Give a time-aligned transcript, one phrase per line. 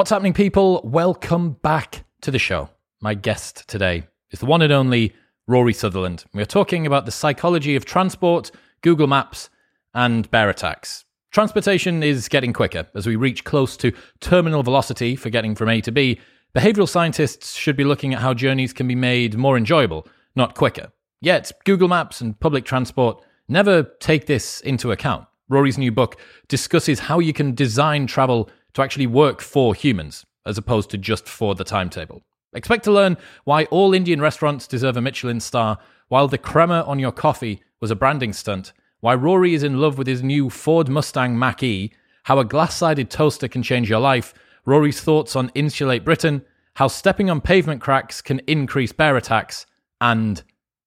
[0.00, 0.80] What's happening, people?
[0.82, 2.70] Welcome back to the show.
[3.02, 5.14] My guest today is the one and only
[5.46, 6.24] Rory Sutherland.
[6.32, 8.50] We are talking about the psychology of transport,
[8.80, 9.50] Google Maps,
[9.92, 11.04] and bear attacks.
[11.32, 15.82] Transportation is getting quicker as we reach close to terminal velocity for getting from A
[15.82, 16.18] to B.
[16.54, 20.90] Behavioral scientists should be looking at how journeys can be made more enjoyable, not quicker.
[21.20, 25.26] Yet, Google Maps and public transport never take this into account.
[25.50, 26.16] Rory's new book
[26.48, 31.28] discusses how you can design travel to actually work for humans, as opposed to just
[31.28, 32.22] for the timetable.
[32.52, 36.98] Expect to learn why all Indian restaurants deserve a Michelin star, while the crema on
[36.98, 40.88] your coffee was a branding stunt, why Rory is in love with his new Ford
[40.88, 41.92] Mustang Mach E,
[42.24, 46.42] how a glass sided toaster can change your life, Rory's thoughts on Insulate Britain,
[46.74, 49.66] how stepping on pavement cracks can increase bear attacks,
[50.00, 50.42] and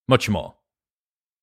[0.08, 0.56] much more.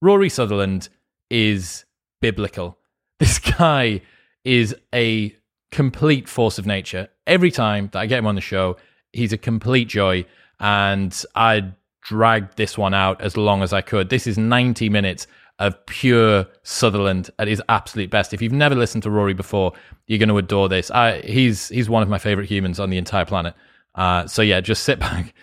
[0.03, 0.89] Rory Sutherland
[1.31, 1.85] is
[2.21, 2.77] biblical.
[3.21, 4.01] This guy
[4.47, 5.37] is a
[5.71, 7.09] complete force of nature.
[7.27, 8.77] Every time that I get him on the show,
[9.13, 10.25] he's a complete joy.
[10.59, 14.09] And I dragged this one out as long as I could.
[14.09, 15.27] This is 90 minutes
[15.59, 18.33] of pure Sutherland at his absolute best.
[18.33, 19.73] If you've never listened to Rory before,
[20.07, 20.91] you're going to adore this.
[20.91, 23.55] I, he's he's one of my favorite humans on the entire planet.
[23.95, 25.35] Uh, so yeah, just sit back,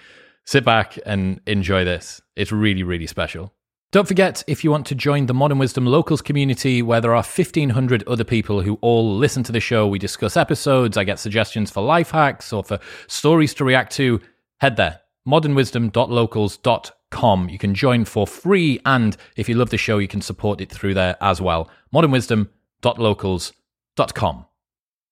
[0.43, 2.19] sit back and enjoy this.
[2.35, 3.53] It's really really special.
[3.93, 7.23] Don't forget, if you want to join the Modern Wisdom Locals community, where there are
[7.23, 11.71] 1,500 other people who all listen to the show, we discuss episodes, I get suggestions
[11.71, 14.19] for life hacks or for stories to react to,
[14.59, 17.49] head there, modernwisdom.locals.com.
[17.49, 20.69] You can join for free, and if you love the show, you can support it
[20.69, 21.69] through there as well.
[21.95, 24.45] modernwisdom.locals.com.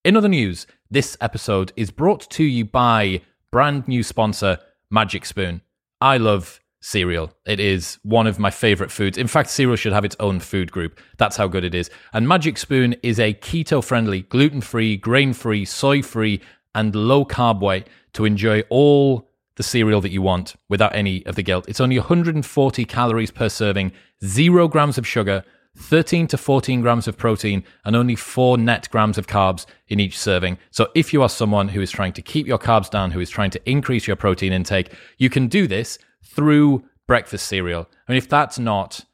[0.04, 4.58] In other news, this episode is brought to you by brand new sponsor,
[4.90, 5.62] Magic Spoon.
[5.98, 7.32] I love cereal.
[7.46, 9.18] It is one of my favorite foods.
[9.18, 11.00] In fact, cereal should have its own food group.
[11.16, 11.90] That's how good it is.
[12.12, 16.40] And Magic Spoon is a keto friendly, gluten free, grain free, soy free,
[16.74, 21.34] and low carb way to enjoy all the cereal that you want without any of
[21.34, 21.66] the guilt.
[21.68, 23.92] It's only 140 calories per serving,
[24.24, 25.44] zero grams of sugar.
[25.78, 30.18] 13 to 14 grams of protein and only 4 net grams of carbs in each
[30.18, 30.56] serving.
[30.70, 33.28] So, if you are someone who is trying to keep your carbs down, who is
[33.28, 37.88] trying to increase your protein intake, you can do this through breakfast cereal.
[38.08, 39.04] I mean, if that's not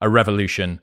[0.00, 0.80] a revolution,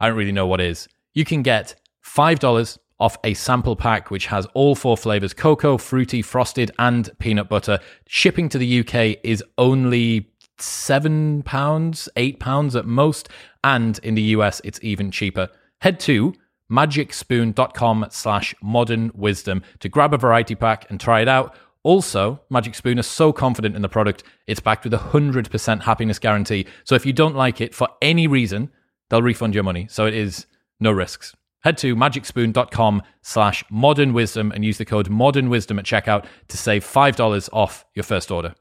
[0.00, 0.88] I don't really know what is.
[1.14, 1.74] You can get
[2.04, 7.48] $5 off a sample pack which has all four flavors cocoa, fruity, frosted, and peanut
[7.48, 7.78] butter.
[8.06, 13.28] Shipping to the UK is only seven pounds, eight pounds at most,
[13.62, 15.48] and in the US it's even cheaper.
[15.80, 16.34] Head to
[16.70, 22.74] magicspoon.com slash modern wisdom to grab a variety pack and try it out also, Magic
[22.74, 26.66] Spoon is so confident in the product, it's backed with a 100% happiness guarantee.
[26.82, 28.72] So if you don't like it for any reason,
[29.08, 29.86] they'll refund your money.
[29.88, 30.46] So it is
[30.80, 31.36] no risks.
[31.60, 36.56] Head to magicspoon.com slash modern wisdom and use the code modern wisdom at checkout to
[36.56, 38.56] save $5 off your first order.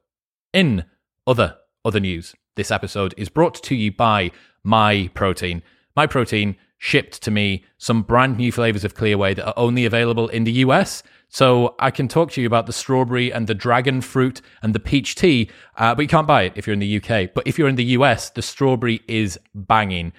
[0.53, 0.85] In
[1.25, 4.30] other other news, this episode is brought to you by
[4.64, 5.64] My Protein.
[5.96, 9.84] My Protein shipped to me some brand new flavors of Clear Whey that are only
[9.85, 13.53] available in the US– so I can talk to you about the strawberry and the
[13.53, 16.80] dragon fruit and the peach tea, uh, but you can't buy it if you're in
[16.80, 17.34] the UK.
[17.34, 20.14] But if you're in the US, the strawberry is banging.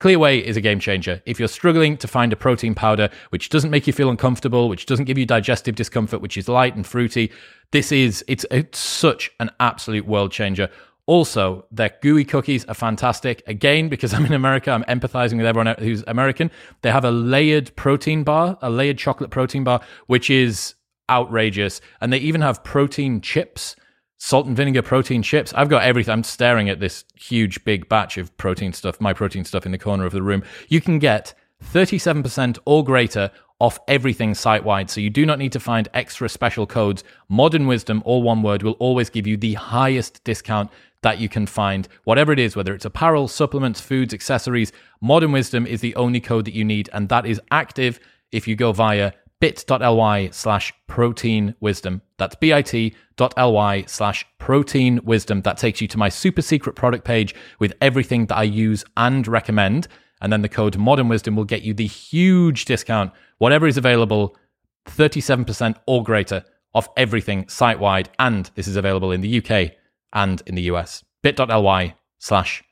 [0.00, 1.22] Clear Whey is a game changer.
[1.24, 4.86] If you're struggling to find a protein powder which doesn't make you feel uncomfortable, which
[4.86, 7.32] doesn't give you digestive discomfort, which is light and fruity,
[7.70, 10.68] this is it's, it's such an absolute world changer.
[11.06, 13.42] Also, their gooey cookies are fantastic.
[13.46, 16.50] Again, because I'm in America, I'm empathizing with everyone who's American.
[16.82, 20.74] They have a layered protein bar, a layered chocolate protein bar, which is
[21.10, 21.82] outrageous.
[22.00, 23.76] And they even have protein chips,
[24.16, 25.52] salt and vinegar protein chips.
[25.52, 26.12] I've got everything.
[26.12, 29.78] I'm staring at this huge, big batch of protein stuff, my protein stuff in the
[29.78, 30.42] corner of the room.
[30.68, 31.34] You can get
[31.72, 34.90] 37% or greater off everything site wide.
[34.90, 37.04] So you do not need to find extra special codes.
[37.28, 40.70] Modern Wisdom, all one word, will always give you the highest discount
[41.04, 41.86] that you can find.
[42.04, 46.46] Whatever it is, whether it's apparel, supplements, foods, accessories, Modern Wisdom is the only code
[46.46, 46.88] that you need.
[46.94, 48.00] And that is active
[48.32, 52.00] if you go via bit.ly slash protein wisdom.
[52.16, 55.42] That's bit.ly slash protein wisdom.
[55.42, 59.28] That takes you to my super secret product page with everything that I use and
[59.28, 59.86] recommend.
[60.22, 64.38] And then the code modern wisdom will get you the huge discount, whatever is available,
[64.86, 66.44] 37% or greater
[66.74, 68.08] off everything site wide.
[68.18, 69.72] And this is available in the UK
[70.14, 71.04] and in the US.
[71.22, 72.62] bit.ly slash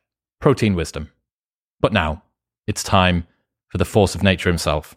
[0.40, 1.10] protein wisdom.
[1.80, 2.22] But now
[2.66, 3.26] it's time
[3.68, 4.96] for the force of nature himself,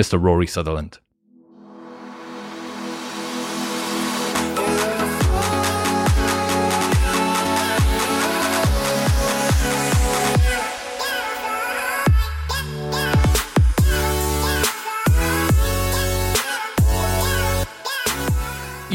[0.00, 0.20] Mr.
[0.20, 0.98] Rory Sutherland.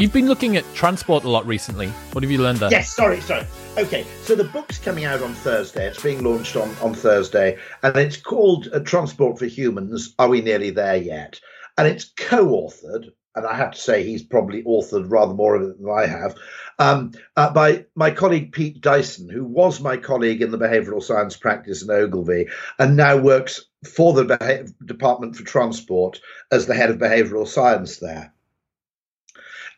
[0.00, 1.88] You've been looking at transport a lot recently.
[2.12, 2.70] What have you learned there?
[2.70, 3.44] Yes, sorry, sorry.
[3.76, 5.88] Okay, so the book's coming out on Thursday.
[5.88, 10.40] It's being launched on, on Thursday, and it's called uh, Transport for Humans Are We
[10.40, 11.38] Nearly There Yet?
[11.76, 15.68] And it's co authored, and I have to say he's probably authored rather more of
[15.68, 16.34] it than I have,
[16.78, 21.36] um, uh, by my colleague Pete Dyson, who was my colleague in the behavioural science
[21.36, 22.48] practice in Ogilvy
[22.78, 27.98] and now works for the Beha- Department for Transport as the head of behavioural science
[27.98, 28.32] there.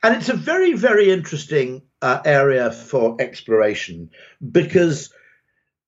[0.03, 4.11] And it's a very, very interesting uh, area for exploration
[4.51, 5.13] because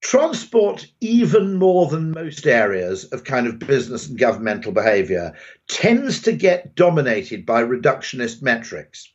[0.02, 5.34] transport, even more than most areas of kind of business and governmental behavior,
[5.68, 9.10] tends to get dominated by reductionist metrics.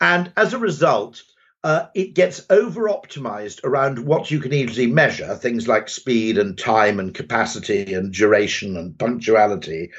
[0.00, 1.22] And as a result,
[1.64, 6.58] uh, it gets over optimized around what you can easily measure, things like speed and
[6.58, 9.90] time and capacity and duration and punctuality,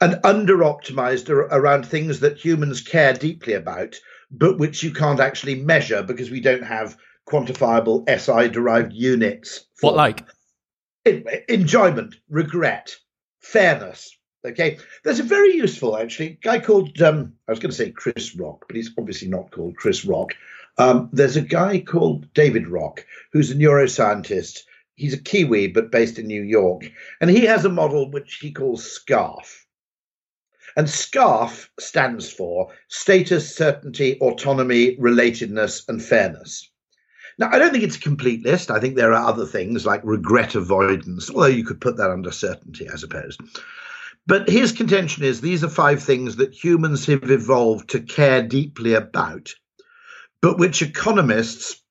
[0.00, 3.96] and under optimized around things that humans care deeply about,
[4.30, 6.96] but which you can't actually measure because we don't have
[7.28, 9.66] quantifiable SI derived units.
[9.80, 10.24] what like?
[11.48, 12.96] enjoyment, regret,
[13.40, 14.16] fairness.
[14.46, 18.36] Okay, there's a very useful actually guy called um, I was going to say Chris
[18.36, 20.34] Rock, but he's obviously not called Chris Rock.
[20.76, 24.60] Um, there's a guy called David Rock who's a neuroscientist.
[24.96, 26.90] He's a Kiwi but based in New York,
[27.20, 29.66] and he has a model which he calls SCARF.
[30.76, 36.70] And SCARF stands for status, certainty, autonomy, relatedness, and fairness.
[37.38, 38.70] Now, I don't think it's a complete list.
[38.70, 42.30] I think there are other things like regret avoidance, although you could put that under
[42.30, 43.36] certainty, I suppose.
[44.26, 48.94] But his contention is these are five things that humans have evolved to care deeply
[48.94, 49.52] about,
[50.44, 51.82] but which economists,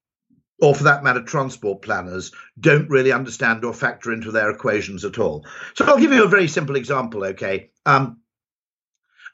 [0.62, 5.18] or for that matter, transport planners, don't really understand or factor into their equations at
[5.18, 5.44] all.
[5.74, 7.72] So I'll give you a very simple example, okay?
[7.88, 8.22] Um,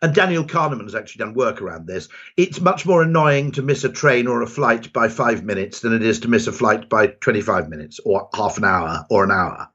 [0.01, 2.07] and Daniel Kahneman has actually done work around this.
[2.37, 5.91] It's much more annoying to miss a train or a flight by five minutes than
[5.91, 9.31] it is to miss a flight by 25 minutes or half an hour or an
[9.31, 9.67] hour.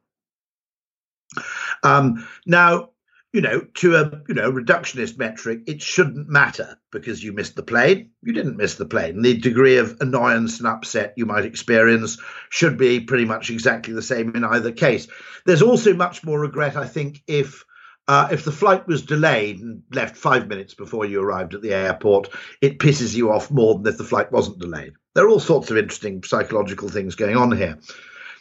[1.82, 2.93] Um, now,
[3.34, 7.64] you know, to a you know reductionist metric, it shouldn't matter because you missed the
[7.64, 8.10] plane.
[8.22, 9.22] You didn't miss the plane.
[9.22, 12.16] The degree of annoyance and upset you might experience
[12.48, 15.08] should be pretty much exactly the same in either case.
[15.46, 17.64] There's also much more regret, I think, if
[18.06, 21.75] uh, if the flight was delayed and left five minutes before you arrived at the
[21.75, 22.28] airport,
[22.60, 24.92] it pisses you off more than if the flight wasn't delayed.
[25.16, 27.81] There are all sorts of interesting psychological things going on here.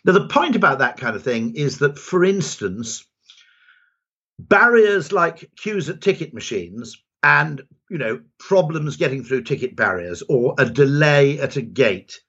[0.05, 3.05] Now, the point about that kind of thing is that, for instance,
[4.39, 10.55] barriers like queues at ticket machines and you know problems getting through ticket barriers or
[10.57, 12.19] a delay at a gate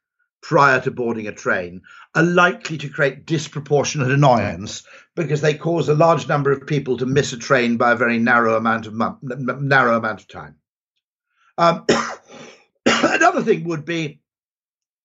[0.45, 1.81] prior to boarding a train
[2.15, 4.85] are likely to create disproportionate annoyance
[5.17, 8.19] because they cause a large number of people to miss a train by a very
[8.19, 10.57] narrow amount of month, narrow amount of time.
[11.57, 11.87] Um,
[12.87, 14.21] another thing would be,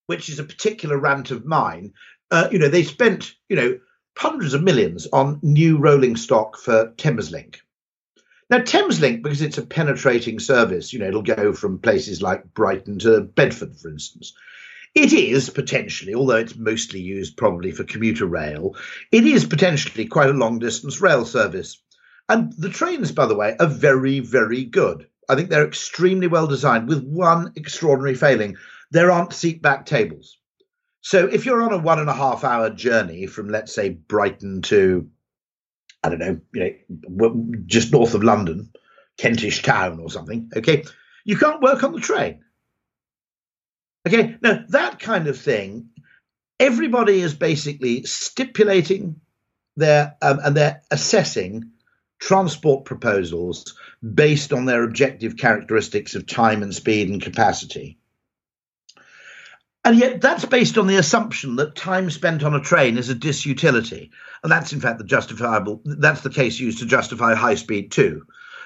[0.07, 1.93] which is a particular rant of mine.
[2.29, 3.79] Uh, you know, they spent you know
[4.19, 7.55] hundreds of millions on new rolling stock for Thameslink.
[8.49, 12.99] Now, Thameslink, because it's a penetrating service, you know, it'll go from places like Brighton
[12.99, 14.33] to Bedford, for instance.
[14.93, 18.75] It is potentially, although it's mostly used probably for commuter rail,
[19.09, 21.81] it is potentially quite a long distance rail service.
[22.27, 25.07] And the trains, by the way, are very, very good.
[25.29, 28.57] I think they're extremely well designed, with one extraordinary failing
[28.91, 30.38] there aren't seat back tables.
[31.01, 34.61] So if you're on a one and a half hour journey from, let's say, Brighton
[34.63, 35.09] to,
[36.03, 38.71] I don't know, you know, just north of London,
[39.17, 40.83] Kentish Town or something, okay,
[41.25, 42.43] you can't work on the train.
[44.07, 45.89] Okay, now that kind of thing,
[46.59, 49.19] everybody is basically stipulating
[49.75, 51.71] their um, and they're assessing
[52.19, 53.75] transport proposals
[54.13, 57.98] based on their objective characteristics of time and speed and capacity.
[59.89, 63.15] And yet, that's based on the assumption that time spent on a train is a
[63.15, 64.11] disutility.
[64.43, 68.21] And that's, in fact, the justifiable, that's the case used to justify High Speed Two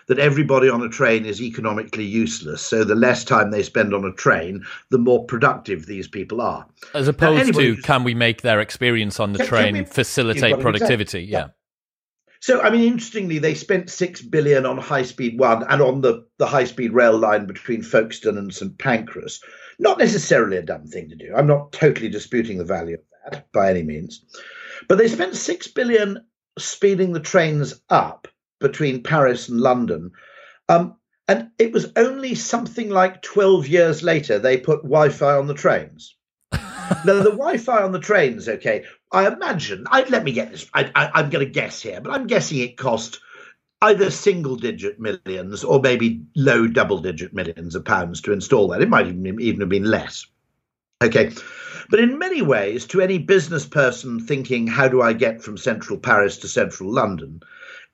[0.07, 2.61] that everybody on a train is economically useless.
[2.61, 6.67] So the less time they spend on a train, the more productive these people are.
[6.93, 10.59] As opposed to, can we make their experience on the can, train can we, facilitate
[10.59, 11.23] productivity?
[11.23, 11.37] Yeah.
[11.37, 11.47] yeah.
[12.41, 16.27] So, I mean, interestingly, they spent six billion on High Speed One and on the,
[16.37, 19.39] the high speed rail line between Folkestone and St Pancras.
[19.79, 21.33] Not necessarily a dumb thing to do.
[21.35, 23.01] I'm not totally disputing the value of
[23.31, 24.23] that by any means.
[24.87, 26.25] But they spent six billion
[26.57, 28.27] speeding the trains up
[28.59, 30.11] between Paris and London.
[30.69, 30.95] Um,
[31.27, 35.53] and it was only something like 12 years later they put Wi Fi on the
[35.53, 36.15] trains.
[36.51, 40.69] now, the Wi Fi on the trains, okay, I imagine, I, let me get this,
[40.73, 43.19] I, am going to guess here, but I'm guessing it cost
[43.83, 48.81] either single digit millions or maybe low double digit millions of pounds to install that.
[48.81, 50.25] It might even, even have been less.
[51.03, 51.31] Okay.
[51.89, 55.99] But in many ways, to any business person thinking, how do I get from central
[55.99, 57.41] Paris to central London,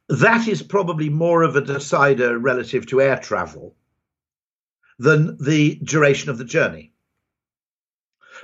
[0.09, 3.75] that is probably more of a decider relative to air travel
[4.99, 6.91] than the duration of the journey.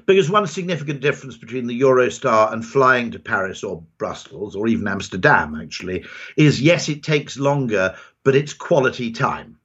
[0.06, 4.88] Because one significant difference between the Eurostar and flying to Paris or Brussels or even
[4.88, 6.06] Amsterdam, actually,
[6.38, 9.58] is yes, it takes longer, but it's quality time.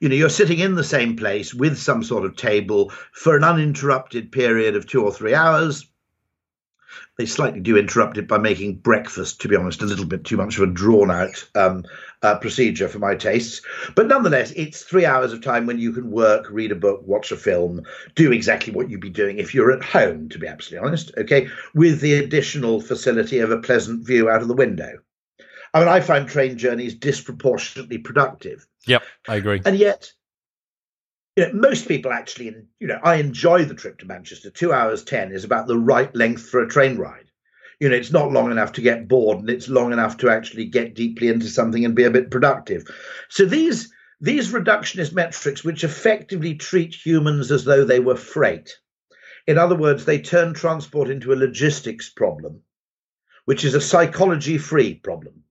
[0.00, 3.44] You know, you're sitting in the same place with some sort of table for an
[3.44, 5.86] uninterrupted period of two or three hours
[7.18, 10.36] they slightly do interrupt it by making breakfast, to be honest, a little bit too
[10.36, 11.84] much of a drawn out um,
[12.22, 13.62] uh, procedure for my tastes.
[13.94, 17.32] But nonetheless, it's three hours of time when you can work, read a book, watch
[17.32, 17.82] a film,
[18.14, 21.48] do exactly what you'd be doing if you're at home, to be absolutely honest, okay,
[21.74, 24.98] with the additional facility of a pleasant view out of the window.
[25.72, 28.66] I mean, I find train journeys disproportionately productive.
[28.86, 29.60] Yep, I agree.
[29.64, 30.12] And yet,
[31.36, 34.50] you know, most people actually, you know, I enjoy the trip to Manchester.
[34.50, 37.30] Two hours ten is about the right length for a train ride.
[37.78, 40.64] You know, it's not long enough to get bored, and it's long enough to actually
[40.64, 42.84] get deeply into something and be a bit productive.
[43.28, 48.74] So these these reductionist metrics, which effectively treat humans as though they were freight,
[49.46, 52.62] in other words, they turn transport into a logistics problem,
[53.44, 55.44] which is a psychology-free problem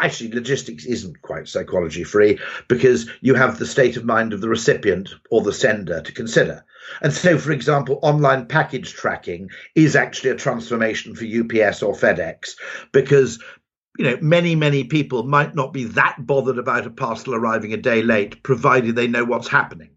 [0.00, 4.48] actually logistics isn't quite psychology free because you have the state of mind of the
[4.48, 6.64] recipient or the sender to consider.
[7.02, 12.52] And so for example online package tracking is actually a transformation for ups or fedex
[12.92, 13.42] because
[13.98, 17.76] you know many many people might not be that bothered about a parcel arriving a
[17.76, 19.90] day late provided they know what's happening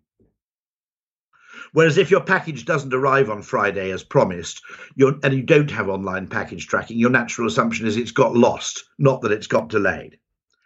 [1.76, 4.62] Whereas if your package doesn't arrive on Friday as promised,
[4.98, 9.20] and you don't have online package tracking, your natural assumption is it's got lost, not
[9.22, 10.18] that it's got delayed.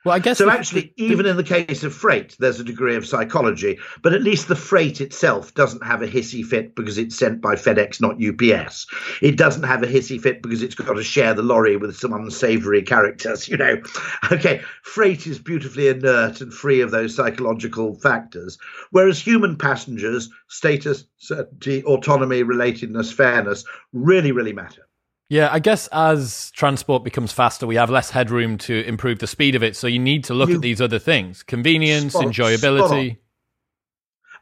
[0.05, 0.45] Well, I guess so.
[0.45, 4.13] The, actually, the, even in the case of freight, there's a degree of psychology, but
[4.13, 7.99] at least the freight itself doesn't have a hissy fit because it's sent by FedEx,
[7.99, 8.87] not UPS.
[9.21, 12.13] It doesn't have a hissy fit because it's got to share the lorry with some
[12.13, 13.49] unsavory characters.
[13.49, 13.81] You know,
[14.31, 18.57] okay, freight is beautifully inert and free of those psychological factors,
[18.91, 24.88] whereas human passengers, status, certainty, autonomy, relatedness, fairness, really, really matter.
[25.29, 29.55] Yeah, I guess as transport becomes faster, we have less headroom to improve the speed
[29.55, 29.75] of it.
[29.75, 33.11] So you need to look you, at these other things convenience, spot, enjoyability.
[33.11, 33.17] Spot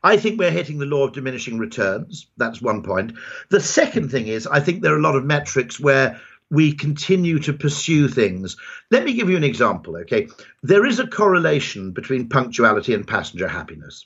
[0.04, 2.28] I think we're hitting the law of diminishing returns.
[2.38, 3.14] That's one point.
[3.50, 7.40] The second thing is, I think there are a lot of metrics where we continue
[7.40, 8.56] to pursue things.
[8.90, 10.28] Let me give you an example, okay?
[10.64, 14.06] There is a correlation between punctuality and passenger happiness.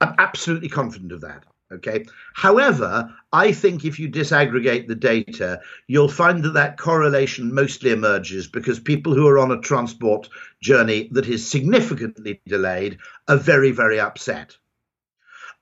[0.00, 1.44] I'm absolutely confident of that.
[1.72, 2.04] Okay.
[2.34, 8.46] However, I think if you disaggregate the data, you'll find that that correlation mostly emerges
[8.46, 10.28] because people who are on a transport
[10.60, 12.98] journey that is significantly delayed
[13.28, 14.56] are very, very upset.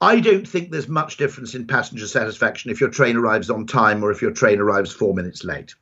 [0.01, 4.03] I don't think there's much difference in passenger satisfaction if your train arrives on time
[4.03, 5.75] or if your train arrives four minutes late.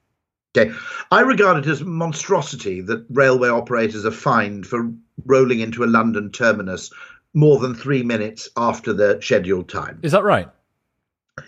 [0.56, 0.72] Okay.
[1.10, 4.92] I regard it as a monstrosity that railway operators are fined for
[5.24, 6.90] rolling into a London terminus
[7.34, 10.00] more than three minutes after the scheduled time.
[10.02, 10.48] Is that right?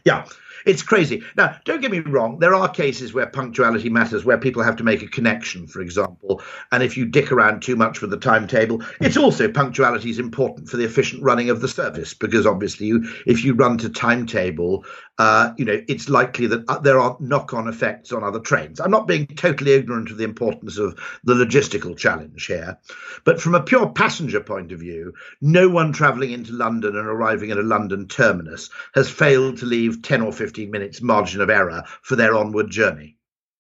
[0.05, 0.27] Yeah.
[0.67, 1.23] It's crazy.
[1.37, 2.39] Now, don't get me wrong.
[2.39, 6.43] There are cases where punctuality matters, where people have to make a connection, for example.
[6.73, 10.69] And if you dick around too much with the timetable, it's also punctuality is important
[10.69, 14.85] for the efficient running of the service because obviously, you, if you run to timetable,
[15.21, 18.81] uh, you know it's likely that uh, there are knock-on effects on other trains.
[18.81, 22.79] I'm not being totally ignorant of the importance of the logistical challenge here,
[23.25, 27.51] but from a pure passenger point of view, no one travelling into London and arriving
[27.51, 31.49] at a London terminus has failed to leave 10 or 15 15 minutes margin of
[31.49, 33.17] error for their onward journey.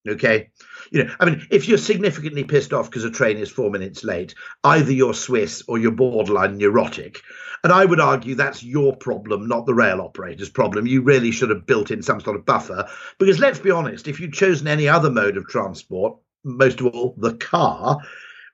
[0.08, 0.50] Okay.
[0.90, 4.02] You know, I mean, if you're significantly pissed off because a train is four minutes
[4.02, 4.34] late,
[4.64, 7.20] either you're Swiss or you're borderline neurotic.
[7.62, 10.86] And I would argue that's your problem, not the rail operator's problem.
[10.86, 12.88] You really should have built in some sort of buffer.
[13.18, 17.14] Because let's be honest, if you'd chosen any other mode of transport, most of all
[17.18, 17.98] the car,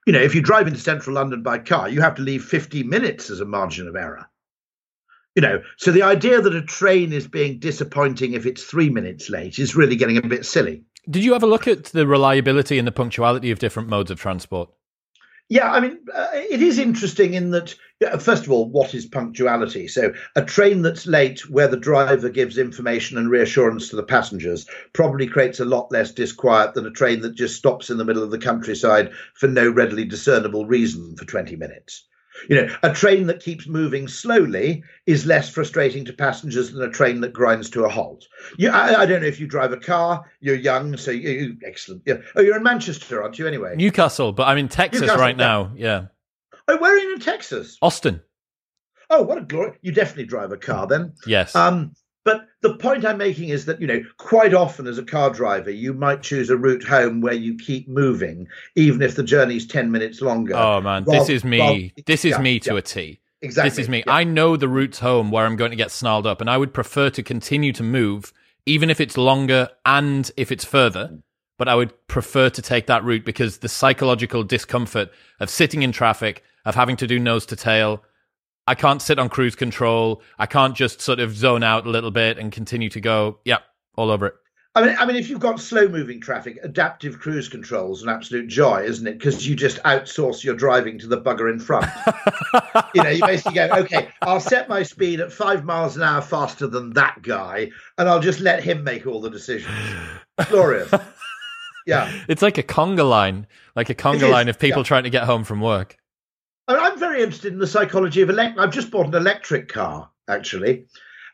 [0.06, 2.82] you know, if you drive into central London by car, you have to leave 50
[2.82, 4.28] minutes as a margin of error
[5.36, 9.30] you know so the idea that a train is being disappointing if it's three minutes
[9.30, 10.82] late is really getting a bit silly.
[11.08, 14.70] Did you ever look at the reliability and the punctuality of different modes of transport?
[15.48, 17.76] Yeah i mean uh, it is interesting in that
[18.18, 19.86] first of all what is punctuality?
[19.88, 24.66] So a train that's late where the driver gives information and reassurance to the passengers
[24.94, 28.24] probably creates a lot less disquiet than a train that just stops in the middle
[28.24, 32.06] of the countryside for no readily discernible reason for 20 minutes
[32.48, 36.90] You know, a train that keeps moving slowly is less frustrating to passengers than a
[36.90, 38.26] train that grinds to a halt.
[38.58, 40.24] You, I, I don't know if you drive a car.
[40.40, 42.02] You're young, so you, you excellent.
[42.06, 42.18] Yeah.
[42.34, 43.46] Oh, you're in Manchester, aren't you?
[43.46, 45.46] Anyway, Newcastle, but I'm in Texas Newcastle, right yeah.
[45.46, 45.72] now.
[45.76, 46.06] Yeah,
[46.68, 47.78] oh, where are you in Texas?
[47.82, 48.22] Austin.
[49.08, 49.78] Oh, what a glory!
[49.82, 51.14] You definitely drive a car then.
[51.26, 51.54] Yes.
[51.54, 51.92] Um,
[52.26, 55.70] but the point I'm making is that, you know, quite often as a car driver,
[55.70, 59.92] you might choose a route home where you keep moving, even if the journey's 10
[59.92, 60.54] minutes longer.
[60.56, 61.60] oh man, rather- this is me.
[61.60, 62.78] rather- this is yeah, me to yeah.
[62.78, 63.20] a T.
[63.42, 63.70] exactly.
[63.70, 64.02] This is me.
[64.04, 64.12] Yeah.
[64.12, 66.74] I know the routes home where I'm going to get snarled up, and I would
[66.74, 68.32] prefer to continue to move,
[68.66, 71.10] even if it's longer and if it's further.
[71.12, 71.22] Mm.
[71.58, 75.92] But I would prefer to take that route because the psychological discomfort of sitting in
[75.92, 78.02] traffic, of having to do nose to tail,
[78.66, 80.22] I can't sit on cruise control.
[80.38, 83.38] I can't just sort of zone out a little bit and continue to go.
[83.44, 83.58] Yeah,
[83.96, 84.34] all over it.
[84.76, 88.10] I mean, I mean, if you've got slow moving traffic, adaptive cruise control is an
[88.10, 89.18] absolute joy, isn't it?
[89.18, 91.86] Because you just outsource your driving to the bugger in front.
[92.94, 96.20] you know, you basically go, okay, I'll set my speed at five miles an hour
[96.20, 99.74] faster than that guy, and I'll just let him make all the decisions.
[100.48, 100.92] Glorious.
[101.86, 102.12] Yeah.
[102.26, 103.46] It's like a conga line,
[103.76, 104.86] like a conga line of people yeah.
[104.86, 105.96] trying to get home from work.
[106.68, 108.58] I'm very interested in the psychology of electric.
[108.58, 110.86] I've just bought an electric car, actually,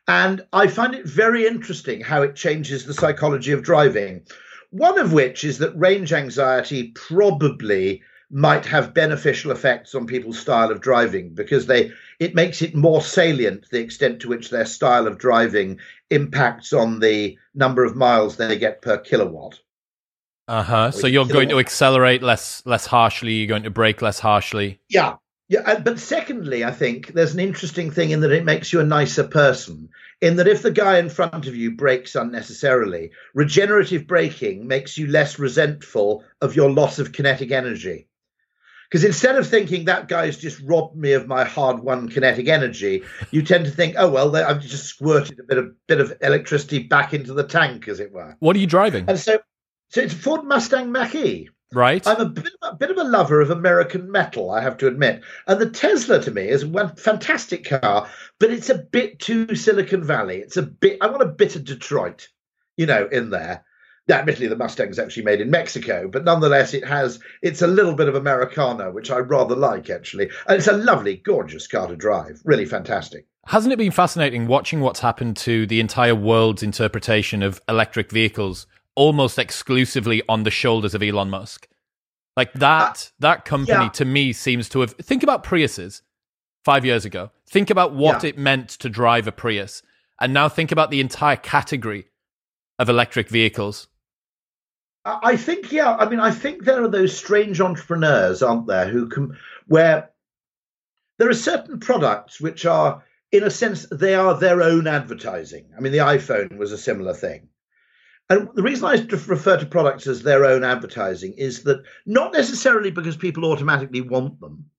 [0.06, 4.26] and I find it very interesting how it changes the psychology of driving.
[4.70, 10.70] One of which is that range anxiety probably might have beneficial effects on people's style
[10.70, 15.06] of driving because they it makes it more salient the extent to which their style
[15.06, 19.60] of driving impacts on the number of miles they get per kilowatt.
[20.48, 20.90] Uh huh.
[20.90, 23.34] So you you're kill going to accelerate less less harshly.
[23.34, 24.80] You're going to brake less harshly.
[24.88, 25.16] Yeah.
[25.52, 28.80] Yeah, uh, but secondly, I think there's an interesting thing in that it makes you
[28.80, 29.90] a nicer person.
[30.22, 35.08] In that, if the guy in front of you breaks unnecessarily, regenerative braking makes you
[35.08, 38.08] less resentful of your loss of kinetic energy.
[38.88, 43.42] Because instead of thinking that guy's just robbed me of my hard-won kinetic energy, you
[43.42, 47.12] tend to think, oh well, I've just squirted a bit of bit of electricity back
[47.12, 48.38] into the tank, as it were.
[48.38, 49.04] What are you driving?
[49.06, 49.38] And so,
[49.90, 51.50] so it's Ford Mustang Mach-E.
[51.72, 52.06] Right.
[52.06, 55.22] I'm a bit, a bit of a lover of American metal, I have to admit.
[55.46, 60.04] And the Tesla to me is one fantastic car, but it's a bit too Silicon
[60.04, 60.38] Valley.
[60.38, 62.28] It's a bit, I want a bit of Detroit,
[62.76, 63.64] you know, in there.
[64.08, 67.94] Now, admittedly, the Mustang's actually made in Mexico, but nonetheless, it has, it's a little
[67.94, 70.28] bit of Americana, which I rather like, actually.
[70.48, 72.42] And it's a lovely, gorgeous car to drive.
[72.44, 73.26] Really fantastic.
[73.46, 78.66] Hasn't it been fascinating watching what's happened to the entire world's interpretation of electric vehicles
[78.94, 81.68] almost exclusively on the shoulders of Elon Musk?
[82.36, 83.88] Like that that company Uh, yeah.
[83.90, 86.02] to me seems to have think about Priuses
[86.64, 87.30] 5 years ago.
[87.48, 88.30] Think about what Yeah.
[88.30, 89.82] it meant to drive a Prius
[90.20, 92.08] and now think about the entire category
[92.78, 93.88] of electric vehicles.
[95.04, 95.96] I I think, yeah.
[95.96, 100.10] I mean, I think there are those strange entrepreneurs, aren't there, who can, where
[101.18, 105.70] there are certain products which are, in a sense, they are their own advertising.
[105.76, 107.48] I mean, the iPhone was a similar thing.
[108.30, 112.90] And the reason I refer to products as their own advertising is that not necessarily
[112.90, 114.70] because people automatically want them,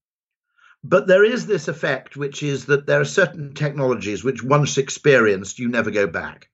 [0.83, 5.59] but there is this effect, which is that there are certain technologies which, once experienced,
[5.59, 6.49] you never go back.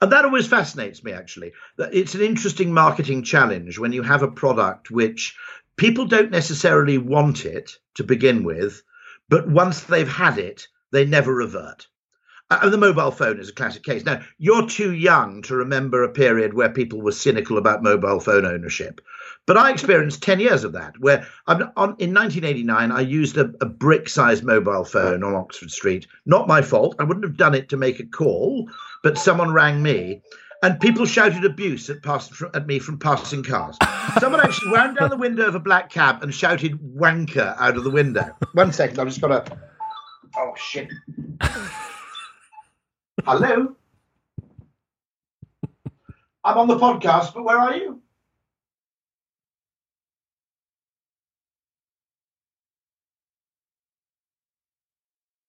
[0.00, 1.52] And that always fascinates me, actually.
[1.78, 5.36] It's an interesting marketing challenge when you have a product which
[5.76, 8.82] people don't necessarily want it to begin with,
[9.28, 11.86] but once they've had it, they never revert.
[12.50, 14.04] Uh, And the mobile phone is a classic case.
[14.04, 18.46] Now, you're too young to remember a period where people were cynical about mobile phone
[18.46, 19.00] ownership.
[19.46, 21.62] But I experienced 10 years of that, where on,
[21.98, 26.06] in 1989, I used a, a brick sized mobile phone on Oxford Street.
[26.26, 26.96] Not my fault.
[26.98, 28.68] I wouldn't have done it to make a call,
[29.02, 30.22] but someone rang me
[30.62, 33.76] and people shouted abuse at, pass, at me from passing cars.
[34.18, 37.84] Someone actually wound down the window of a black cab and shouted wanker out of
[37.84, 38.36] the window.
[38.52, 39.58] One second, I've just got to.
[40.36, 40.88] Oh, shit.
[43.28, 43.76] Hello?
[46.42, 48.02] I'm on the podcast, but where are you?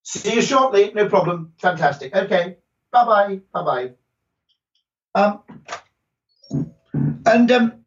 [0.02, 0.92] See you shortly.
[0.94, 1.54] No problem.
[1.58, 2.14] Fantastic.
[2.14, 2.58] Okay.
[2.92, 3.40] Bye bye.
[3.52, 3.92] Bye bye.
[5.14, 5.42] Um,
[7.26, 7.84] and um,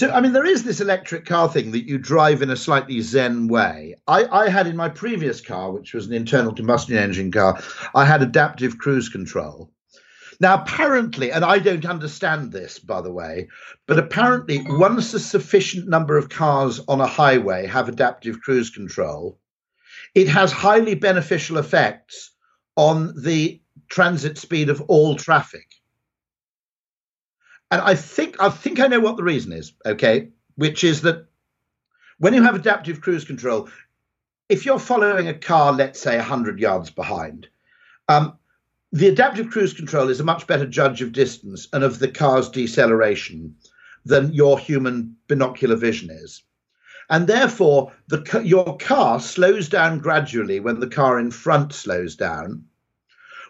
[0.00, 3.02] so, I mean, there is this electric car thing that you drive in a slightly
[3.02, 3.96] zen way.
[4.08, 7.62] I, I had in my previous car, which was an internal combustion engine car,
[7.94, 9.70] I had adaptive cruise control.
[10.40, 13.48] Now, apparently, and I don't understand this, by the way,
[13.86, 19.38] but apparently, once a sufficient number of cars on a highway have adaptive cruise control,
[20.14, 22.30] it has highly beneficial effects
[22.74, 23.60] on the
[23.90, 25.66] transit speed of all traffic.
[27.70, 30.28] And I think I think I know what the reason is, okay?
[30.56, 31.26] Which is that
[32.18, 33.68] when you have adaptive cruise control,
[34.48, 37.48] if you're following a car, let's say 100 yards behind,
[38.08, 38.36] um,
[38.92, 42.48] the adaptive cruise control is a much better judge of distance and of the car's
[42.48, 43.54] deceleration
[44.04, 46.42] than your human binocular vision is.
[47.08, 52.64] And therefore, the, your car slows down gradually when the car in front slows down,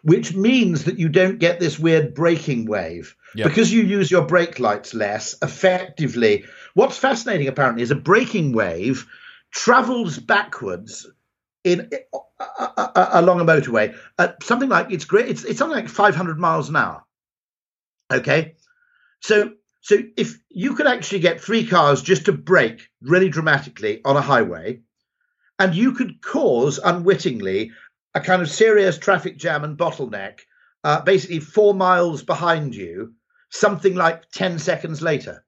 [0.03, 3.17] which means that you don't get this weird braking wave.
[3.35, 3.49] Yep.
[3.49, 9.07] Because you use your brake lights less, effectively, what's fascinating apparently is a braking wave
[9.51, 11.07] travels backwards
[11.65, 12.19] in uh,
[12.59, 16.39] uh, uh, along a motorway at something like it's great it's, it's something like 500
[16.39, 17.05] miles an hour
[18.11, 18.55] okay
[19.21, 24.17] so so if you could actually get three cars just to brake really dramatically on
[24.17, 24.81] a highway
[25.59, 27.73] and you could cause unwittingly
[28.15, 30.41] a kind of serious traffic jam and bottleneck
[30.85, 33.15] uh, basically four miles behind you
[33.51, 35.45] something like 10 seconds later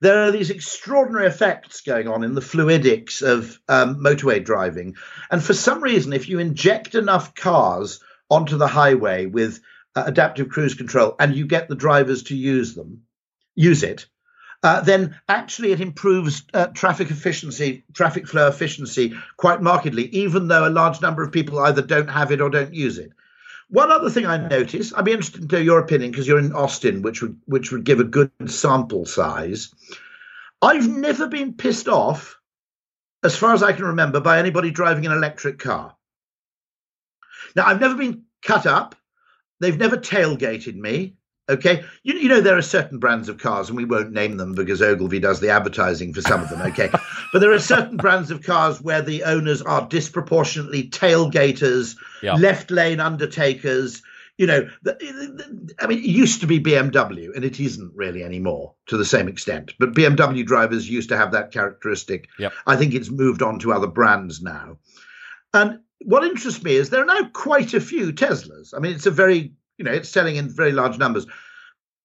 [0.00, 4.94] there are these extraordinary effects going on in the fluidics of um, motorway driving.
[5.30, 9.60] And for some reason, if you inject enough cars onto the highway with
[9.96, 13.02] uh, adaptive cruise control and you get the drivers to use them,
[13.56, 14.06] use it,
[14.62, 20.66] uh, then actually it improves uh, traffic efficiency, traffic flow efficiency quite markedly, even though
[20.66, 23.12] a large number of people either don't have it or don't use it.
[23.70, 26.54] One other thing I noticed, I'd be interested to know your opinion because you're in
[26.54, 29.72] Austin, which would which would give a good sample size.
[30.62, 32.40] I've never been pissed off,
[33.22, 35.94] as far as I can remember, by anybody driving an electric car.
[37.54, 38.96] Now I've never been cut up.
[39.60, 41.17] They've never tailgated me.
[41.50, 44.54] Okay, you, you know there are certain brands of cars, and we won't name them
[44.54, 46.60] because Ogilvy does the advertising for some of them.
[46.60, 46.90] Okay,
[47.32, 52.34] but there are certain brands of cars where the owners are disproportionately tailgaters, yeah.
[52.34, 54.02] left lane undertakers.
[54.36, 58.22] You know, the, the, I mean, it used to be BMW, and it isn't really
[58.22, 59.72] anymore to the same extent.
[59.80, 62.28] But BMW drivers used to have that characteristic.
[62.38, 62.52] Yep.
[62.66, 64.78] I think it's moved on to other brands now.
[65.54, 68.72] And what interests me is there are now quite a few Teslas.
[68.76, 71.26] I mean, it's a very you know, it's selling in very large numbers.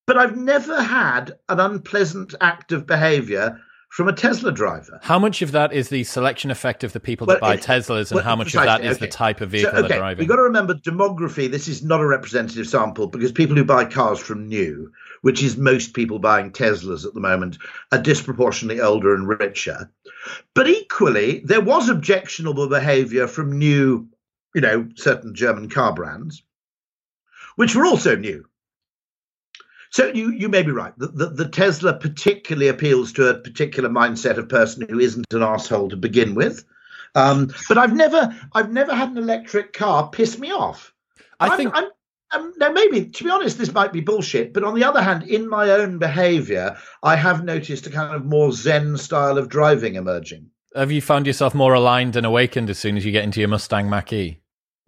[0.06, 3.60] But I've never had an unpleasant act of behavior
[3.94, 5.00] from a Tesla driver.
[5.04, 8.10] How much of that is the selection effect of the people that buy it, Teslas,
[8.10, 9.06] and well, how much precisely, of that is okay.
[9.06, 10.24] the type of vehicle so, okay, they're driving?
[10.24, 11.50] We've got to remember demography.
[11.50, 15.58] This is not a representative sample because people who buy cars from new, which is
[15.58, 17.60] most people buying Teslas at the moment,
[17.92, 19.92] are disproportionately older and richer.
[20.56, 24.10] But equally, there was objectionable behavior from new,
[24.56, 26.42] you know, certain German car brands
[27.56, 28.46] which were also new.
[29.94, 30.98] So you you may be right.
[30.98, 35.44] The, the, the, Tesla particularly appeals to a particular mindset of person who isn't an
[35.44, 36.66] asshole to begin with.
[37.14, 40.92] Um, but I've never I've never had an electric car piss me off.
[41.40, 41.86] I I'm, think I'm,
[42.32, 44.52] I'm, now maybe to be honest, this might be bullshit.
[44.52, 48.26] But on the other hand, in my own behaviour, I have noticed a kind of
[48.26, 50.50] more Zen style of driving emerging.
[50.76, 53.50] Have you found yourself more aligned and awakened as soon as you get into your
[53.50, 54.40] Mustang Mach-E?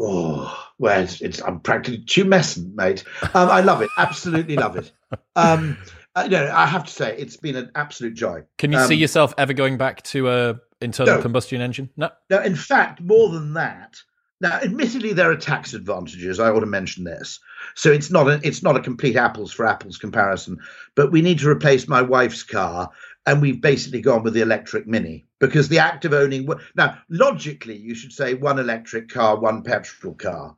[0.01, 3.03] Oh, well, it's, it's I'm practically tumescent, mate.
[3.33, 4.91] Um, I love it, absolutely love it.
[5.35, 5.77] Um,
[6.15, 8.43] uh, know, I have to say, it's been an absolute joy.
[8.57, 11.89] Can you um, see yourself ever going back to a internal no, combustion engine?
[11.97, 12.09] No.
[12.29, 13.97] No, in fact, more than that.
[14.41, 16.39] Now, admittedly, there are tax advantages.
[16.39, 17.39] I ought to mention this.
[17.75, 20.57] So it's not a, it's not a complete apples for apples comparison.
[20.95, 22.91] But we need to replace my wife's car,
[23.25, 27.75] and we've basically gone with the electric Mini because the act of owning now logically
[27.75, 30.55] you should say one electric car, one petrol car,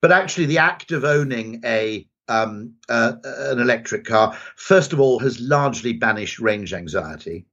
[0.00, 5.18] but actually the act of owning a um, uh, an electric car first of all
[5.20, 7.46] has largely banished range anxiety.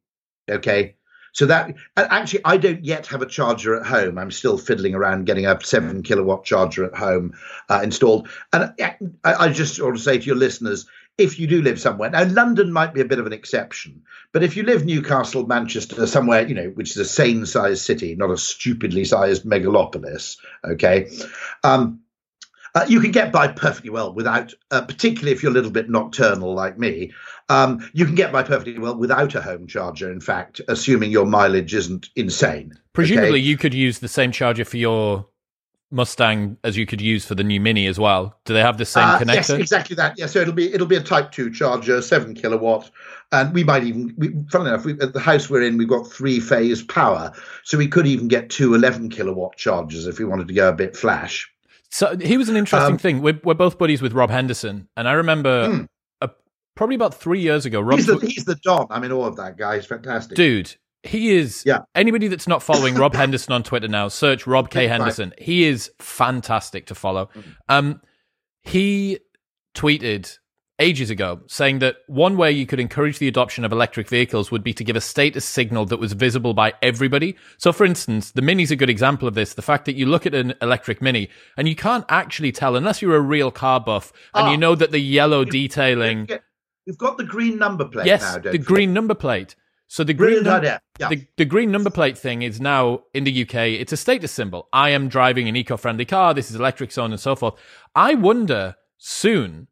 [0.49, 0.95] Okay.
[1.33, 4.19] So that actually, I don't yet have a charger at home.
[4.19, 7.33] I'm still fiddling around getting a seven kilowatt charger at home
[7.69, 8.29] uh, installed.
[8.53, 10.85] And I, I just want to say to your listeners,
[11.17, 12.09] if you do live somewhere.
[12.09, 16.07] Now, London might be a bit of an exception, but if you live Newcastle, Manchester,
[16.07, 21.09] somewhere, you know, which is a sane sized city, not a stupidly sized megalopolis, okay,
[21.63, 21.99] um,
[22.75, 25.89] uh, you can get by perfectly well without, uh, particularly if you're a little bit
[25.89, 27.11] nocturnal like me,
[27.49, 31.25] um, you can get by perfectly well without a home charger, in fact, assuming your
[31.25, 32.73] mileage isn't insane.
[32.93, 33.37] Presumably, okay?
[33.37, 35.27] you could use the same charger for your
[35.93, 38.35] Mustang as you could use for the new Mini as well.
[38.45, 39.35] Do they have the same uh, connector?
[39.35, 40.15] Yes, exactly that.
[40.17, 42.89] Yeah, so it'll be it'll be a Type Two charger, seven kilowatt,
[43.31, 44.11] and we might even.
[44.17, 47.31] We, funnily enough, we, at the house we're in, we've got three phase power,
[47.63, 50.73] so we could even get two 11 kilowatt chargers if we wanted to go a
[50.73, 51.52] bit flash.
[51.93, 53.21] So he was an interesting um, thing.
[53.21, 55.83] We're, we're both buddies with Rob Henderson, and I remember hmm.
[56.21, 56.29] a,
[56.73, 57.79] probably about three years ago.
[57.79, 58.87] Rob he's the, he's the Don.
[58.89, 59.75] I mean, all of that guy.
[59.75, 60.75] He's fantastic, dude.
[61.03, 61.61] He is.
[61.67, 61.81] Yeah.
[61.93, 65.29] Anybody that's not following Rob Henderson on Twitter now, search Rob K Henderson.
[65.29, 65.39] Right.
[65.43, 67.27] He is fantastic to follow.
[67.27, 67.49] Mm-hmm.
[67.69, 68.01] Um,
[68.63, 69.19] he
[69.75, 70.39] tweeted
[70.79, 74.63] ages ago saying that one way you could encourage the adoption of electric vehicles would
[74.63, 77.35] be to give a status signal that was visible by everybody.
[77.57, 79.53] So, for instance, the Mini's a good example of this.
[79.53, 83.01] The fact that you look at an electric Mini and you can't actually tell, unless
[83.01, 84.59] you're a real car buff and you Ah.
[84.59, 86.27] know that the yellow detailing.
[86.85, 88.63] You've got the green number plate Yes, now, don't the you?
[88.63, 89.55] green number plate.
[89.87, 90.63] So the green num-.
[90.63, 90.79] Yeah.
[91.09, 93.79] the, the green number plate thing is now in the UK.
[93.79, 94.67] It's a status symbol.
[94.73, 96.33] I am driving an eco-friendly car.
[96.33, 97.53] This is electric, so on and so forth.
[97.93, 99.67] I wonder soon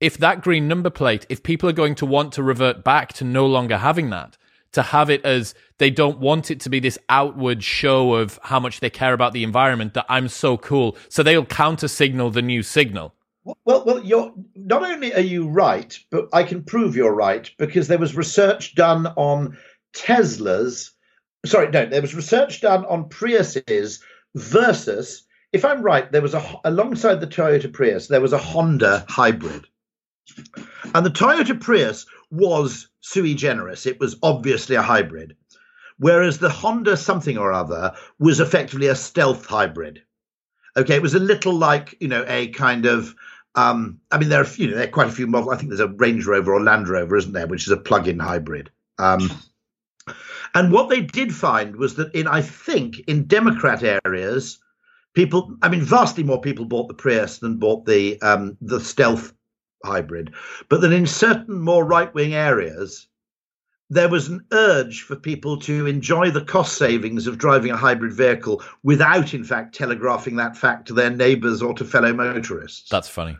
[0.00, 3.24] if that green number plate, if people are going to want to revert back to
[3.24, 4.36] no longer having that,
[4.72, 8.60] to have it as they don't want it to be this outward show of how
[8.60, 10.96] much they care about the environment that I'm so cool.
[11.08, 13.14] So they'll counter signal the new signal.
[13.44, 17.88] Well, well, you're not only are you right, but I can prove you're right because
[17.88, 19.58] there was research done on
[19.94, 20.90] Teslas.
[21.44, 24.00] Sorry, no, there was research done on Priuses
[24.34, 29.04] versus, if I'm right, there was a alongside the Toyota Prius, there was a Honda
[29.08, 29.66] hybrid,
[30.94, 33.86] and the Toyota Prius was sui generis.
[33.86, 35.36] It was obviously a hybrid,
[35.98, 40.02] whereas the Honda something or other was effectively a stealth hybrid.
[40.76, 43.14] Okay, it was a little like you know a kind of
[43.54, 45.52] um, I mean, there are you know there are quite a few models.
[45.52, 48.18] I think there's a Range Rover or Land Rover, isn't there, which is a plug-in
[48.18, 48.70] hybrid.
[48.98, 49.30] Um,
[50.54, 54.58] and what they did find was that in I think in Democrat areas,
[55.14, 59.32] people, I mean, vastly more people bought the Prius than bought the um, the Stealth
[59.84, 60.32] hybrid,
[60.68, 63.06] but that in certain more right-wing areas,
[63.90, 68.12] there was an urge for people to enjoy the cost savings of driving a hybrid
[68.12, 72.88] vehicle without, in fact, telegraphing that fact to their neighbours or to fellow motorists.
[72.88, 73.36] That's funny.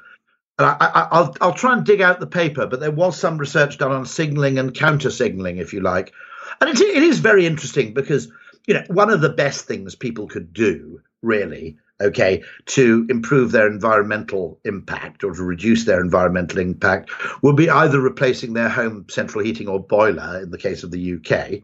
[0.59, 3.38] And I, I, I'll I'll try and dig out the paper, but there was some
[3.38, 6.12] research done on signalling and counter signalling, if you like,
[6.61, 8.30] and it, it is very interesting because
[8.66, 13.66] you know one of the best things people could do, really, okay, to improve their
[13.66, 17.11] environmental impact or to reduce their environmental impact
[17.42, 21.14] would be either replacing their home central heating or boiler in the case of the
[21.14, 21.62] UK,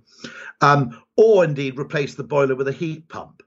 [0.60, 3.42] um, or indeed replace the boiler with a heat pump.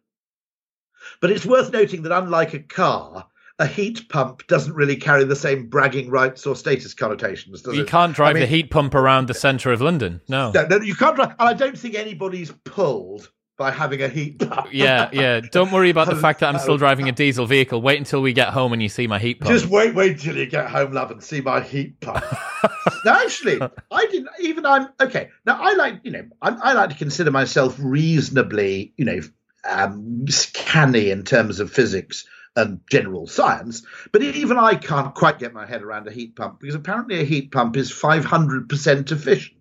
[1.22, 3.28] But it's worth noting that unlike a car,
[3.60, 7.84] a heat pump doesn't really carry the same bragging rights or status connotations, does You
[7.84, 7.88] it?
[7.88, 10.22] can't drive I mean- the heat pump around the centre of London.
[10.28, 10.52] No.
[10.52, 11.30] No, no, you can't drive.
[11.40, 14.68] And I don't think anybody's pulled by having a heat pump.
[14.74, 15.40] Yeah, yeah.
[15.40, 17.82] Don't worry about the fact that I'm still driving a diesel vehicle.
[17.82, 19.52] Wait until we get home and you see my heat pump.
[19.52, 22.24] Just wait, wait till you get home, love, and see my heat pump.
[23.06, 23.62] now, actually,
[23.92, 24.66] I didn't even.
[24.66, 25.30] I'm okay.
[25.46, 29.20] Now, I like you know, I, I like to consider myself reasonably, you know,
[29.70, 33.84] um, canny in terms of physics and general science.
[34.12, 37.26] But even I can't quite get my head around a heat pump because apparently a
[37.26, 39.58] heat pump is 500% efficient.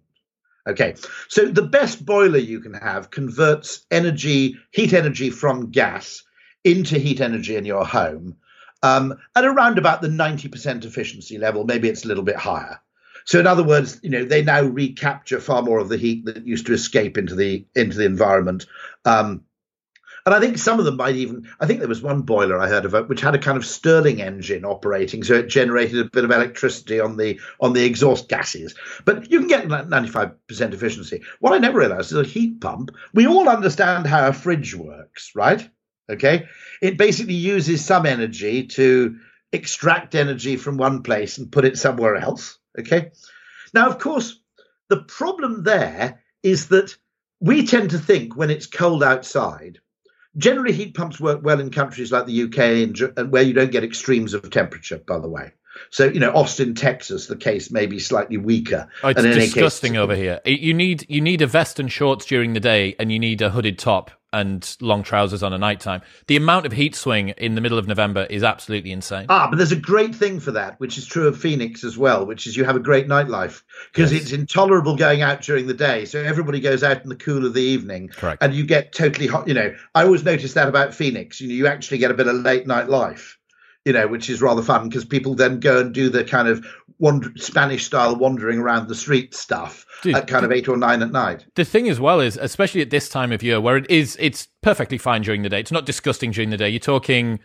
[0.69, 0.95] Okay,
[1.29, 6.23] so the best boiler you can have converts energy, heat energy from gas
[6.63, 8.37] into heat energy in your home
[8.83, 11.65] um, at around about the 90% efficiency level.
[11.65, 12.81] Maybe it's a little bit higher.
[13.25, 16.47] So, in other words, you know, they now recapture far more of the heat that
[16.47, 18.67] used to escape into the into the environment.
[19.05, 19.45] Um,
[20.25, 21.49] and I think some of them might even.
[21.59, 23.67] I think there was one boiler I heard of uh, which had a kind of
[23.67, 28.29] Stirling engine operating, so it generated a bit of electricity on the on the exhaust
[28.29, 28.75] gases.
[29.05, 31.23] But you can get ninety five percent efficiency.
[31.41, 32.93] What I never realised is a heat pump.
[33.13, 35.69] We all understand how a fridge works, right?
[36.11, 36.47] Okay,
[36.81, 39.19] it basically uses some energy to
[39.53, 42.59] extract energy from one place and put it somewhere else.
[42.79, 43.11] Okay,
[43.75, 44.39] now of course
[44.89, 46.97] the problem there is that
[47.41, 49.81] we tend to think when it's cold outside
[50.37, 53.71] Generally, heat pumps work well in countries like the UK and, and where you don't
[53.71, 55.53] get extremes of temperature, by the way.
[55.91, 58.89] So, you know, Austin, Texas, the case may be slightly weaker.
[59.03, 60.41] Oh, it's And in any disgusting case- over here.
[60.45, 63.51] You need you need a vest and shorts during the day, and you need a
[63.51, 66.01] hooded top and long trousers on a night time.
[66.27, 69.27] The amount of heat swing in the middle of November is absolutely insane.
[69.29, 72.25] Ah, but there's a great thing for that, which is true of Phoenix as well,
[72.25, 74.23] which is you have a great nightlife because Yes.
[74.23, 76.05] it's intolerable going out during the day.
[76.07, 78.43] So everybody goes out in the cool of the evening, Correct.
[78.43, 79.47] and you get totally hot.
[79.49, 81.41] You know, I always notice that about Phoenix.
[81.41, 83.39] You know, you actually get a bit of late night life.
[83.85, 86.65] You know, which is rather fun because people then go and do the kind of
[87.03, 91.03] wander- Spanish style wandering around the street stuff Dude, at kind of eight or nine
[91.03, 91.45] at night.
[91.57, 94.47] The thing as well is, especially at this time of year, where it is, it's
[94.63, 95.61] perfectly fine during the day.
[95.61, 96.69] It's not disgusting during the day.
[96.69, 97.41] You're talking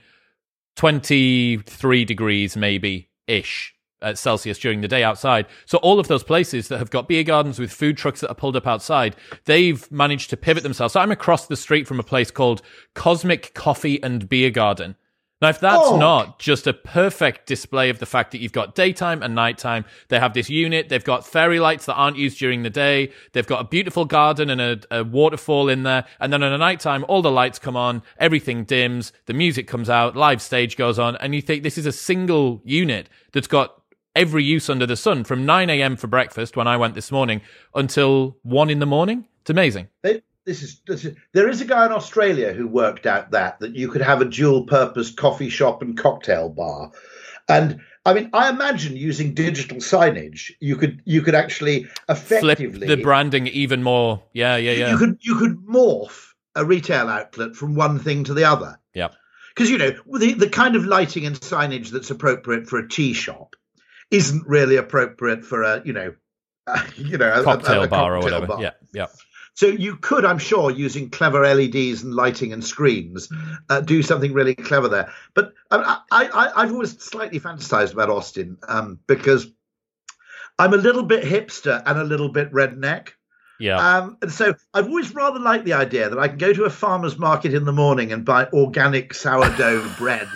[0.76, 5.48] 23 degrees, maybe ish at uh, Celsius during the day outside.
[5.66, 8.36] So all of those places that have got beer gardens with food trucks that are
[8.36, 9.16] pulled up outside,
[9.46, 10.94] they've managed to pivot themselves.
[10.94, 12.62] So I'm across the street from a place called
[12.94, 14.96] Cosmic Coffee and Beer Garden.
[15.40, 15.98] Now, if that's Oh.
[15.98, 20.20] not just a perfect display of the fact that you've got daytime and nighttime, they
[20.20, 23.62] have this unit, they've got fairy lights that aren't used during the day, they've got
[23.62, 27.22] a beautiful garden and a, a waterfall in there, and then on a nighttime, all
[27.22, 31.36] the lights come on, everything dims, the music comes out, live stage goes on, and
[31.36, 33.76] you think this is a single unit that's got
[34.16, 35.96] every use under the sun from 9 a.m.
[35.96, 37.42] for breakfast when I went this morning
[37.76, 39.28] until 1 in the morning.
[39.42, 39.90] It's amazing.
[40.04, 43.60] It, this is, this is there is a guy in Australia who worked out that
[43.60, 46.92] that you could have a dual purpose coffee shop and cocktail bar.
[47.50, 52.88] And I mean, I imagine using digital signage, you could you could actually effectively flip
[52.88, 54.24] the branding even more.
[54.32, 54.92] Yeah, yeah, yeah.
[54.92, 58.80] You could you could morph a retail outlet from one thing to the other.
[58.94, 59.10] Yeah.
[59.54, 63.12] Because you know the the kind of lighting and signage that's appropriate for a tea
[63.12, 63.58] shop
[64.12, 66.14] isn't really appropriate for a you know
[66.68, 68.48] uh, you know cocktail a, a, a bar cocktail or whatever.
[68.48, 68.62] bar.
[68.62, 69.08] Yeah, yeah.
[69.58, 73.28] So you could, I'm sure, using clever LEDs and lighting and screens,
[73.72, 75.12] uh, do something really clever there.
[75.34, 79.48] But I, I, I've always slightly fantasized about Austin um, because
[80.60, 83.14] I'm a little bit hipster and a little bit redneck.
[83.60, 83.78] Yeah.
[83.78, 86.70] Um, and so I've always rather liked the idea that I can go to a
[86.70, 90.28] farmer's market in the morning and buy organic sourdough bread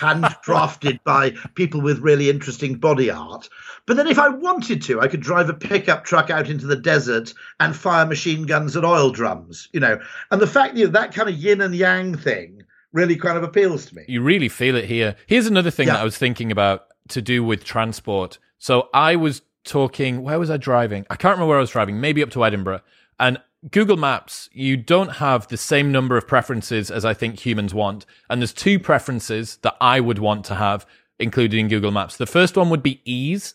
[0.00, 3.48] that's handcrafted by people with really interesting body art.
[3.86, 6.76] But then if I wanted to, I could drive a pickup truck out into the
[6.76, 9.98] desert and fire machine guns at oil drums, you know.
[10.30, 13.86] And the fact that that kind of yin and yang thing really kind of appeals
[13.86, 14.04] to me.
[14.06, 15.16] You really feel it here.
[15.26, 15.94] Here's another thing Yeah.
[15.94, 18.38] that I was thinking about to do with transport.
[18.58, 21.06] So I was talking, where was I driving?
[21.10, 22.80] I can't remember where I was driving, maybe up to Edinburgh.
[23.18, 27.72] And Google Maps, you don't have the same number of preferences as I think humans
[27.72, 28.06] want.
[28.28, 30.84] And there's two preferences that I would want to have
[31.20, 32.16] included in Google Maps.
[32.16, 33.54] The first one would be ease.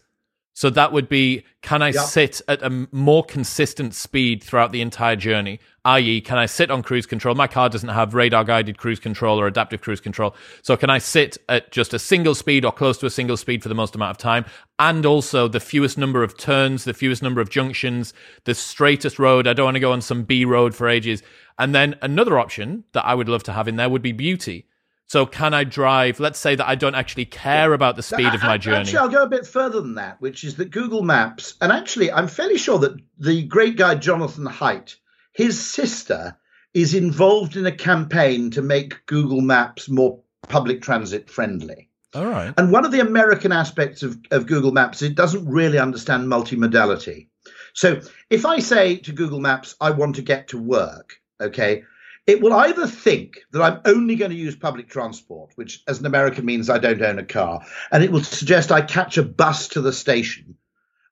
[0.58, 2.02] So that would be can I Yeah.
[2.02, 5.60] sit at a more consistent speed throughout the entire journey?
[5.86, 7.36] I.e., can I sit on cruise control?
[7.36, 10.34] My car doesn't have radar guided cruise control or adaptive cruise control.
[10.64, 13.62] So can I sit at just a single speed or close to a single speed
[13.62, 14.46] for the most amount of time?
[14.80, 18.16] And also the fewest number of turns, the fewest number of junctions,
[18.46, 19.46] the straightest road.
[19.46, 21.22] I don't want to go on some B road for ages.
[21.60, 24.66] And then another option that I would love to have in there would be beauty.
[25.08, 26.20] So can I drive?
[26.20, 28.80] Let's say that I don't actually care about the speed of my journey.
[28.80, 32.12] Actually, I'll go a bit further than that, which is that Google Maps, and actually,
[32.12, 34.98] I'm fairly sure that the great guy Jonathan Haidt,
[35.32, 36.38] his sister,
[36.74, 41.90] is involved in a campaign to make Google Maps more public transit friendly.
[42.14, 42.54] All right.
[42.58, 47.28] And one of the American aspects of, of Google Maps, it doesn't really understand multimodality.
[47.74, 51.84] So if I say to Google Maps, I want to get to work, okay,
[52.28, 56.06] it will either think that I'm only going to use public transport, which as an
[56.06, 57.62] American means I don't own a car,
[57.92, 60.56] and it will suggest I catch a bus to the station,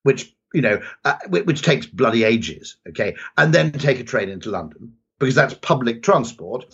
[0.03, 4.51] which you know, uh, which, takes bloody ages, okay, and then take a train into
[4.51, 6.65] London because that's public transport.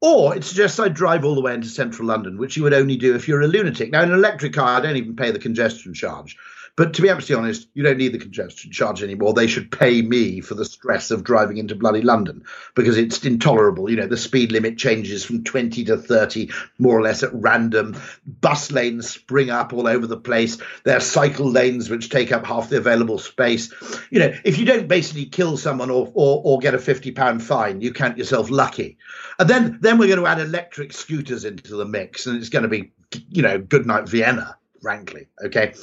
[0.00, 2.96] Or it suggests I drive all the way into central London, which you would only
[2.96, 3.90] do if you're a lunatic.
[3.90, 6.36] Now, in an electric car, I don't even pay the congestion charge.
[6.78, 9.34] But to be absolutely honest, you don't need the congestion charge anymore.
[9.34, 12.44] They should pay me for the stress of driving into bloody London
[12.76, 13.90] because it's intolerable.
[13.90, 18.00] You know, the speed limit changes from 20 to 30 more or less at random.
[18.24, 20.56] Bus lanes spring up all over the place.
[20.84, 23.74] There are cycle lanes which take up half the available space.
[24.12, 27.42] You know, if you don't basically kill someone or, or, or get a 50 pound
[27.42, 28.98] fine, you count yourself lucky.
[29.40, 32.62] And then, then we're going to add electric scooters into the mix and it's going
[32.62, 32.92] to be,
[33.30, 35.26] you know, good night Vienna, frankly.
[35.44, 35.74] Okay.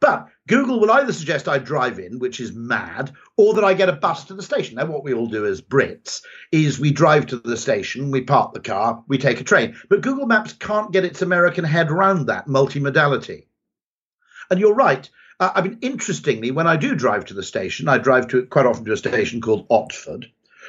[0.00, 3.90] But Google will either suggest I drive in, which is mad, or that I get
[3.90, 4.76] a bus to the station.
[4.76, 8.54] Now, what we all do as Brits is we drive to the station, we park
[8.54, 9.76] the car, we take a train.
[9.90, 13.44] But Google Maps can't get its American head around that multimodality.
[14.50, 15.08] And you're right.
[15.38, 18.66] Uh, I mean, interestingly, when I do drive to the station, I drive to quite
[18.66, 20.24] often to a station called Otford,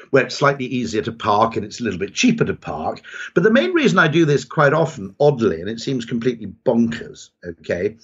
[0.10, 3.02] where it's slightly easier to park and it's a little bit cheaper to park.
[3.34, 7.30] But the main reason I do this quite often, oddly, and it seems completely bonkers,
[7.46, 7.98] okay,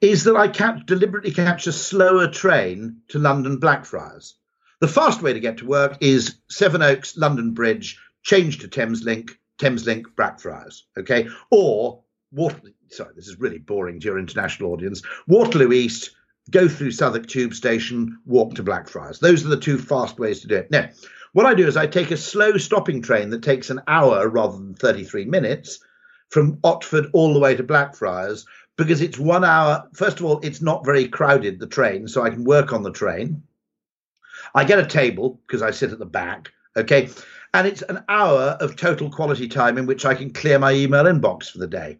[0.00, 4.36] is that I catch, deliberately catch a slower train to London Blackfriars.
[4.80, 10.16] The fast way to get to work is Sevenoaks, London Bridge, change to Thameslink, Thameslink,
[10.16, 11.28] Blackfriars, okay?
[11.50, 15.02] Or Waterloo, sorry, this is really boring to your international audience.
[15.26, 16.10] Waterloo East,
[16.50, 19.18] go through Southwark Tube Station, walk to Blackfriars.
[19.18, 20.70] Those are the two fast ways to do it.
[20.70, 20.88] Now,
[21.32, 24.56] what I do is I take a slow stopping train that takes an hour rather
[24.56, 25.80] than 33 minutes
[26.30, 28.46] from Otford all the way to Blackfriars
[28.80, 29.86] because it's one hour.
[29.92, 32.90] First of all, it's not very crowded, the train, so I can work on the
[32.90, 33.42] train.
[34.54, 37.10] I get a table because I sit at the back, okay?
[37.52, 41.04] And it's an hour of total quality time in which I can clear my email
[41.04, 41.98] inbox for the day.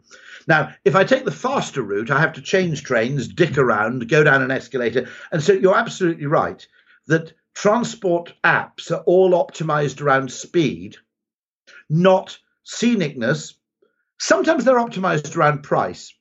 [0.49, 4.25] Now, if I take the faster route, I have to change trains, dick around, go
[4.25, 5.09] down an escalator.
[5.31, 6.67] And so you're absolutely right
[7.09, 10.97] that transport apps are all optimized around speed,
[11.91, 13.55] not scenicness.
[14.19, 16.15] Sometimes they're optimized around price.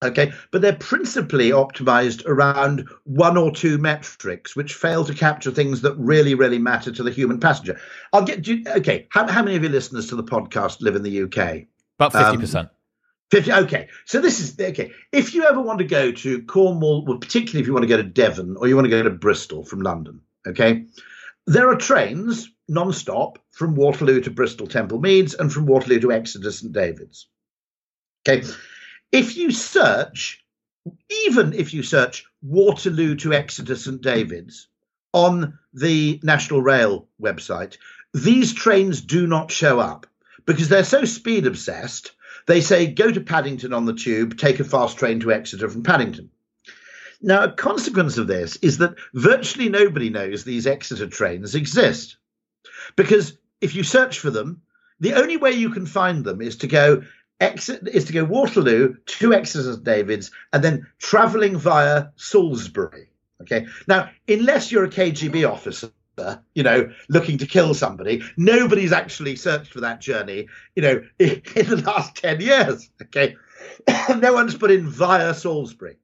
[0.00, 5.80] Okay, but they're principally optimized around one or two metrics, which fail to capture things
[5.80, 7.80] that really, really matter to the human passenger.
[8.12, 8.62] I'll get you.
[8.68, 11.66] Okay, how, how many of your listeners to the podcast live in the UK?
[11.98, 12.70] About Um, 50%.
[13.30, 17.18] 50 okay so this is okay if you ever want to go to cornwall well
[17.18, 19.64] particularly if you want to go to devon or you want to go to bristol
[19.64, 20.86] from london okay
[21.46, 26.50] there are trains non-stop from waterloo to bristol temple meads and from waterloo to exeter
[26.50, 27.28] st david's
[28.26, 28.42] okay
[29.12, 30.44] if you search
[31.26, 34.68] even if you search waterloo to exeter st david's
[35.12, 37.76] on the national rail website
[38.14, 40.06] these trains do not show up
[40.46, 42.12] because they're so speed obsessed
[42.48, 45.82] they say go to Paddington on the tube, take a fast train to Exeter from
[45.82, 46.30] Paddington.
[47.20, 52.16] Now, a consequence of this is that virtually nobody knows these Exeter trains exist.
[52.96, 54.62] Because if you search for them,
[54.98, 57.02] the only way you can find them is to go
[57.40, 63.10] Exeter, is to go Waterloo to Exeter David's and then travelling via Salisbury.
[63.42, 63.66] Okay.
[63.86, 65.92] Now, unless you're a KGB officer
[66.54, 68.22] you know, looking to kill somebody.
[68.36, 72.90] Nobody's actually searched for that journey, you know, in, in the last 10 years.
[73.02, 73.36] Okay.
[74.16, 75.98] no one's put in via Salisbury.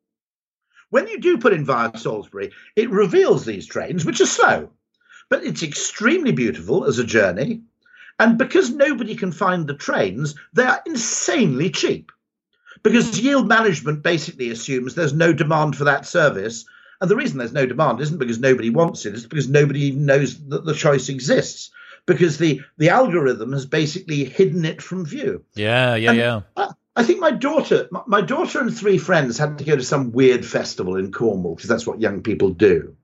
[0.90, 4.70] When you do put in via Salisbury, it reveals these trains, which are slow,
[5.28, 7.62] but it's extremely beautiful as a journey.
[8.18, 12.12] And because nobody can find the trains, they are insanely cheap.
[12.82, 13.24] Because hmm.
[13.24, 16.64] yield management basically assumes there's no demand for that service
[17.00, 20.06] and the reason there's no demand isn't because nobody wants it, it's because nobody even
[20.06, 21.70] knows that the choice exists.
[22.06, 25.44] Because the, the algorithm has basically hidden it from view.
[25.54, 26.40] Yeah, yeah, and yeah.
[26.56, 30.12] I, I, think my daughter, my daughter and three friends had to go to some
[30.12, 32.96] weird festival in Cornwall because that's what young people do.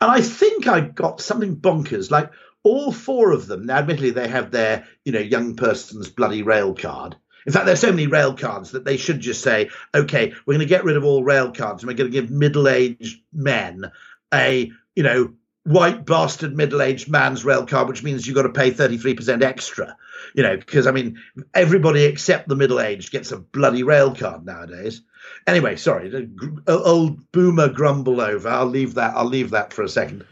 [0.00, 2.10] And I think I got something bonkers.
[2.10, 2.32] Like
[2.66, 6.74] all four of them, now admittedly they have their, you know, young person's bloody rail
[6.74, 7.14] card.
[7.46, 10.66] In fact, there's so many rail cards that they should just say, okay, we're going
[10.66, 13.92] to get rid of all rail cards and we're going to give middle-aged men
[14.34, 18.72] a, you know, white bastard middle-aged man's rail card, which means you've got to pay
[18.72, 19.96] 33% extra.
[20.34, 21.20] You know, because I mean,
[21.54, 25.02] everybody except the middle-aged gets a bloody rail card nowadays.
[25.46, 26.28] Anyway, sorry,
[26.66, 28.48] old boomer grumble over.
[28.48, 29.14] I'll leave that.
[29.16, 30.24] I'll leave that for a second.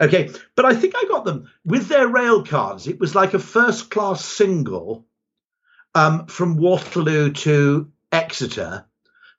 [0.00, 2.86] Okay, but I think I got them with their rail cards.
[2.86, 5.06] It was like a first-class single
[5.94, 8.84] um, from Waterloo to Exeter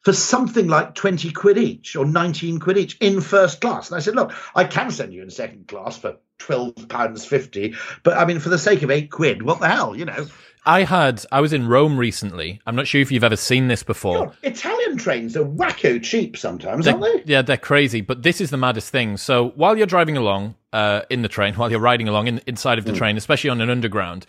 [0.01, 3.89] for something like 20 quid each or 19 quid each in first class.
[3.89, 7.75] And I said, look, I can send you in second class for 12 pounds 50,
[8.03, 10.27] but I mean, for the sake of eight quid, what the hell, you know?
[10.67, 12.59] I had, I was in Rome recently.
[12.67, 14.25] I'm not sure if you've ever seen this before.
[14.25, 17.31] God, Italian trains are wacko cheap sometimes, they're, aren't they?
[17.31, 18.01] Yeah, they're crazy.
[18.01, 19.15] But this is the maddest thing.
[19.15, 22.77] So while you're driving along uh, in the train, while you're riding along in, inside
[22.77, 22.97] of the mm.
[22.97, 24.25] train, especially on an underground,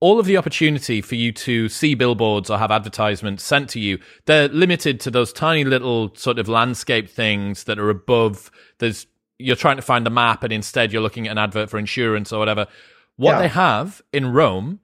[0.00, 3.98] all of the opportunity for you to see billboards or have advertisements sent to you,
[4.26, 8.50] they're limited to those tiny little sort of landscape things that are above.
[8.78, 9.06] There's
[9.38, 12.32] you're trying to find a map and instead you're looking at an advert for insurance
[12.32, 12.66] or whatever.
[13.16, 13.38] What yeah.
[13.38, 14.80] they have in Rome,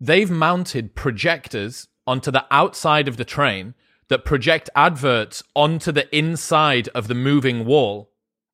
[0.00, 3.74] they've mounted projectors onto the outside of the train
[4.08, 8.10] that project adverts onto the inside of the moving wall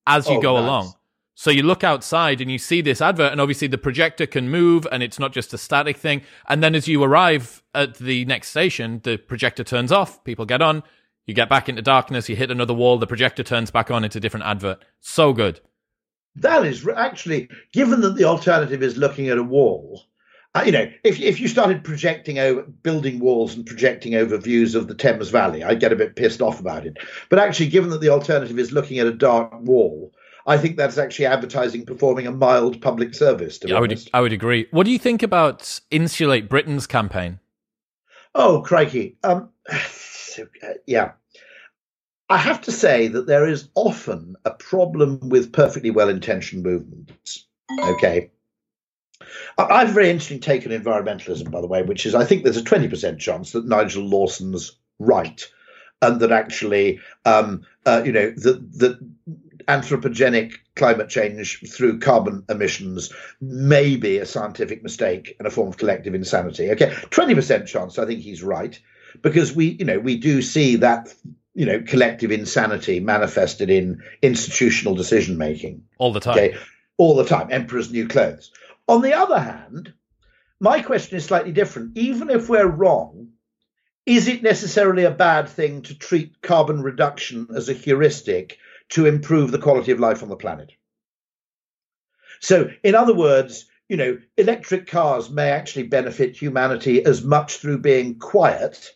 [0.07, 0.63] as you oh, go nice.
[0.63, 0.93] along.
[1.35, 4.87] So you look outside and you see this advert, and obviously the projector can move
[4.93, 6.23] and it's not just a static thing.
[6.49, 10.63] And then as you arrive at the next station, the projector turns off, people get
[10.63, 10.83] on,
[11.27, 14.17] you get back into darkness, you hit another wall, the projector turns back on, it's
[14.17, 14.85] a different advert.
[15.01, 15.61] So good.
[16.37, 20.03] That is actually, given that the alternative is looking at a wall,
[20.65, 24.87] you know, if if you started projecting over building walls and projecting over views of
[24.87, 26.99] the Thames Valley, I'd get a bit pissed off about it.
[27.31, 30.13] But actually, given that the alternative is looking at a dark wall,
[30.47, 33.59] I think that's actually advertising performing a mild public service.
[33.59, 34.67] To Yeah, I would, I would agree.
[34.71, 37.39] What do you think about Insulate Britain's campaign?
[38.35, 39.17] Oh, crikey.
[39.23, 39.51] Um,
[40.87, 41.13] yeah.
[42.29, 47.47] I have to say that there is often a problem with perfectly well intentioned movements.
[47.81, 48.31] Okay.
[49.59, 52.45] I have a very interesting take on environmentalism, by the way, which is I think
[52.45, 55.45] there's a 20% chance that Nigel Lawson's right
[56.01, 58.99] and that actually, um, uh, you know, that, that
[59.69, 65.77] anthropogenic climate change through carbon emissions may be a scientific mistake and a form of
[65.77, 66.71] collective insanity.
[66.71, 68.79] Okay, 20% chance, I think he's right,
[69.23, 71.15] because we, you know, we do see that,
[71.55, 75.85] you know, collective insanity manifested in institutional decision making.
[75.99, 76.37] All the time.
[76.37, 76.57] Okay,
[76.99, 77.49] all the time.
[77.51, 78.51] Emperor's new clothes.
[78.89, 79.93] On the other hand,
[80.61, 81.97] my question is slightly different.
[81.97, 83.33] Even if we're wrong,
[84.07, 88.59] is it necessarily a bad thing to treat carbon reduction as a heuristic
[88.93, 90.73] to improve the quality of life on the planet.
[92.41, 97.79] So, in other words, you know, electric cars may actually benefit humanity as much through
[97.79, 98.93] being quiet.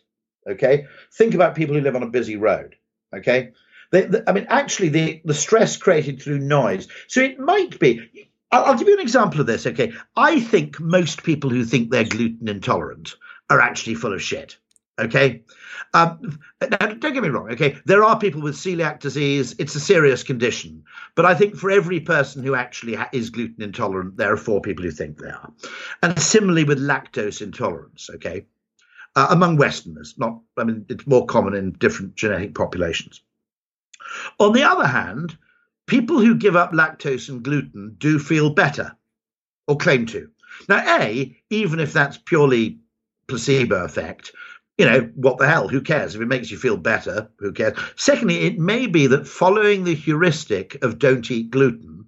[0.47, 2.75] Okay, think about people who live on a busy road.
[3.15, 3.51] Okay,
[3.91, 6.87] they, they, I mean, actually, the the stress created through noise.
[7.07, 8.26] So it might be.
[8.51, 9.65] I'll, I'll give you an example of this.
[9.65, 13.15] Okay, I think most people who think they're gluten intolerant
[13.49, 14.57] are actually full of shit.
[14.99, 15.43] Okay.
[15.93, 17.51] Um, now, don't get me wrong.
[17.51, 17.77] Okay.
[17.85, 19.55] There are people with celiac disease.
[19.59, 20.83] It's a serious condition.
[21.13, 24.59] But I think for every person who actually ha- is gluten intolerant, there are four
[24.59, 25.51] people who think they are.
[26.01, 28.09] And similarly with lactose intolerance.
[28.15, 28.45] Okay.
[29.15, 33.21] Uh, among Westerners, not, I mean, it's more common in different genetic populations.
[34.39, 35.37] On the other hand,
[35.87, 38.95] people who give up lactose and gluten do feel better
[39.67, 40.29] or claim to.
[40.69, 42.79] Now, A, even if that's purely
[43.27, 44.31] placebo effect,
[44.77, 45.67] you know, what the hell?
[45.67, 46.13] Who cares?
[46.13, 47.77] If it makes you feel better, who cares?
[47.95, 52.05] Secondly, it may be that following the heuristic of don't eat gluten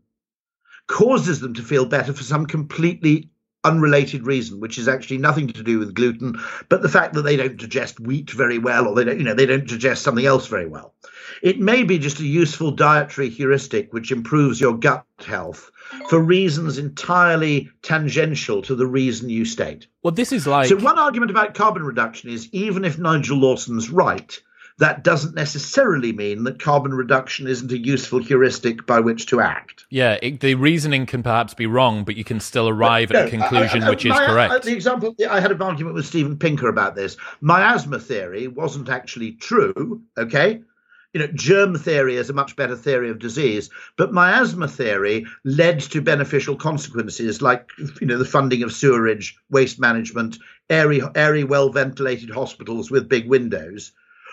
[0.88, 3.32] causes them to feel better for some completely
[3.64, 6.40] unrelated reason, which is actually nothing to do with gluten,
[6.70, 9.34] but the fact that they don't digest wheat very well, or they don't, you know,
[9.34, 10.94] they don't digest something else very well.
[11.42, 15.72] It may be just a useful dietary heuristic which improves your gut health
[16.10, 19.88] for reasons entirely tangential to the reason you state.
[20.04, 23.90] Well, this is like So one argument about carbon reduction is even if Nigel Lawson's
[23.90, 24.40] right,
[24.80, 29.86] that doesn't necessarily mean that carbon reduction isn't a useful heuristic by which to act.
[29.90, 33.30] yeah, it, the reasoning can perhaps be wrong, but you can still arrive at a
[33.30, 34.64] conclusion I- I- which is my- correct.
[34.64, 37.18] The example I had an argument with Steven Pinker about this.
[37.42, 40.02] Miasma theory wasn't actually true.
[40.18, 40.62] Okay,
[41.14, 45.80] you know, germ theory is a much better theory of disease, but miasma theory led
[45.80, 47.70] to beneficial consequences like
[48.00, 50.38] you know the funding of sewerage, waste management,
[50.70, 53.92] airy, airy, well ventilated hospitals with big windows.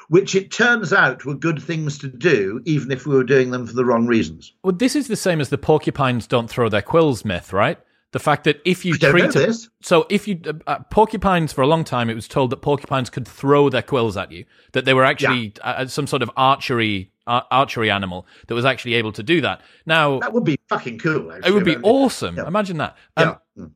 [0.09, 3.67] Which it turns out were good things to do, even if we were doing them
[3.67, 4.53] for the wrong reasons.
[4.63, 7.79] Well, this is the same as the porcupines don't throw their quills myth, right?
[8.13, 9.69] The fact that if you treat this.
[9.83, 13.11] so if you uh, uh, porcupines for a long time, it was told that porcupines
[13.11, 17.11] could throw their quills at you, that they were actually uh, some sort of archery
[17.27, 19.61] uh, archery animal that was actually able to do that.
[19.87, 21.33] Now That would be fucking cool.
[21.33, 21.51] Actually.
[21.51, 22.37] it would be awesome.
[22.37, 22.47] yeah.
[22.47, 23.65] Imagine that, um, Yeah.
[23.65, 23.71] Mm.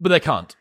[0.00, 0.54] but they can't.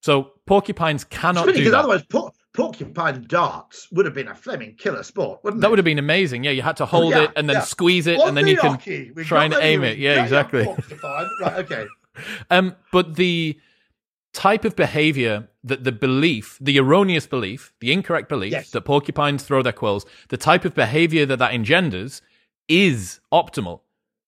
[0.00, 1.78] So porcupines cannot funny, do that.
[1.80, 2.23] otherwise, por-
[2.54, 5.70] porcupine darts would have been a flaming killer sport, wouldn't That it?
[5.70, 6.44] would have been amazing.
[6.44, 7.62] Yeah, you had to hold Yeah, it and then yeah.
[7.62, 9.98] squeeze it, On and then the you can hockey, try and aim it.
[9.98, 10.66] Yeah, Yeah, exactly.
[11.02, 11.86] Right, okay.
[12.48, 13.58] Um, but the
[14.32, 18.70] type of behavior that the belief, the erroneous belief, the incorrect belief Yes.
[18.70, 22.22] that porcupines throw their quills, the type of behavior that that engenders
[22.68, 23.80] is optimal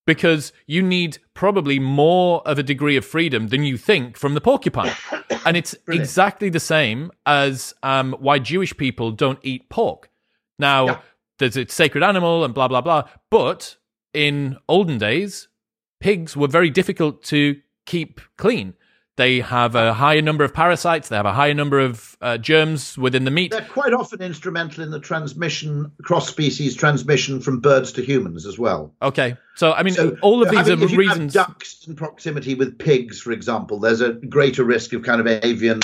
[0.05, 4.41] because you need probably more of a degree of freedom than you think from the
[4.41, 4.93] porcupine.
[5.47, 6.05] and it's Brilliant.
[6.05, 10.11] exactly the same as um, why Jewish people don't eat pork.
[10.59, 11.01] Now, Yeah.
[11.39, 13.05] there's a sacred animal and blah, blah, blah.
[13.31, 13.77] But
[14.13, 15.49] in olden days,
[16.01, 18.75] pigs were very difficult to keep clean.
[19.17, 21.09] They have a higher number of parasites.
[21.09, 23.51] They have a higher number of uh, germs within the meat.
[23.51, 28.95] They're quite often instrumental in the transmission, cross-species transmission from birds to humans as well.
[29.01, 31.33] Okay, so I mean, So, all of these having- are if you reasons.
[31.35, 35.27] Have ducks in proximity with pigs, for example, there's a greater risk of kind of
[35.27, 35.81] avian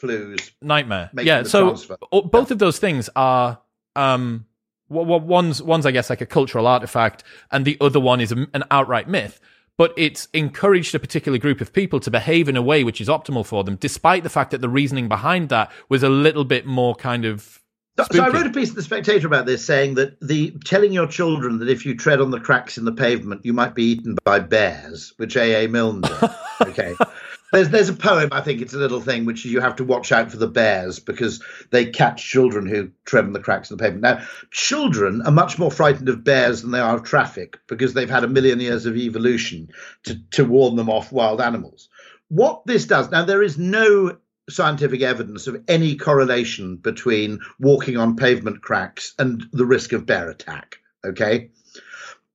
[0.00, 0.52] flus.
[0.62, 1.10] nightmare.
[1.20, 1.96] Yeah, so transfer.
[2.10, 3.58] both of those things are
[3.96, 4.46] um,
[4.88, 8.30] w- w- one's one's I guess like a cultural artifact, and the other one is
[8.30, 9.40] an outright myth.
[9.76, 13.08] But it's encouraged a particular group of people to behave in a way which is
[13.08, 16.64] optimal for them, despite the fact that the reasoning behind that was a little bit
[16.64, 17.60] more kind of.
[17.96, 20.92] So, so I wrote a piece in the Spectator about this, saying that the telling
[20.92, 23.84] your children that if you tread on the cracks in the pavement, you might be
[23.84, 25.64] eaten by bears, which A.
[25.64, 25.68] A.
[25.68, 26.30] Milne did.
[26.60, 26.94] Okay.
[27.54, 29.84] There's there's a poem, I think it's a little thing, which is you have to
[29.84, 31.40] watch out for the bears because
[31.70, 34.02] they catch children who tread on the cracks in the pavement.
[34.02, 38.10] Now, children are much more frightened of bears than they are of traffic because they've
[38.10, 39.68] had a million years of evolution
[40.02, 41.88] to, to warn them off wild animals.
[42.28, 44.18] What this does, now there is no
[44.50, 50.28] scientific evidence of any correlation between walking on pavement cracks and the risk of bear
[50.28, 50.78] attack.
[51.04, 51.50] Okay.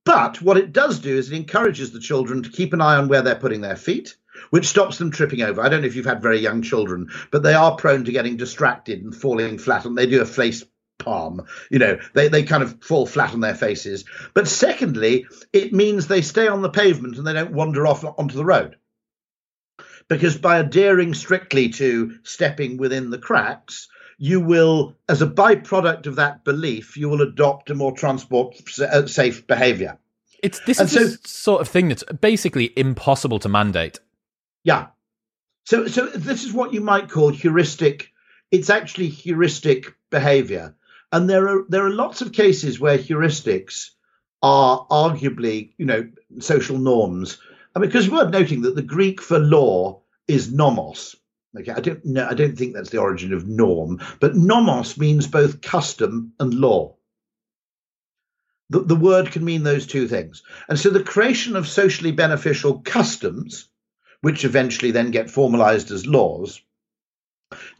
[0.04, 3.08] But what it does do is it encourages the children to keep an eye on
[3.08, 4.16] where they're putting their feet,
[4.50, 5.60] which stops them tripping over.
[5.60, 8.36] I don't know if you've had very young children, but they are prone to getting
[8.36, 10.64] distracted and falling flat, and they do a face
[10.98, 11.46] palm.
[11.70, 14.04] You know, they, they kind of fall flat on their faces.
[14.34, 18.36] But secondly, it means they stay on the pavement and they don't wander off onto
[18.36, 18.76] the road
[20.08, 23.88] because by adhering strictly to stepping within the cracks,
[24.18, 29.06] you will, as a byproduct of that belief, you will adopt a more transport uh,
[29.06, 29.96] safe behavior.
[30.42, 34.00] It's this And is the so- sort of thing that's basically impossible to mandate.
[34.64, 34.88] Yeah.
[35.64, 38.12] So, so this is what you might call heuristic.
[38.50, 40.74] It's actually heuristic behavior,
[41.12, 43.90] and there are there are lots of cases where heuristics
[44.42, 46.08] are arguably, you know,
[46.40, 47.38] social norms.
[47.74, 51.14] I mean, because worth noting that the Greek for law is nomos.
[51.56, 52.26] Okay, I don't know.
[52.28, 56.96] I don't think that's the origin of norm, but nomos means both custom and law.
[58.70, 60.44] The, the word can mean those two things.
[60.68, 63.68] And so the creation of socially beneficial customs,
[64.22, 66.60] which eventually then get formalized as laws,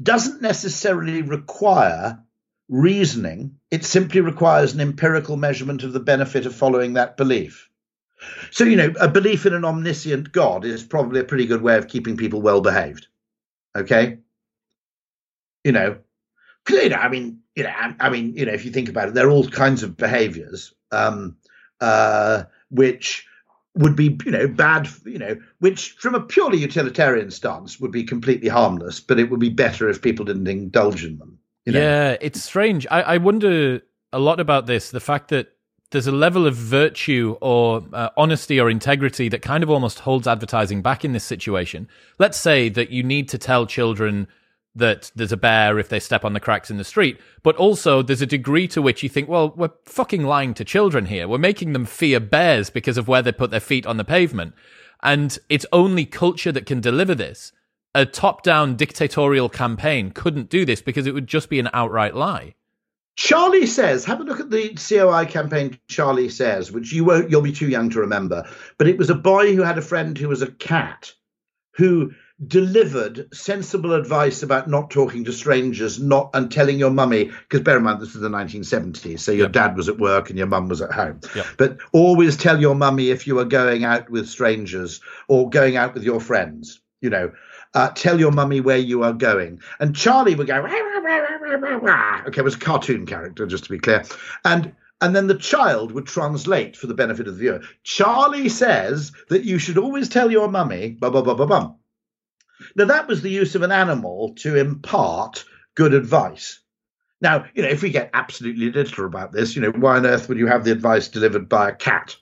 [0.02, 2.22] doesn't necessarily require
[2.68, 3.58] reasoning.
[3.70, 7.68] It simply requires an empirical measurement of the benefit of following that belief.
[8.50, 11.76] So, you know, a belief in an omniscient God is probably a pretty good way
[11.76, 13.06] of keeping people well behaved.
[13.76, 14.18] Okay.
[15.64, 15.98] You know,
[16.68, 19.08] you know, I mean, you know, I, I, mean, you know, if you think about
[19.08, 21.36] it, there are all kinds of behaviors um,
[21.80, 23.26] uh, which
[23.74, 28.04] would be, you know, bad, you know, which from a purely utilitarian stance would be
[28.04, 31.38] completely harmless, but it would be better if people didn't indulge in them.
[31.64, 31.80] You know?
[31.80, 32.86] Yeah, it's strange.
[32.90, 33.80] I, I wonder
[34.12, 34.90] a lot about this.
[34.90, 35.54] The fact that
[35.90, 40.26] there's a level of virtue or uh, honesty or integrity that kind of almost holds
[40.26, 41.88] advertising back in this situation.
[42.18, 44.28] Let's say that you need to tell children
[44.74, 48.02] that there's a bear if they step on the cracks in the street, but also
[48.02, 51.26] there's a degree to which you think, well, we're fucking lying to children here.
[51.26, 54.54] We're making them fear bears because of where they put their feet on the pavement.
[55.02, 57.52] And it's only culture that can deliver this.
[57.94, 62.14] A top down dictatorial campaign couldn't do this because it would just be an outright
[62.14, 62.54] lie.
[63.16, 67.42] Charlie says, have a look at the COI campaign Charlie says, which you won't, you'll
[67.42, 68.48] be too young to remember.
[68.78, 71.12] But it was a boy who had a friend who was a cat
[71.72, 72.12] who
[72.46, 77.76] delivered sensible advice about not talking to strangers, not and telling your mummy, because bear
[77.76, 79.52] in mind this is the 1970s, so your yep.
[79.52, 81.20] dad was at work and your mum was at home.
[81.34, 81.46] Yep.
[81.58, 85.94] But always tell your mummy if you are going out with strangers or going out
[85.94, 87.32] with your friends, you know.
[87.72, 89.60] Uh, tell your mummy where you are going.
[89.78, 93.70] And Charlie would go, rah, rah, rah, okay, it was a cartoon character, just to
[93.70, 94.02] be clear.
[94.44, 97.62] And and then the child would translate for the benefit of the viewer.
[97.84, 101.72] Charlie says that you should always tell your mummy, blah, blah, blah, blah, blah.
[102.76, 105.44] Now, that was the use of an animal to impart
[105.74, 106.60] good advice.
[107.20, 110.28] Now, you know, if we get absolutely literal about this, you know, why on earth
[110.28, 112.16] would you have the advice delivered by a cat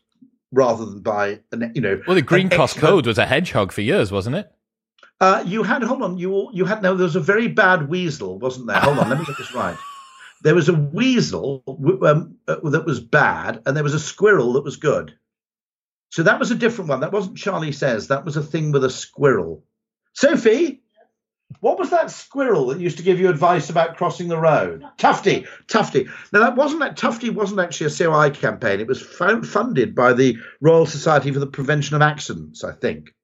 [0.51, 2.01] rather than by, an, you know.
[2.07, 4.51] Well, the Green Cross Code was a hedgehog for years, wasn't it?
[5.21, 6.17] Uh, you had hold on.
[6.17, 6.95] You you had no.
[6.95, 8.79] There was a very bad weasel, wasn't there?
[8.79, 9.09] Hold on.
[9.09, 9.77] let me get this right.
[10.41, 11.65] There was a weasel
[12.07, 15.19] um, uh, that was bad, and there was a squirrel that was good.
[16.11, 17.01] So that was a different one.
[17.01, 18.07] That wasn't Charlie says.
[18.07, 19.65] That was a thing with a squirrel.
[20.19, 20.81] Sophie,
[21.61, 24.85] what was that squirrel that used to give you advice about crossing the road?
[24.97, 26.09] Tufty, Tufty.
[26.33, 28.81] Now that wasn't that Tufty wasn't actually a COI campaign.
[28.81, 33.15] It was funded by the Royal Society for the Prevention of Accidents, I think.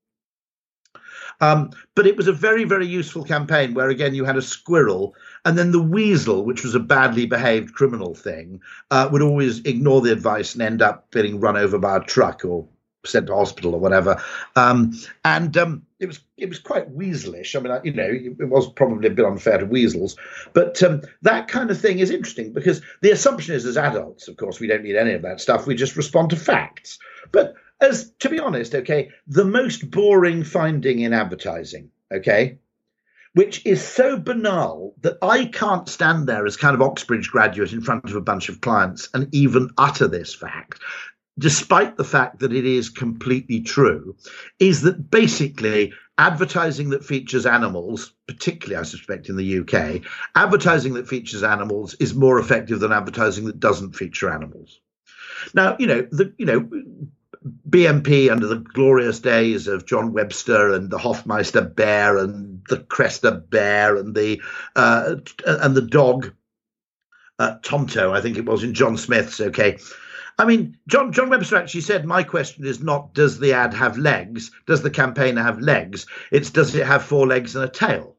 [1.40, 5.16] Um, but it was a very, very useful campaign where, again, you had a squirrel,
[5.45, 8.61] and then the weasel, which was a badly behaved criminal thing,
[8.92, 12.45] uh, would always ignore the advice and end up getting run over by a truck
[12.45, 12.68] or
[13.07, 14.22] sent to hospital or whatever.
[14.57, 17.57] Um, and um, it was it was quite weaselish.
[17.57, 18.09] I mean, you know,
[18.45, 20.17] it was probably a bit unfair to weasels,
[20.53, 24.37] but um, that kind of thing is interesting because the assumption is, as adults, of
[24.37, 25.67] course, we don't need any of that stuff.
[25.67, 26.99] We just respond to facts.
[27.33, 32.59] But as to be honest, okay, the most boring finding in advertising, okay,
[33.33, 37.81] which is so banal that I can't stand there as kind of Oxbridge graduate in
[37.81, 40.81] front of a bunch of clients and even utter this fact,
[41.39, 44.16] despite the fact that it is completely true,
[44.59, 50.03] is that basically advertising that features animals, particularly I suspect in the UK,
[50.37, 54.80] advertising that features animals is more effective than advertising that doesn't feature animals.
[55.55, 56.68] Now, you know, the you know,
[57.68, 63.51] BMP under the glorious days of John Webster and the Hofmeister bear and the Cresta
[63.51, 64.41] bear and the
[64.76, 66.32] uh, and the dog
[67.39, 69.41] uh, Tonto, I think it was in John Smith's.
[69.41, 69.78] Okay,
[70.39, 73.99] I mean John John Webster actually said my question is not does the ad have
[73.99, 76.07] legs, does the campaigner have legs?
[76.30, 78.16] It's does it have four legs and a tail.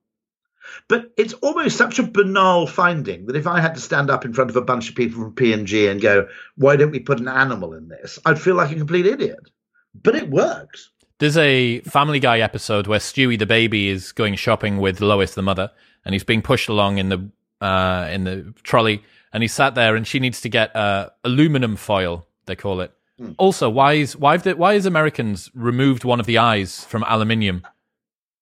[0.88, 4.34] But it's almost such a banal finding that if I had to stand up in
[4.34, 7.28] front of a bunch of people from P&G and go, why don't we put an
[7.28, 8.20] animal in this?
[8.26, 9.49] I'd feel like a complete idiot.
[9.93, 10.91] But it works.
[11.20, 15.41] There's a Family Guy episode where Stewie the baby is going shopping with Lois the
[15.41, 15.72] mother,
[16.03, 17.30] and he's being pushed along in the
[17.61, 19.01] uh, in the trolley,
[19.36, 22.94] and he sat there, and she needs to get uh, aluminum foil, they call it.
[23.20, 23.34] Hmm.
[23.38, 27.68] Also, why is why have why is Americans removed one of the eyes from aluminium?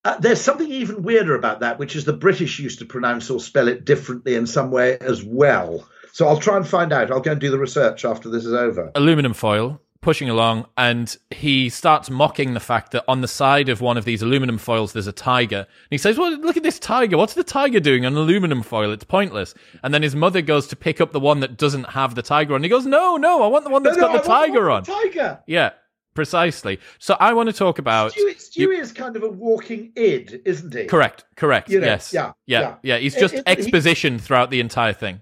[0.06, 3.40] Uh, there's something even weirder about that, which is the British used to pronounce or
[3.40, 5.84] spell it differently in some way as well.
[6.12, 7.10] So I'll try and find out.
[7.10, 8.92] I'll go and do the research after this is over.
[8.94, 13.82] Aluminum foil pushing along, and he starts mocking the fact that on the side of
[13.82, 15.60] one of these aluminum foils there's a tiger.
[15.60, 17.18] And he says, "Well, look at this tiger.
[17.18, 18.92] What's the tiger doing on aluminum foil?
[18.92, 22.14] It's pointless." And then his mother goes to pick up the one that doesn't have
[22.14, 22.62] the tiger on.
[22.62, 24.84] He goes, "No, no, I want the one that's no, no, got the tiger on."
[24.84, 25.40] tiger.
[25.48, 25.72] Yeah.
[26.14, 26.80] Precisely.
[27.00, 30.44] So I want to talk about Stewie, Stewie you, is kind of a walking id,
[30.46, 30.86] isn't he?
[30.86, 31.26] Correct.
[31.36, 31.70] Correct.
[31.72, 32.14] You know, yes.
[32.14, 32.60] Yeah, yeah.
[32.60, 32.76] Yeah.
[32.84, 32.98] Yeah.
[33.00, 35.22] He's just it, it, exposition he, throughout the entire thing.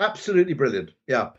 [0.00, 0.90] Absolutely brilliant.
[1.06, 1.30] Yeah.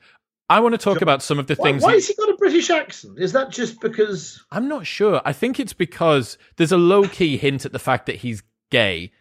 [0.49, 1.83] I want to talk about some of the things.
[1.83, 3.19] Why, why he, has he got a British accent?
[3.19, 4.43] Is that just because?
[4.51, 5.21] I'm not sure.
[5.23, 8.41] I think it's because there's a low key hint at the fact that he's
[8.71, 9.11] gay.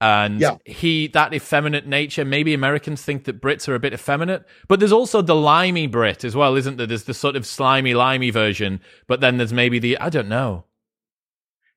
[0.00, 0.56] and Yeah.
[0.64, 4.92] he that effeminate nature maybe americans think that brits are a bit effeminate but there's
[4.92, 8.80] also the limey brit as well isn't there there's the sort of slimy limey version
[9.06, 10.64] but then there's maybe the i don't know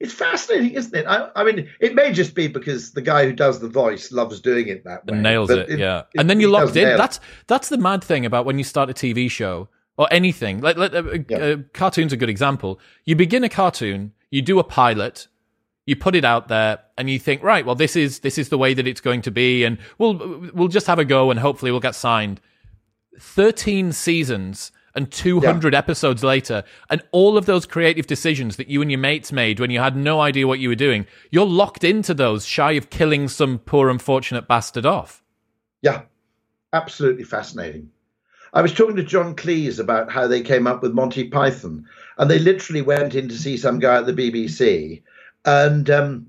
[0.04, 1.06] It's fascinating, isn't it?
[1.08, 4.42] I, I mean, it may just be because the guy who does the voice loves
[4.42, 5.14] doing it that way.
[5.14, 8.04] and nails but it, yeah it- and then you're locked in that's that's the mad
[8.04, 11.38] thing about when you start a tv show or anything like, like uh, Yeah.
[11.38, 15.28] uh, cartoon's a good example you begin a cartoon you do a pilot
[15.86, 18.58] you put it out there and you think right well this is this is the
[18.58, 20.16] way that it's going to be and we'll
[20.54, 22.42] we'll just have a go and hopefully we'll get signed
[23.20, 28.92] 13 seasons and 200 episodes later and all of those creative decisions that you and
[28.92, 32.14] your mates made when you had no idea what you were doing you're locked into
[32.14, 35.24] those shy of killing some poor unfortunate bastard off.
[35.82, 36.04] Yeah,
[36.72, 37.90] absolutely fascinating.
[38.54, 41.86] I was talking to John Cleese about how they came up with Monty Python,
[42.18, 45.02] and they literally went in to see some guy at the BBC,
[45.44, 46.28] and um,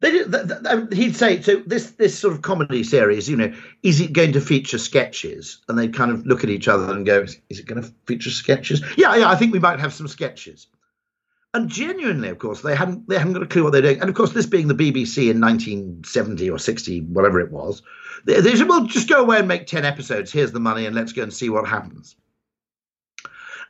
[0.00, 3.36] they did, th- th- th- he'd say, "So this this sort of comedy series, you
[3.36, 6.90] know, is it going to feature sketches?" And they'd kind of look at each other
[6.90, 9.92] and go, "Is it going to feature sketches?" Yeah, yeah, I think we might have
[9.92, 10.66] some sketches.
[11.52, 14.00] And genuinely, of course, they hadn't they hadn't got a clue what they're doing.
[14.00, 17.82] And of course, this being the BBC in 1970 or 60, whatever it was,
[18.24, 20.32] they, they said, "Well, just go away and make 10 episodes.
[20.32, 22.16] Here's the money, and let's go and see what happens."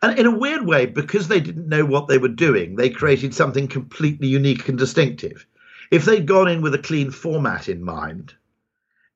[0.03, 3.35] And in a weird way, because they didn't know what they were doing, they created
[3.35, 5.45] something completely unique and distinctive.
[5.91, 8.35] If they'd gone in with a clean format in mind,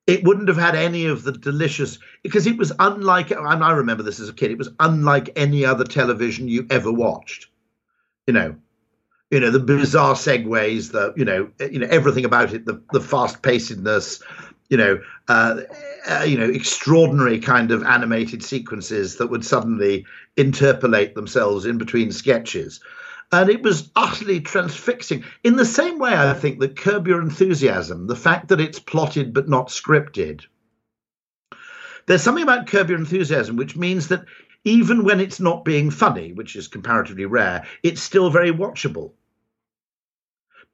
[0.07, 4.03] it wouldn't have had any of the delicious because it was unlike and I remember
[4.03, 7.47] this as a kid, it was unlike any other television you ever watched.
[8.27, 8.57] You know,
[9.31, 13.01] you know, the bizarre segues, the you know, you know, everything about it, the the
[13.01, 14.23] fast pacedness,
[14.69, 15.61] you know, uh,
[16.09, 20.05] uh, you know, extraordinary kind of animated sequences that would suddenly
[20.37, 22.81] interpolate themselves in between sketches.
[23.35, 25.25] And it was utterly transfixing.
[25.43, 29.35] In the same way, I think that Curb Your Enthusiasm, the fact that it's plotted
[29.35, 30.45] but not scripted,
[32.07, 34.25] there's something about Curb Your Enthusiasm which means that
[34.65, 39.13] even when it's not being funny, which is comparatively rare, it's still very watchable.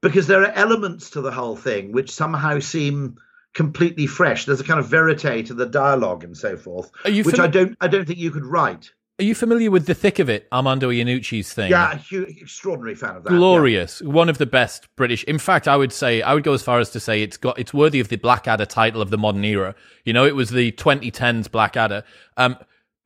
[0.02, 3.16] Because there are elements to the whole thing which somehow seem
[3.54, 4.44] completely fresh.
[4.44, 7.76] There's a kind of verite to the dialogue and so forth, which fam- I don't
[7.80, 8.92] I don't think you could write.
[9.20, 11.70] Are you familiar with the thick of it, Armando Iannucci's thing?
[11.70, 13.32] Yeah, a hu- extraordinary fan of that.
[13.32, 13.36] yeah.
[13.36, 16.62] glorious one of the best british in fact i would say i would go as
[16.62, 19.44] far as to say it's got it's worthy of the blackadder title of the modern
[19.44, 19.74] era
[20.06, 22.02] you know it was the 2010s blackadder
[22.38, 22.56] um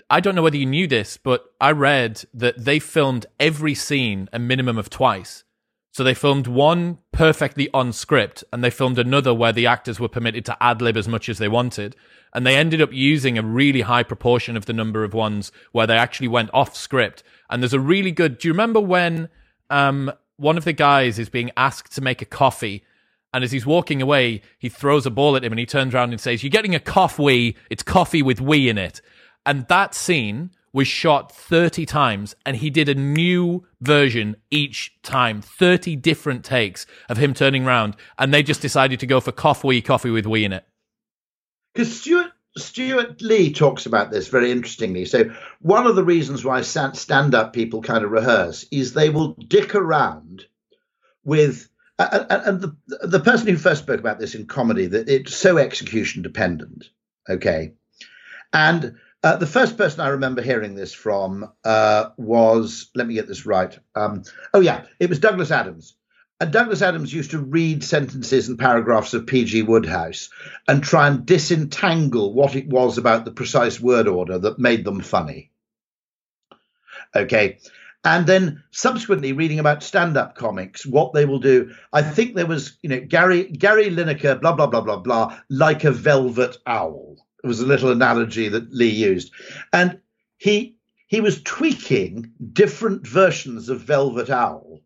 [0.08, 4.28] i don't know whether you knew this but i read that they filmed every scene
[4.32, 5.42] a minimum of twice
[5.94, 10.08] so they filmed one perfectly on script and they filmed another where the actors were
[10.08, 11.94] permitted to ad lib as much as they wanted.
[12.34, 15.86] And they ended up using a really high proportion of the number of ones where
[15.86, 17.22] they actually went off script.
[17.48, 19.28] And there's a really good, do you remember when,
[19.70, 22.82] um, one of the guys is being asked to make a coffee
[23.34, 26.12] and as he's walking away, he throws a ball at him and he turns around
[26.12, 27.56] and says, You're getting a cough wee.
[27.68, 29.02] It's coffee with wee in it.
[29.44, 35.40] And that scene was shot 30 times and he did a new version each time
[35.42, 39.62] 30 different takes of him turning around and they just decided to go for cough
[39.62, 40.66] wee coffee with wee in it
[41.74, 45.04] because Stewart Stewart Lee talks about this very interestingly.
[45.04, 49.34] So one of the reasons why stand up people kind of rehearse is they will
[49.34, 50.44] dick around
[51.24, 51.68] with.
[51.96, 56.22] And the the person who first spoke about this in comedy that it's so execution
[56.22, 56.86] dependent,
[57.30, 57.74] okay,
[58.52, 63.28] and uh, the first person I remember hearing this from uh, was let me get
[63.28, 63.78] this right.
[63.94, 65.94] Um, oh yeah, it was Douglas Adams.
[66.40, 69.62] And Douglas Adams used to read sentences and paragraphs of P.G.
[69.62, 70.30] Wodehouse
[70.66, 75.00] and try and disentangle what it was about the precise word order that made them
[75.00, 75.52] funny.
[77.14, 77.58] Okay.
[78.04, 81.72] And then subsequently reading about stand-up comics, what they will do.
[81.92, 85.84] I think there was, you know, Gary Gary Lineker, blah blah blah blah blah, like
[85.84, 87.16] a velvet owl.
[87.42, 89.32] It was a little analogy that Lee used,
[89.72, 90.00] and
[90.36, 90.76] he
[91.06, 94.80] he was tweaking different versions of Velvet Owl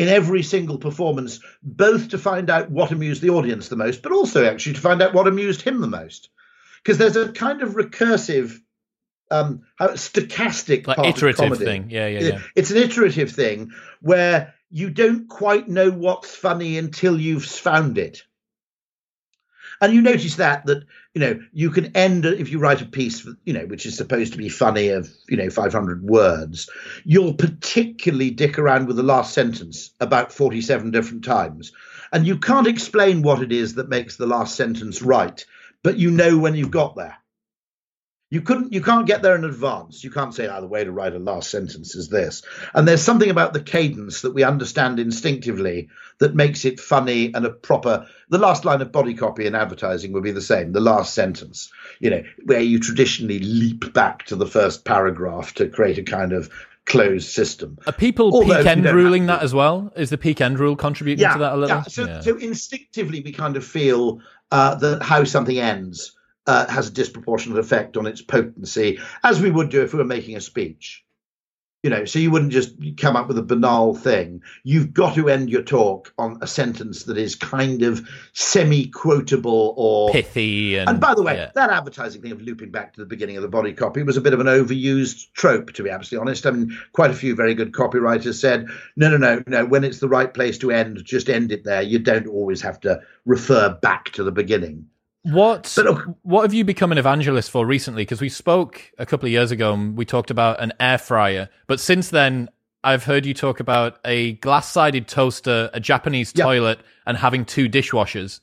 [0.00, 4.12] in every single performance, both to find out what amused the audience the most, but
[4.12, 6.30] also actually to find out what amused him the most.
[6.82, 8.58] Because there's a kind of recursive,
[9.30, 14.54] um, how stochastic, like part iterative thing yeah yeah yeah It's an iterative thing where
[14.70, 18.22] you don't quite know what's funny until you've found it.
[19.80, 23.26] And you notice that that you know you can end if you write a piece
[23.44, 26.68] you know which is supposed to be funny of you know 500 words
[27.04, 31.72] you'll particularly dick around with the last sentence about 47 different times.
[32.12, 35.44] And you can't explain what it is that makes the last sentence right
[35.82, 37.16] but you know when you've got there
[38.30, 40.04] You couldn't, you can't get there in advance.
[40.04, 42.42] You can't say, "Oh, the way to write a last sentence is this."
[42.74, 45.88] And there's something about the cadence that we understand instinctively
[46.20, 48.06] that makes it funny and a proper.
[48.28, 50.70] The last line of body copy in advertising would be the same.
[50.70, 55.68] The last sentence, you know, where you traditionally leap back to the first paragraph to
[55.68, 56.50] create a kind of
[56.86, 57.78] closed system.
[57.88, 59.92] Are people Although peak end ruling that as well?
[59.96, 61.78] Is the peak end rule contributing to that a little?
[61.78, 61.82] Yeah.
[61.82, 64.20] So, so instinctively, we kind of feel
[64.52, 66.12] uh, that how something ends
[66.46, 70.04] uh, has a disproportionate effect on its potency, as we would do if we were
[70.04, 71.04] making a speech.
[71.82, 74.42] You know, so you wouldn't just come up with a banal thing.
[74.64, 80.10] You've got to end your talk on a sentence that is kind of semi-quotable or
[80.10, 80.76] pithy.
[80.76, 81.52] And, and by the way, yeah.
[81.54, 84.20] that advertising thing of looping back to the beginning of the body copy was a
[84.20, 86.44] bit of an overused trope, to be absolutely honest.
[86.44, 88.66] I mean, quite a few very good copywriters said,
[88.96, 91.80] no, no, no, no, when it's the right place to end, just end it there.
[91.80, 94.90] You don't always have to refer back to the beginning.
[95.22, 98.02] What But look- what have you become an evangelist for recently?
[98.02, 101.50] Because we spoke a couple of years ago and we talked about an air fryer,
[101.66, 102.48] but since then
[102.82, 106.44] I've heard you talk about a glass-sided toaster, a Japanese Yeah.
[106.44, 108.40] toilet, and having two dishwashers.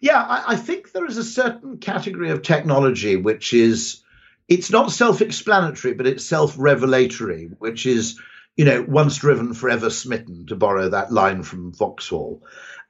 [0.00, 4.02] Yeah, I, I think there is a certain category of technology which is
[4.48, 8.18] it's not self-explanatory, but it's self-revelatory, which is
[8.56, 12.42] you know once driven, forever smitten, to borrow that line from Vauxhall.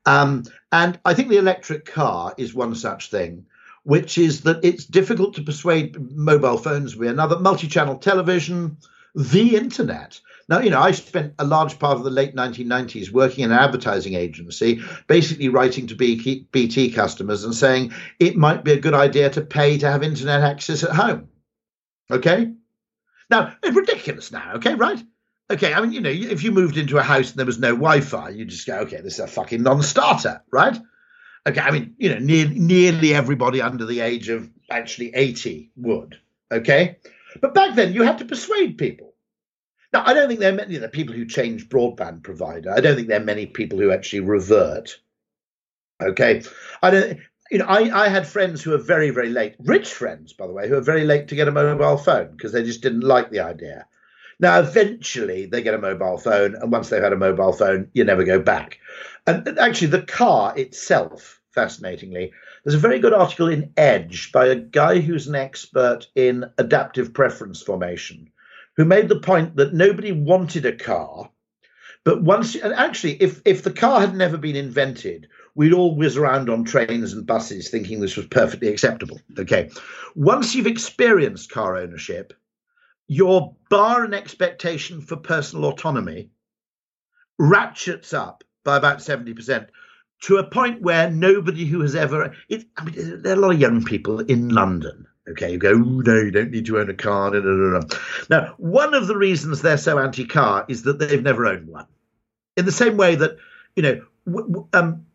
[0.07, 3.47] Um, and I think the electric car is one such thing,
[3.83, 8.77] which is that it's difficult to persuade mobile phones to be another multi-channel television,
[9.15, 10.21] the internet.
[10.49, 13.59] Now, you know, I spent a large part of the late 1990s working in an
[13.59, 19.31] advertising agency, basically writing to BT customers and saying it might be a good idea
[19.31, 21.29] to pay to have internet access at home.
[22.11, 22.53] Okay?
[23.31, 25.01] Now, it's ridiculous now, okay, right?
[25.51, 27.73] Okay, I mean, you know, if you moved into a house and there was no
[27.73, 30.79] Wi Fi, you just go, okay, this is a fucking non starter, right?
[31.47, 36.19] Okay, I mean, you know, near, nearly everybody under the age of actually 80 would,
[36.53, 36.99] okay?
[37.41, 39.15] But back then, you had to persuade people.
[39.93, 42.71] Now, I don't think there are many the people who change broadband provider.
[42.71, 45.01] I don't think there are many people who actually revert.
[46.01, 46.43] Okay,
[46.81, 47.19] I don't.
[47.51, 50.53] You know, I, I had friends who were very, very late, rich friends, by the
[50.53, 53.31] way, who were very late to get a mobile phone because they just didn't like
[53.31, 53.87] the idea.
[54.41, 58.05] Now, eventually, they get a mobile phone, and once they've had a mobile phone, you
[58.05, 58.79] never go back.
[59.27, 62.33] And actually, the car itself, fascinatingly,
[62.65, 67.13] there's a very good article in Edge by a guy who's an expert in adaptive
[67.13, 68.31] preference formation,
[68.77, 71.31] who made the point that nobody wanted a car,
[72.03, 76.17] but once, and actually, if if the car had never been invented, we'd all whiz
[76.17, 79.21] around on trains and buses thinking this was perfectly acceptable.
[79.39, 79.71] Okay,
[80.15, 82.33] once you've experienced car ownership,
[83.11, 86.31] your bar and expectation for personal autonomy
[87.41, 89.67] ratchets up by about 70%
[90.21, 93.55] to a point where nobody who has ever it, I mean, there are a lot
[93.55, 95.09] of young people in London.
[95.29, 97.33] Okay, you go, "Ooh, no, you don't need to own a car.
[97.33, 97.87] No, no, no, no.
[98.31, 101.87] Now, one of the reasons they're so anti-car is that they've never owned one.
[102.57, 103.39] In the same way that,
[103.75, 105.07] you know, w- w- um,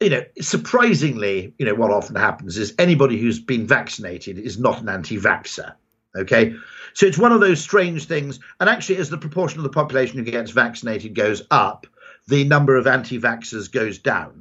[0.00, 4.80] you know, surprisingly, you know, what often happens is anybody who's been vaccinated is not
[4.80, 5.74] an anti-vaxxer.
[6.16, 6.54] Okay,
[6.96, 8.40] so it's one of those strange things.
[8.58, 11.86] And actually, as the proportion of the population who gets vaccinated goes up,
[12.26, 14.40] the number of anti-vaxxers goes down.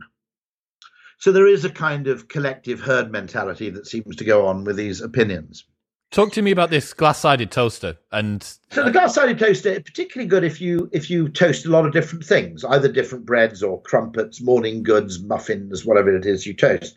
[1.17, 4.77] So there is a kind of collective herd mentality that seems to go on with
[4.77, 5.65] these opinions.
[6.11, 8.41] Talk to me about this glass-sided toaster and
[8.71, 11.91] So the glass-sided toaster is particularly good if you if you toast a lot of
[11.91, 16.95] different things, either different breads or crumpets, morning goods, muffins, whatever it is you toast,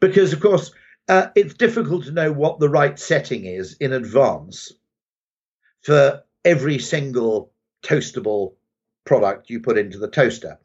[0.00, 0.70] because of course
[1.08, 4.70] uh, it's difficult to know what the right setting is in advance
[5.82, 7.52] for every single
[7.82, 8.56] toastable
[9.04, 10.58] product you put into the toaster.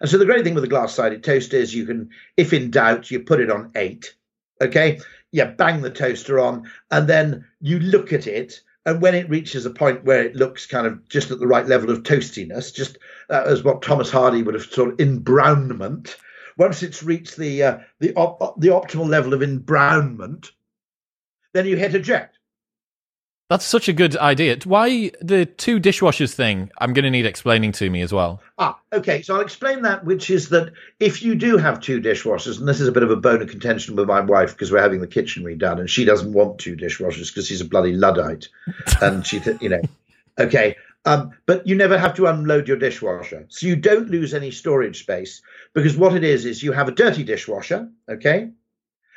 [0.00, 3.10] And so the great thing with a glass-sided toaster is you can, if in doubt,
[3.10, 4.14] you put it on eight.
[4.60, 5.00] Okay,
[5.32, 8.60] You bang the toaster on, and then you look at it.
[8.84, 11.66] And when it reaches a point where it looks kind of just at the right
[11.66, 12.98] level of toastiness, just
[13.30, 16.16] uh, as what Thomas Hardy would have sort of embrownment,
[16.58, 20.50] once it's reached the uh, the op- the optimal level of embrownment,
[21.54, 22.38] then you hit eject.
[23.52, 24.56] That's such a good idea.
[24.64, 26.70] Why the two dishwashers thing?
[26.78, 28.40] I'm going to need explaining to me as well.
[28.56, 29.20] Ah, okay.
[29.20, 32.80] So I'll explain that, which is that if you do have two dishwashers, and this
[32.80, 35.06] is a bit of a bone of contention with my wife because we're having the
[35.06, 38.48] kitchen redone, and she doesn't want two dishwashers because she's a bloody luddite,
[39.02, 39.82] and she, th- you know,
[40.38, 40.76] okay.
[41.04, 45.00] Um, but you never have to unload your dishwasher, so you don't lose any storage
[45.00, 45.42] space
[45.74, 48.50] because what it is is you have a dirty dishwasher, okay,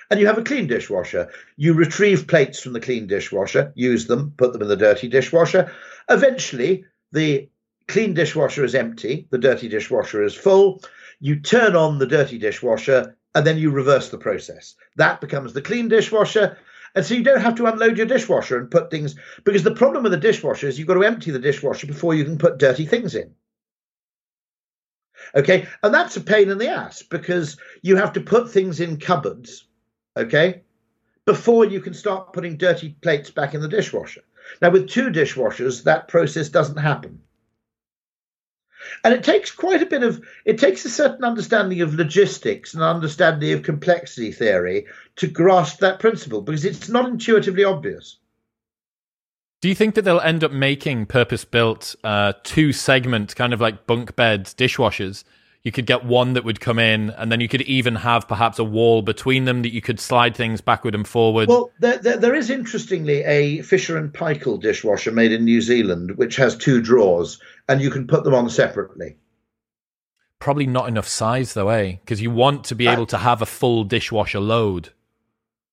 [0.09, 1.29] and you have a clean dishwasher.
[1.57, 5.71] You retrieve plates from the clean dishwasher, use them, put them in the dirty dishwasher.
[6.09, 7.49] Eventually, the
[7.87, 10.81] clean dishwasher is empty, the dirty dishwasher is full.
[11.19, 14.75] You turn on the dirty dishwasher and then you reverse the process.
[14.95, 16.57] That becomes the clean dishwasher.
[16.95, 20.03] And so you don't have to unload your dishwasher and put things because the problem
[20.03, 22.85] with the dishwasher is you've got to empty the dishwasher before you can put dirty
[22.85, 23.35] things in.
[25.35, 28.97] Okay, and that's a pain in the ass because you have to put things in
[28.97, 29.67] cupboards,
[30.15, 30.61] okay,
[31.25, 34.21] before you can start putting dirty plates back in the dishwasher.
[34.61, 37.21] Now, with two dishwashers, that process doesn't happen.
[39.03, 42.83] And it takes quite a bit of, it takes a certain understanding of logistics and
[42.83, 44.85] understanding of complexity theory
[45.17, 48.17] to grasp that principle because it's not intuitively obvious.
[49.61, 53.61] Do you think that they'll end up making purpose built uh, two segment kind of
[53.61, 55.23] like bunk bed dishwashers?
[55.65, 58.59] You could get one that would come in, and then you could even have perhaps
[58.59, 61.49] a wall between them that you could slide things backward and forward.
[61.49, 66.17] Well, there, there, there is interestingly a Fisher and Paykel dishwasher made in New Zealand,
[66.17, 69.17] which has two drawers, and you can put them on separately.
[70.37, 71.93] Probably not enough size though, eh?
[71.93, 74.89] Because you want to be uh, able to have a full dishwasher load.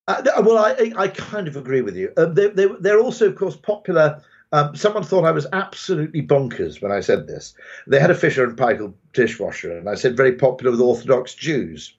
[0.09, 2.14] Uh, well, I, I kind of agree with you.
[2.16, 4.22] Uh, they, they, they're also, of course, popular.
[4.53, 7.55] Um, someone thought I was absolutely bonkers when I said this.
[7.86, 11.94] They had a Fisher and Paykel dishwasher, and I said very popular with Orthodox Jews.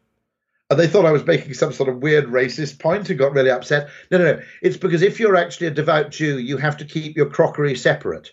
[0.70, 3.52] And they thought I was making some sort of weird racist point and got really
[3.52, 3.90] upset.
[4.12, 4.42] No, no, no.
[4.62, 8.32] It's because if you're actually a devout Jew, you have to keep your crockery separate.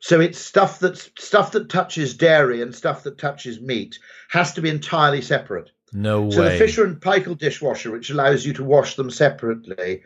[0.00, 4.00] So it's stuff that's stuff that touches dairy and stuff that touches meat
[4.30, 5.70] has to be entirely separate.
[5.92, 6.46] No so way.
[6.46, 10.02] So the Fisher and Paykel dishwasher, which allows you to wash them separately,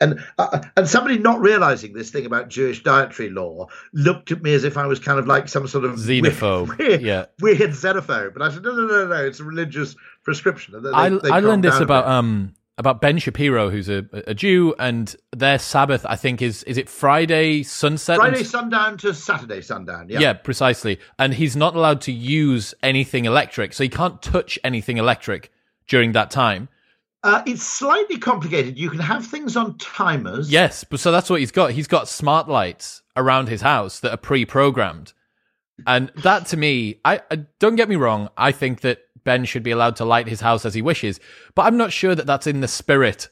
[0.00, 4.54] and uh, and somebody not realizing this thing about Jewish dietary law looked at me
[4.54, 8.32] as if I was kind of like some sort of xenophobe, weird, yeah, weird xenophobe.
[8.32, 10.82] But I said, no, no, no, no, it's a religious prescription.
[10.82, 14.74] They, I, they I learned this about um about Ben Shapiro, who's a, a Jew,
[14.78, 18.16] and their Sabbath, I think, is is it Friday sunset?
[18.16, 18.46] Friday and...
[18.46, 20.08] sundown to Saturday sundown.
[20.08, 20.98] Yeah, yeah, precisely.
[21.18, 25.52] And he's not allowed to use anything electric, so he can't touch anything electric
[25.88, 26.70] during that time.
[27.22, 28.78] Uh, it's slightly complicated.
[28.78, 30.50] You can have things on timers.
[30.50, 31.72] Yes, but so that's what he's got.
[31.72, 35.12] He's got smart lights around his house that are pre-programmed,
[35.86, 38.30] and that to me, I, I don't get me wrong.
[38.38, 41.20] I think that Ben should be allowed to light his house as he wishes.
[41.54, 43.28] But I'm not sure that that's in the spirit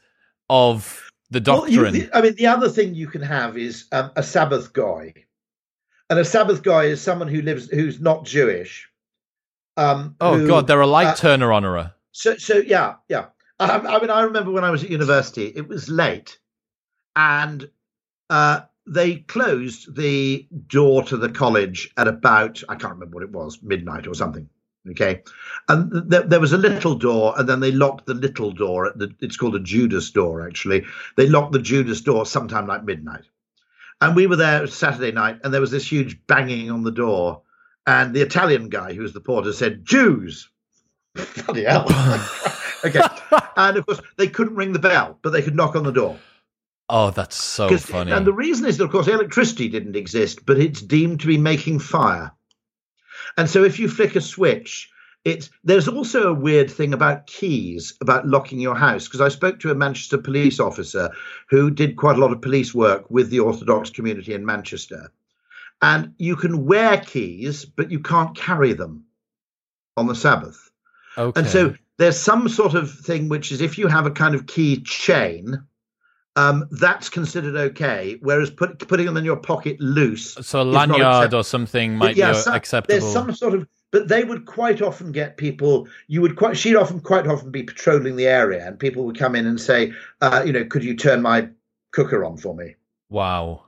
[0.51, 1.82] of the doctrine.
[1.82, 5.14] Well, you, I mean, the other thing you can have is um, a Sabbath guy,
[6.11, 8.86] and a Sabbath guy is someone who lives who's not Jewish.
[9.78, 11.95] Um, oh who, God, they're a light uh, turner honorer.
[12.12, 13.26] So, so yeah, yeah.
[13.61, 16.38] I, I, mean, I remember when I was at university, it was late,
[17.16, 17.68] and
[18.30, 23.32] uh, they closed the door to the college at about I can't remember what it
[23.32, 24.48] was, midnight or something.
[24.90, 25.22] Okay,
[25.68, 28.92] and th- there was a little door, and then they locked the little door.
[28.94, 30.84] The, it's called a Judas door, actually.
[31.16, 33.24] They locked the Judas door sometime like midnight,
[34.00, 37.42] and we were there Saturday night, and there was this huge banging on the door,
[37.86, 40.48] and the Italian guy who was the porter said, "Jews."
[41.44, 41.86] Bloody hell!
[42.85, 43.01] okay,
[43.57, 46.18] and of course they couldn't ring the bell, but they could knock on the door.
[46.91, 48.12] Oh, that's so funny.
[48.12, 51.37] And the reason is that, of course, electricity didn't exist, but it's deemed to be
[51.37, 52.33] making fire.
[53.37, 54.91] And so if you flick a switch,
[55.24, 59.61] it's there's also a weird thing about keys about locking your house because I spoke
[59.61, 61.11] to a Manchester police officer
[61.51, 65.12] who did quite a lot of police work with the Orthodox community in Manchester.
[65.83, 69.05] And you can wear keys, but you can't carry them
[69.97, 70.70] on the Sabbath.
[71.16, 71.39] Okay.
[71.39, 74.46] And so there's some sort of thing which is if you have a kind of
[74.46, 75.62] key chain,
[76.36, 78.16] um, that's considered okay.
[78.20, 82.32] Whereas put, putting them in your pocket loose, so a lanyard or something might yeah,
[82.32, 83.01] be acceptable.
[83.01, 85.88] There's some sort of, but they would quite often get people.
[86.07, 89.34] You would quite, she'd often quite often be patrolling the area, and people would come
[89.34, 91.49] in and say, uh, you know, could you turn my
[91.90, 92.76] cooker on for me?
[93.11, 93.64] Wow.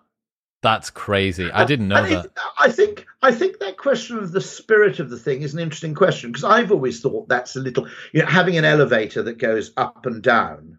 [0.62, 1.50] That's crazy.
[1.50, 2.30] I didn't know that.
[2.58, 5.94] I think I think that question of the spirit of the thing is an interesting
[5.94, 9.72] question because I've always thought that's a little, you know, having an elevator that goes
[9.78, 10.78] up and down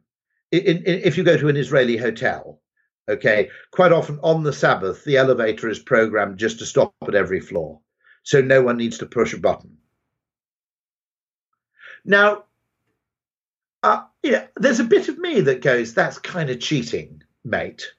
[0.52, 2.60] in, in, if you go to an Israeli hotel,
[3.10, 7.40] okay, quite often on the Sabbath, the elevator is programmed just to stop at every
[7.40, 7.80] floor.
[8.24, 9.78] So no one needs to push a button.
[12.04, 12.46] Now,
[13.84, 17.92] uh, yeah, there's a bit of me that goes, that's kind of cheating, mate.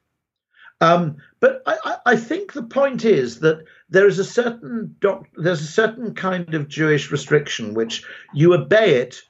[0.83, 5.61] Um, but I, I, think the point is that there is a certain doc, there's
[5.61, 8.05] a certain kind of Jewish restriction which
[8.35, 9.22] you obey it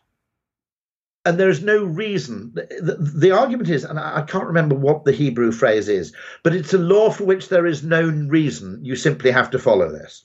[1.26, 2.52] and there is no reason.
[2.54, 6.54] The, the, the, argument is, and I can't remember what the Hebrew phrase is, but
[6.54, 8.82] it's a law for which there is no reason.
[8.82, 10.24] You simply have to follow this.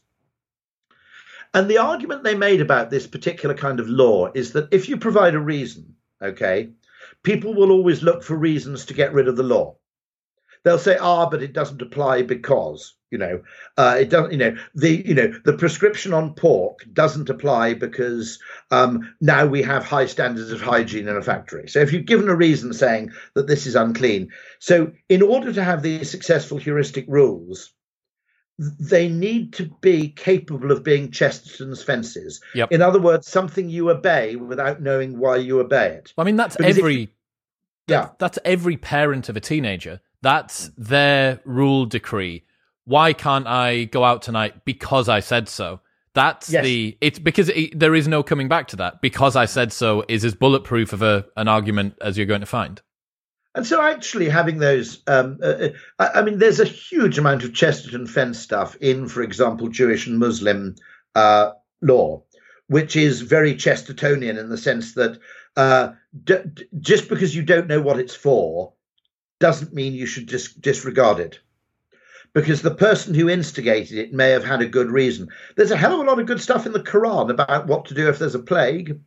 [1.53, 4.95] And the argument they made about this particular kind of law is that if you
[4.95, 6.69] provide a reason, okay,
[7.23, 9.75] people will always look for reasons to get rid of the law.
[10.68, 13.41] They'll say, ah, but it doesn't apply because you know
[13.78, 18.38] uh, it doesn't you know the you know the prescription on pork doesn't apply because
[18.72, 22.28] um, now we have high standards of hygiene in a factory so if you've given
[22.28, 27.05] a reason saying that this is unclean so in order to have these successful heuristic
[27.07, 27.72] rules
[28.59, 32.74] they need to be capable of being chesterton's fences Yep.
[32.74, 36.57] in other words something you obey without knowing why you obey it I mean, that's
[36.57, 37.13] Because if every
[37.88, 40.01] yeah that's every parent of a teenager.
[40.28, 42.43] That's their rule decree.
[42.84, 45.80] Why can't I go out tonight because I said so?
[46.15, 46.65] That's Yes.
[46.65, 48.99] the it's because it, there is no coming back to that.
[49.01, 52.45] Because I said so is as bulletproof of a an argument as you're going to
[52.45, 52.82] find.
[53.55, 57.53] And so, actually, having those, um, uh, I, I mean, there's a huge amount of
[57.53, 60.75] Chesterton fence stuff in, for example, Jewish and Muslim
[61.15, 61.51] uh,
[61.82, 62.21] law,
[62.67, 65.19] which is very Chestertonian in the sense that
[65.55, 65.93] uh,
[66.25, 68.73] d- d- just because you don't know what it's for
[69.39, 71.39] doesn't mean you should dis- disregard it.
[72.33, 75.29] Because the person who instigated it may have had a good reason.
[75.55, 77.93] There's a hell of a lot of good stuff in the Quran about what to
[77.93, 78.99] do if there's a plague.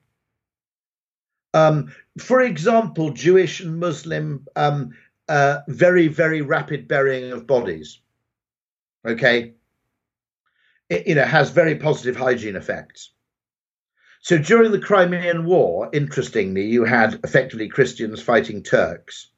[1.53, 4.93] Um, for example, Jewish and Muslim um,
[5.29, 8.01] uh, very, very rapid burying of bodies.
[9.07, 9.55] Okay,
[10.89, 13.13] it, you know has very positive hygiene effects.
[14.23, 19.31] So during the Crimean War, interestingly, you had effectively Christians fighting Turks,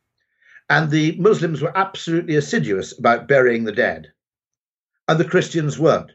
[0.72, 4.10] and the Muslims were absolutely assiduous about burying the dead,
[5.06, 6.12] and the Christians weren't.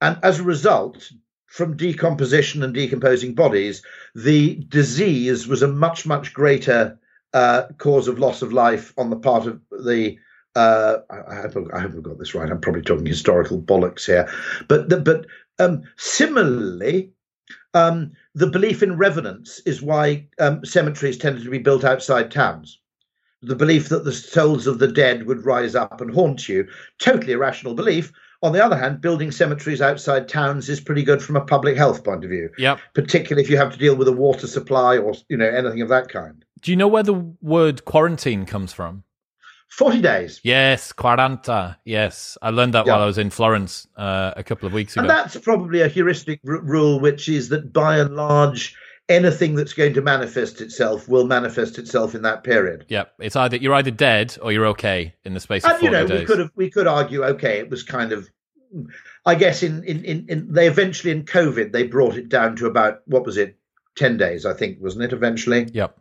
[0.00, 1.12] And as a result,
[1.46, 3.82] from decomposition and decomposing bodies,
[4.14, 6.98] the disease was a much, much greater
[7.34, 10.16] uh, cause of loss of life on the part of the.
[10.54, 12.50] Uh, I, hope I've got this right.
[12.50, 14.26] I'm probably talking historical bollocks here,
[14.68, 15.26] but the, but
[15.58, 17.12] um, similarly,
[17.74, 22.80] um, the belief in revenants is why um, cemeteries tended to be built outside towns.
[23.46, 26.66] The belief that the souls of the dead would rise up and haunt you,
[26.98, 28.12] totally irrational belief.
[28.42, 32.02] On the other hand, building cemeteries outside towns is pretty good from a public health
[32.02, 32.80] point of view, Yep.
[32.94, 35.88] particularly if you have to deal with a water supply or you know anything of
[35.90, 36.44] that kind.
[36.60, 39.04] Do you know where the word quarantine comes from?
[39.68, 41.76] Forty days, Yes, quaranta.
[41.84, 42.94] Yes, I learned that Yeah.
[42.94, 45.02] while I was in Florence uh, a couple of weeks ago.
[45.02, 48.74] and that's probably a heuristic r- rule, which is that by and large,
[49.08, 52.84] anything that's going to manifest itself will manifest itself in that period.
[52.88, 55.90] Yep, it's either you're either dead or you're okay in the space of and you
[55.90, 56.20] know days.
[56.20, 58.28] we could have we could argue okay it was kind of
[59.24, 62.66] i guess in, in in in they eventually in covid they brought it down to
[62.66, 63.56] about what was it
[63.96, 65.96] 10 days i think wasn't it eventually Yep.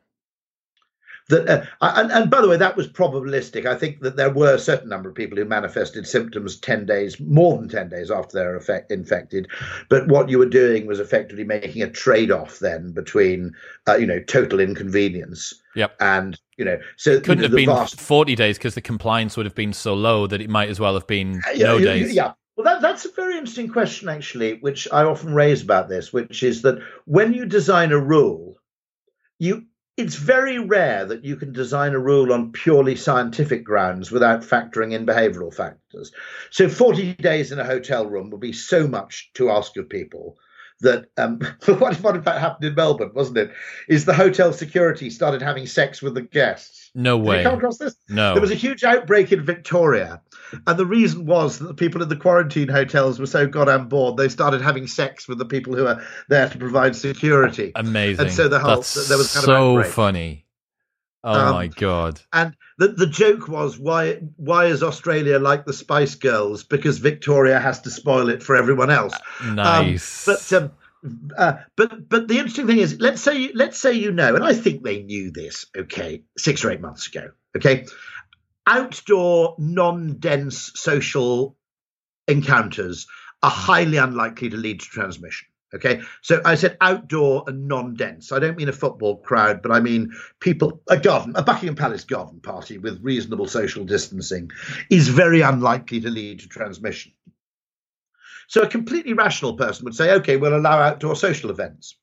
[1.29, 1.47] That
[1.81, 4.59] uh, and, and by the way that was probabilistic i think that there were a
[4.59, 8.55] certain number of people who manifested symptoms 10 days more than 10 days after they're
[8.55, 9.47] effect, infected
[9.89, 13.53] but what you were doing was effectively making a trade-off then between
[13.87, 15.97] uh, you know total inconvenience Yep.
[15.99, 19.45] and you know so it Couldn't have been vast 40 days because the compliance would
[19.45, 22.13] have been so low that it might as well have been yeah, no days.
[22.13, 22.31] Yeah.
[22.55, 26.41] Well, that, that's a very interesting question, actually, which I often raise about this, which
[26.41, 28.55] is that when you design a rule,
[29.39, 29.65] you
[29.97, 34.91] it's very rare that you can design a rule on purely scientific grounds without factoring
[34.91, 36.11] in behavioral factors.
[36.51, 40.37] So 40 days in a hotel room would be so much to ask of people
[40.81, 43.51] that um, what, what in fact happened in Melbourne, wasn't it?
[43.87, 46.91] Is the hotel security started having sex with the guests.
[46.93, 47.37] No Did way.
[47.37, 47.95] you come across this?
[48.09, 48.33] No.
[48.33, 50.21] There was a huge outbreak in Victoria,
[50.67, 54.17] and the reason was that the people in the quarantine hotels were so goddamn bored
[54.17, 57.71] they started having sex with the people who are there to provide security.
[57.75, 58.25] Amazing.
[58.25, 60.45] And so the whole- That's there was kind of so funny.
[61.23, 62.21] Oh Um, my god.
[62.31, 66.63] And the, the joke was why why is Australia like the Spice Girls?
[66.63, 69.13] Because Victoria has to spoil it for everyone else.
[69.43, 70.27] Nice.
[70.27, 70.71] Um, but um,
[71.35, 74.43] uh, but but the interesting thing is, let's say you, let's say you know, and
[74.43, 75.65] I think they knew this.
[75.75, 77.31] Okay, six or eight months ago.
[77.57, 77.85] Okay,
[78.67, 81.57] outdoor, non-dense social
[82.27, 83.07] encounters
[83.43, 85.47] are highly unlikely to lead to transmission.
[85.73, 88.31] Okay, so I said outdoor and non-dense.
[88.31, 90.81] I don't mean a football crowd, but I mean people.
[90.87, 94.51] A garden, a Buckingham Palace garden party with reasonable social distancing,
[94.89, 97.11] is very unlikely to lead to transmission.
[98.47, 101.97] So a completely rational person would say, okay, we'll allow outdoor social events.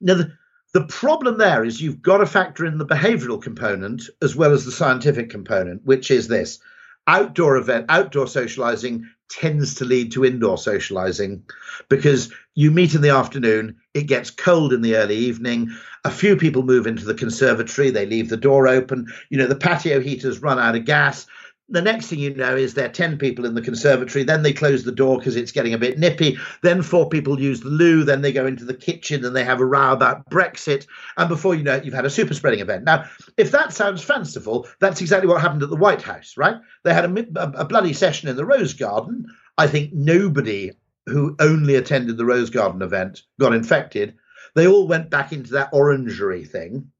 [0.00, 0.32] Now, the,
[0.74, 4.64] the problem there is you've got to factor in the behavioral component as well as
[4.64, 6.58] the scientific component, which is this
[7.06, 11.42] outdoor event, outdoor socializing tends to lead to indoor socializing
[11.88, 15.70] because you meet in the afternoon, it gets cold in the early evening.
[16.04, 19.06] A few people move into the conservatory, they leave the door open.
[19.30, 21.26] You know, the patio heaters run out of gas
[21.70, 24.24] the next thing you know is there are 10 people in the conservatory.
[24.24, 26.38] Then they close the door because it's getting a bit nippy.
[26.62, 28.04] Then four people use the loo.
[28.04, 30.86] Then they go into the kitchen and they have a row about Brexit.
[31.16, 32.84] And before you know it, you've had a super spreading event.
[32.84, 33.04] Now,
[33.36, 36.56] if that sounds fanciful, that's exactly what happened at the White House, right?
[36.84, 39.26] They had a, a, a bloody session in the Rose Garden.
[39.58, 40.72] I think nobody
[41.06, 44.14] who only attended the Rose Garden event got infected.
[44.54, 46.90] They all went back into that orangery thing,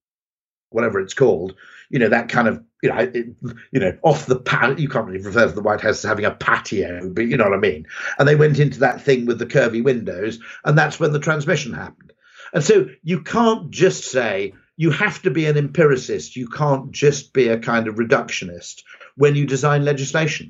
[0.71, 1.55] whatever it's called,
[1.89, 3.27] you know, that kind of, you know, it,
[3.73, 4.79] you know, off the pat.
[4.79, 7.45] You can't really refer to the White House as having a patio, but you know
[7.45, 7.87] what I mean.
[8.19, 11.73] And they went into that thing with the curvy windows, and that's when the transmission
[11.73, 12.13] happened.
[12.53, 16.37] And so you can't just say you have to be an empiricist.
[16.37, 18.83] You can't just be a kind of reductionist
[19.17, 20.49] when you design legislation.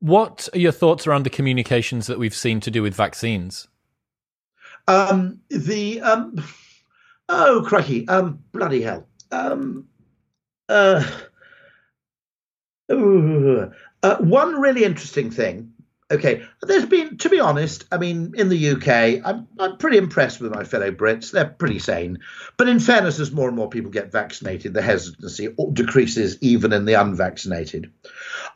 [0.00, 3.68] What are your thoughts around the communications that we've seen to do with vaccines?
[4.86, 6.44] Um, the um,
[7.28, 9.06] oh crikey, um, bloody hell.
[9.30, 9.86] Um,
[10.68, 11.04] uh,
[12.90, 15.72] uh, one really interesting thing.
[16.10, 20.40] Okay, there's been, to be honest, I mean, in the UK, I'm I'm pretty impressed
[20.40, 21.32] with my fellow Brits.
[21.32, 22.20] They're pretty sane.
[22.56, 26.86] But in fairness, as more and more people get vaccinated, the hesitancy decreases even in
[26.86, 27.92] the unvaccinated.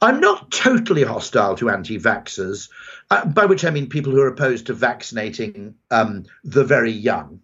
[0.00, 2.70] I'm not totally hostile to anti-vaxxers,
[3.10, 7.40] uh, by which I mean people who are opposed to vaccinating um, the very young,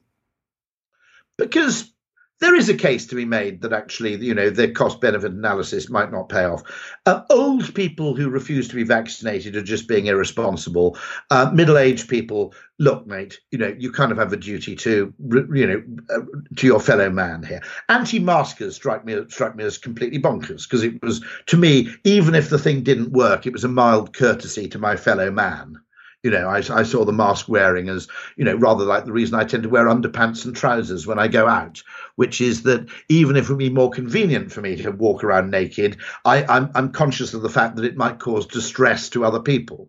[1.37, 1.93] because
[2.41, 5.91] there is a case to be made that actually, you know, the cost benefit analysis
[5.91, 6.63] might not pay off.
[7.05, 10.97] Uh, old people who refuse to be vaccinated are just being irresponsible.
[11.31, 15.13] Uh, Middle aged people, look, mate, you know, you kind of have a duty to,
[15.53, 15.83] you know,
[16.15, 16.21] uh,
[16.57, 17.63] to your fellow man here.
[17.89, 22.35] Anti maskers strike me, strike me as completely bonkers because it was, to me, even
[22.35, 25.81] if the thing didn't work, it was a mild courtesy to my fellow man.
[26.25, 29.37] You know, I, I saw the mask wearing as, you know, rather like the reason
[29.37, 31.81] I tend to wear underpants and trousers when I go out,
[32.19, 35.53] which is that even if it would be more convenient for me to walk around
[35.53, 39.39] naked, I, I'm, I'm conscious of the fact that it might cause distress to other
[39.39, 39.89] people.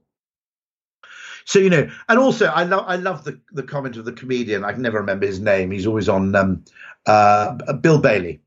[1.46, 4.64] So you know, and also I love I love the the comment of the comedian.
[4.64, 5.72] I can never remember his name.
[5.72, 6.64] He's always on um,
[7.08, 8.42] uh, Bill Bailey,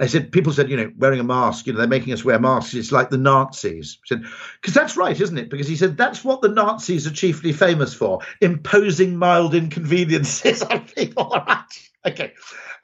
[0.00, 2.38] I said, people said, you know, wearing a mask, you know, they're making us wear
[2.38, 2.74] masks.
[2.74, 3.98] It's like the Nazis.
[4.04, 4.24] I said,
[4.60, 5.50] because that's right, isn't it?
[5.50, 10.86] Because he said that's what the Nazis are chiefly famous for, imposing mild inconveniences on
[10.86, 11.24] people.
[11.24, 11.64] All right.
[12.06, 12.32] Okay.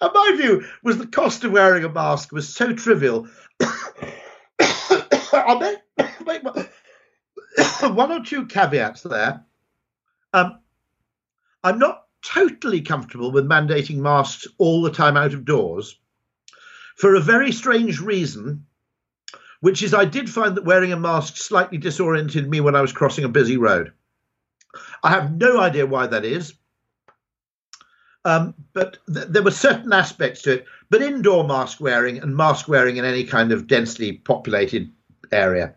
[0.00, 3.28] And my view was the cost of wearing a mask was so trivial.
[5.32, 5.78] I'll make,
[6.26, 6.42] make
[7.82, 9.44] one or two caveats there.
[10.32, 10.58] Um,
[11.62, 15.98] I'm not totally comfortable with mandating masks all the time out of doors
[16.96, 18.66] for a very strange reason,
[19.60, 22.92] which is I did find that wearing a mask slightly disoriented me when I was
[22.92, 23.92] crossing a busy road.
[25.02, 26.54] I have no idea why that is.
[28.24, 30.66] Um, but th- there were certain aspects to it.
[30.90, 34.90] But indoor mask wearing and mask wearing in any kind of densely populated
[35.32, 35.74] area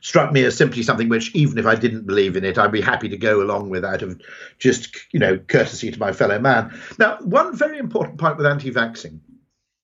[0.00, 2.80] struck me as simply something which, even if I didn't believe in it, I'd be
[2.80, 4.20] happy to go along with out of
[4.58, 6.78] just, you know, courtesy to my fellow man.
[6.98, 9.18] Now, one very important point with anti-vaxxing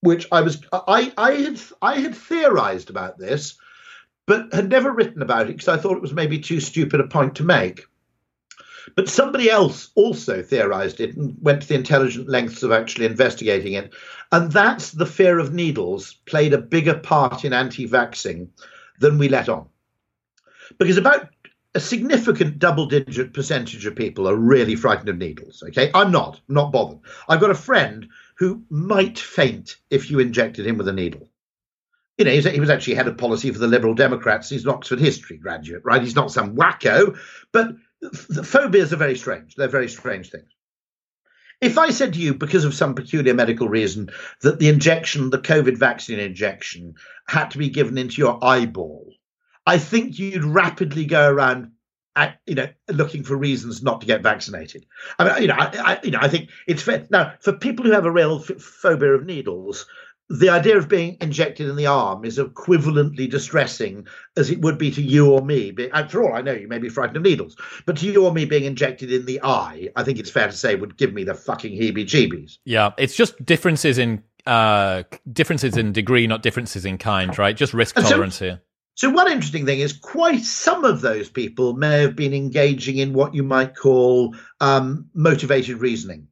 [0.02, 3.54] which I was I I had I had theorized about this,
[4.26, 7.06] but had never written about it because I thought it was maybe too stupid a
[7.06, 7.86] point to make.
[8.96, 13.74] But somebody else also theorized it and went to the intelligent lengths of actually investigating
[13.74, 13.92] it.
[14.30, 18.48] And that's the fear of needles played a bigger part in anti vaxxing
[18.98, 19.66] than we let on.
[20.78, 21.28] Because about
[21.74, 25.62] a significant double digit percentage of people are really frightened of needles.
[25.68, 25.90] Okay.
[25.94, 27.00] I'm not, I'm not bothered.
[27.28, 31.28] I've got a friend who might faint if you injected him with a needle.
[32.18, 34.50] You know, he was actually head of policy for the Liberal Democrats.
[34.50, 36.02] He's an Oxford history graduate, right?
[36.02, 37.18] He's not some wacko,
[37.52, 39.54] but the phobias are very strange.
[39.54, 40.50] They're very strange things.
[41.60, 44.10] If I said to you, because of some peculiar medical reason,
[44.40, 46.94] that the injection, the COVID vaccine injection,
[47.28, 49.12] had to be given into your eyeball,
[49.64, 51.72] I think you'd rapidly go around
[52.14, 54.84] uh, you know, looking for reasons not to get vaccinated.
[55.18, 57.06] I mean, you know, I, I, you know, I think it's fair.
[57.10, 59.86] Now, for people who have a real f- phobia of needles,
[60.32, 64.06] the idea of being injected in the arm is equivalently distressing
[64.36, 65.74] as it would be to you or me.
[65.92, 67.54] After all, I know you may be frightened of needles,
[67.84, 70.56] but to you or me being injected in the eye, I think it's fair to
[70.56, 72.58] say would give me the fucking heebie-jeebies.
[72.64, 77.56] Yeah, it's just differences in uh differences in degree, not differences in kind, right?
[77.56, 78.62] Just risk tolerance so, here.
[78.94, 83.12] So, one interesting thing is quite some of those people may have been engaging in
[83.12, 86.28] what you might call um, motivated reasoning.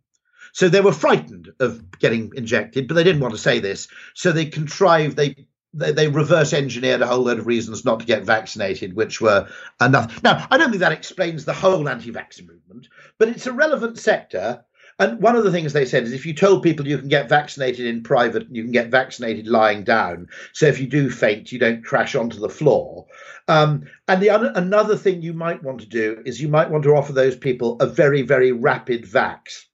[0.52, 3.88] So they were frightened of getting injected, but they didn't want to say this.
[4.14, 8.06] So they contrived, they they, they reverse engineered a whole load of reasons not to
[8.06, 9.48] get vaccinated, which were
[9.80, 10.22] enough.
[10.22, 13.98] Now, I don't think that explains the whole anti vaccine movement, but it's a relevant
[13.98, 14.64] sector
[15.00, 17.28] And one of the things they said is if you told people you can get
[17.30, 20.28] vaccinated in private, you can get vaccinated lying down.
[20.52, 23.06] So if you do faint, you don't crash onto the floor.
[23.48, 26.94] Um, and the another thing you might want to do is you might want to
[26.94, 29.64] offer those people a very, very rapid vax.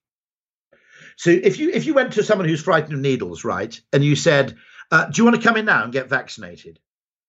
[1.16, 4.16] So if you if you went to someone who's frightened of needles, right, and you
[4.16, 4.56] said,
[4.90, 6.78] uh, "Do you want to come in now and get vaccinated?"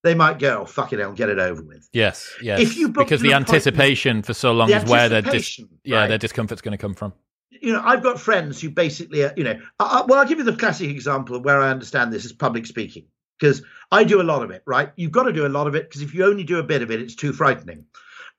[0.03, 2.59] They might go, oh, "Fuck it, I'll get it over with." Yes, yes.
[2.59, 6.17] If you because the anticipation for so long the is where their dis- yeah their
[6.17, 7.13] discomfort's going to come from
[7.61, 10.55] you know, I've got friends who basically, you know, I, well, I'll give you the
[10.55, 13.05] classic example of where I understand this is public speaking
[13.39, 14.91] because I do a lot of it, right?
[14.95, 16.81] You've got to do a lot of it because if you only do a bit
[16.81, 17.85] of it, it's too frightening.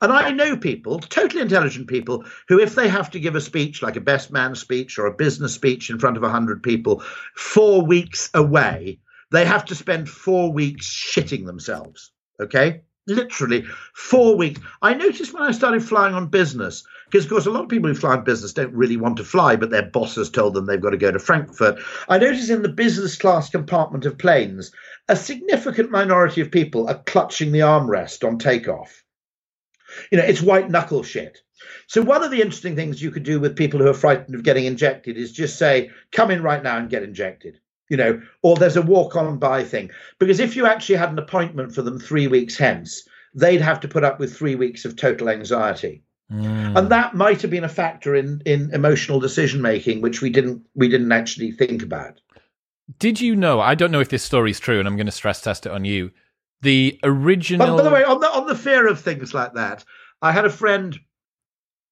[0.01, 3.83] And I know people, totally intelligent people, who, if they have to give a speech
[3.83, 7.03] like a best man speech or a business speech in front of 100 people,
[7.35, 9.01] four weeks away,
[9.33, 12.13] they have to spend four weeks shitting themselves.
[12.41, 12.83] Okay?
[13.09, 14.61] Literally four weeks.
[14.83, 17.89] I noticed when I started flying on business, because of course a lot of people
[17.89, 20.81] who fly on business don't really want to fly, but their bosses told them they've
[20.81, 21.83] got to go to Frankfurt.
[22.09, 24.71] I noticed in the business class compartment of planes,
[25.09, 29.03] a significant minority of people are clutching the armrest on takeoff.
[30.11, 31.39] You know, it's white knuckle shit.
[31.87, 34.43] So one of the interesting things you could do with people who are frightened of
[34.43, 37.59] getting injected is just say, come in right now and get injected
[37.89, 39.91] you know, or there's a walk on by thing.
[40.19, 43.89] Because if you actually had an appointment for them three weeks hence, they'd have to
[43.89, 46.03] put up with three weeks of total anxiety.
[46.31, 46.79] Mm.
[46.79, 50.67] And that might have been a factor in, in emotional decision making, which we didn't
[50.75, 52.21] we didn't actually think about.
[52.99, 53.61] Did you know?
[53.61, 55.73] I don't know if this story is true, and I'm going to stress test it
[55.73, 56.11] on you.
[56.61, 57.77] The original.
[57.77, 59.85] By, by the way, on the on the fear of things like that,
[60.21, 60.99] I had a friend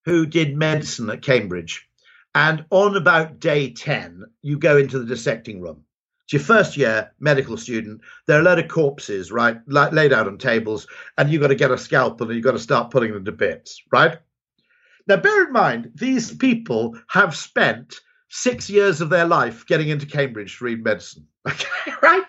[0.04, 1.88] who did medicine at Cambridge,
[2.34, 5.84] and on about day ten, you go into the dissecting room,
[6.26, 8.00] it's your first year medical student.
[8.26, 11.48] There are a load of corpses, right, like laid out on tables, and you've got
[11.48, 14.18] to get a scalpel and you've got to start putting them to bits, right?
[15.06, 20.04] Now, bear in mind, these people have spent six years of their life getting into
[20.04, 22.26] Cambridge to read medicine, okay, right?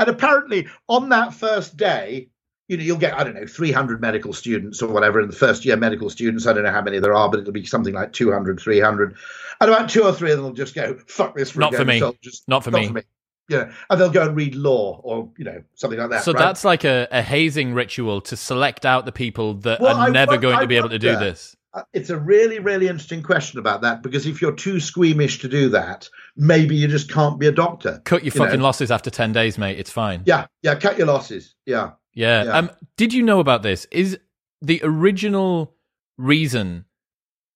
[0.00, 2.30] And apparently, on that first day,
[2.68, 5.64] you know, you'll get, I don't know, 300 medical students or whatever in the first
[5.64, 6.46] year medical students.
[6.46, 9.14] I don't know how many there are, but it'll be something like 200, 300.
[9.60, 11.54] And about two or three of them will just go, fuck this.
[11.54, 12.00] Not for, me.
[12.22, 12.86] Just, not for not me.
[12.86, 13.02] For me.
[13.50, 16.22] Yeah, and they'll go and read law or, you know, something like that.
[16.22, 16.38] So right?
[16.38, 20.10] that's like a, a, hazing ritual to select out the people that well, are I,
[20.10, 21.56] never I, going to be able to do this.
[21.72, 25.48] Uh, it's a really, really interesting question about that because if you're too squeamish to
[25.48, 28.02] do that, maybe you just can't be a doctor.
[28.04, 28.64] Cut your you fucking know?
[28.64, 29.78] losses after 10 days, mate.
[29.78, 30.22] It's fine.
[30.26, 31.54] Yeah, yeah, cut your losses.
[31.66, 31.92] Yeah.
[32.12, 32.44] Yeah.
[32.44, 32.58] yeah.
[32.58, 33.86] Um, did you know about this?
[33.92, 34.18] Is
[34.60, 35.74] the original
[36.18, 36.86] reason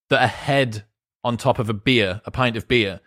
[0.09, 0.85] that a head
[1.23, 3.01] on top of a beer, a pint of beer,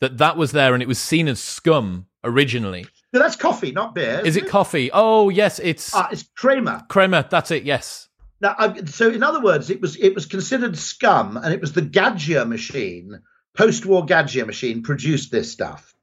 [0.00, 2.86] that that was there and it was seen as scum originally?
[3.12, 4.22] No, that's coffee, not beer.
[4.24, 4.90] Is it, it coffee?
[4.92, 6.86] Oh, yes, it's uh, it's Crema.
[6.88, 7.64] Crema, that's it.
[7.64, 8.08] Yes.
[8.42, 11.72] Now, I, so in other words, it was it was considered scum, and it was
[11.72, 13.20] the Gaggia machine,
[13.56, 15.94] post-war Gaggia machine, produced this stuff.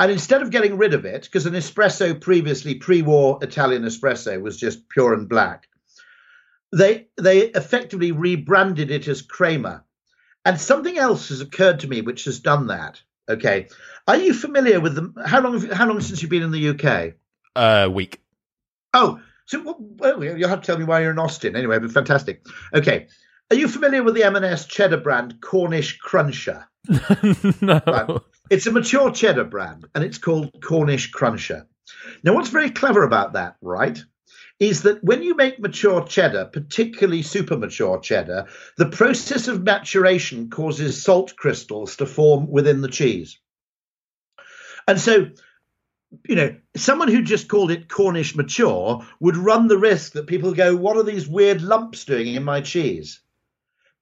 [0.00, 4.56] And instead of getting rid of it, because an espresso previously, pre-war Italian espresso was
[4.56, 5.68] just pure and black,
[6.72, 9.84] they they effectively rebranded it as Crema.
[10.46, 13.02] And something else has occurred to me which has done that.
[13.28, 13.68] Okay,
[14.08, 15.14] are you familiar with them?
[15.22, 15.60] How long?
[15.60, 17.14] How long since you've been in the UK?
[17.56, 18.22] A uh, week.
[18.94, 21.78] Oh, so well, you'll have to tell me why you're in Austin anyway.
[21.78, 22.44] But fantastic.
[22.72, 23.08] Okay,
[23.50, 26.66] are you familiar with the M&S cheddar brand Cornish Cruncher?
[27.60, 27.80] no.
[27.86, 28.20] Right.
[28.50, 31.66] It's a mature cheddar brand and it's called Cornish Cruncher.
[32.22, 34.02] Now, what's very clever about that, right,
[34.60, 38.46] is that when you make mature cheddar, particularly super mature cheddar,
[38.76, 43.38] the process of maturation causes salt crystals to form within the cheese.
[44.86, 45.28] And so,
[46.28, 50.52] you know, someone who just called it Cornish mature would run the risk that people
[50.52, 53.20] go, What are these weird lumps doing in my cheese?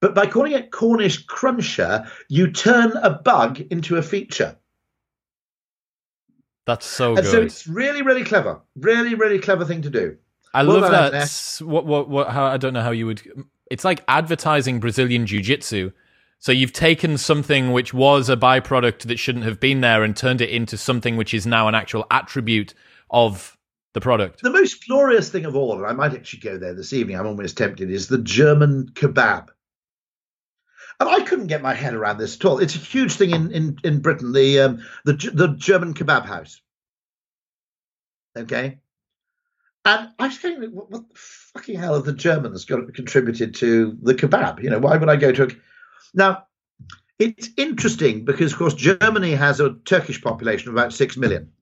[0.01, 4.57] But by calling it Cornish Cruncher, you turn a bug into a feature.
[6.67, 7.31] That's so and good.
[7.31, 8.61] so it's really, really clever.
[8.77, 10.17] Really, really clever thing to do.
[10.55, 11.65] I well love that.
[11.65, 13.47] What, what, what, how, I don't know how you would.
[13.71, 15.93] It's like advertising Brazilian Jiu Jitsu.
[16.43, 20.41] So you've taken something which was a byproduct that shouldn't have been there and turned
[20.41, 22.75] it into something which is now an actual attribute
[23.13, 23.57] of
[23.95, 24.43] the product.
[24.43, 27.29] The most glorious thing of all, and I might actually go there this evening, I'm
[27.29, 29.51] almost tempted, is the German kebab.
[30.99, 32.59] And I couldn't get my head around this at all.
[32.59, 36.61] It's a huge thing in in, in Britain, the um, the the German kebab house.
[38.37, 38.81] Okay,
[39.85, 44.15] and I think, what, what the fucking hell have the Germans got contributed to the
[44.15, 44.61] kebab?
[44.61, 45.49] You know, why would I go to a
[46.15, 46.47] now?
[47.19, 51.53] It's interesting because, of course, Germany has a Turkish population of about six million.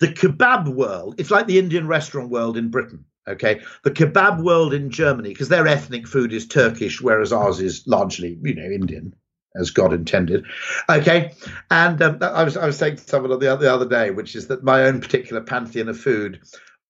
[0.00, 3.04] The kebab world, it's like the Indian restaurant world in Britain.
[3.26, 7.82] Okay, the kebab world in Germany, because their ethnic food is Turkish, whereas ours is
[7.86, 9.14] largely, you know, Indian.
[9.54, 10.46] as God intended.
[10.88, 11.32] Okay,
[11.70, 14.46] and um, I was I was saying to someone the the other day, which is
[14.48, 16.40] that my own particular pantheon of food,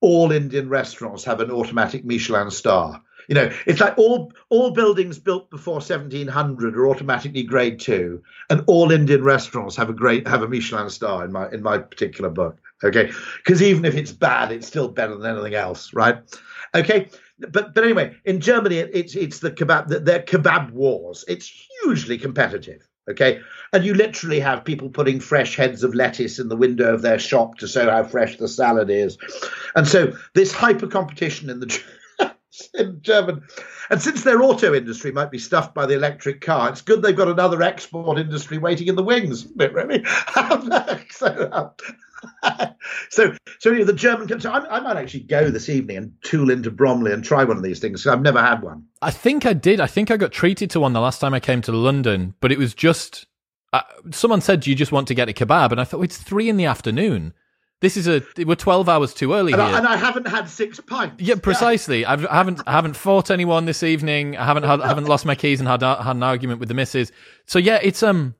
[0.00, 3.02] all Indian restaurants have an automatic Michelin star.
[3.28, 8.64] You know, it's like all all buildings built before 1700 are automatically grade two, and
[8.66, 12.30] all Indian restaurants have a great have a Michelin star in my in my particular
[12.30, 12.58] book.
[12.82, 16.18] Okay, because even if it's bad, it's still better than anything else, right?
[16.74, 21.24] Okay, but but anyway, in Germany, it's it's the kebab the, their kebab wars.
[21.28, 22.88] It's hugely competitive.
[23.10, 23.40] Okay,
[23.72, 27.18] and you literally have people putting fresh heads of lettuce in the window of their
[27.18, 29.18] shop to show how fresh the salad is,
[29.74, 31.82] and so this hyper competition in the
[32.74, 33.42] in German.
[33.90, 37.16] And since their auto industry might be stuffed by the electric car, it's good they've
[37.16, 40.04] got another export industry waiting in the wings, bit really.
[41.10, 41.72] so,
[43.10, 44.40] so, so you know, the German.
[44.40, 47.56] So I, I, might actually go this evening and tool into Bromley and try one
[47.56, 48.06] of these things.
[48.06, 48.84] I've never had one.
[49.02, 49.80] I think I did.
[49.80, 52.52] I think I got treated to one the last time I came to London, but
[52.52, 53.26] it was just.
[53.70, 53.82] Uh,
[54.12, 56.16] someone said, "Do you just want to get a kebab?" And I thought well, it's
[56.16, 57.34] three in the afternoon.
[57.80, 60.48] This is a we're twelve hours too early and here, I, and I haven't had
[60.48, 61.22] six pints.
[61.22, 62.00] Yeah, precisely.
[62.00, 62.12] Yeah.
[62.12, 64.36] I've, I haven't I haven't fought anyone this evening.
[64.36, 66.74] I haven't had, I haven't lost my keys and had had an argument with the
[66.74, 67.12] missus.
[67.46, 68.34] So yeah, it's um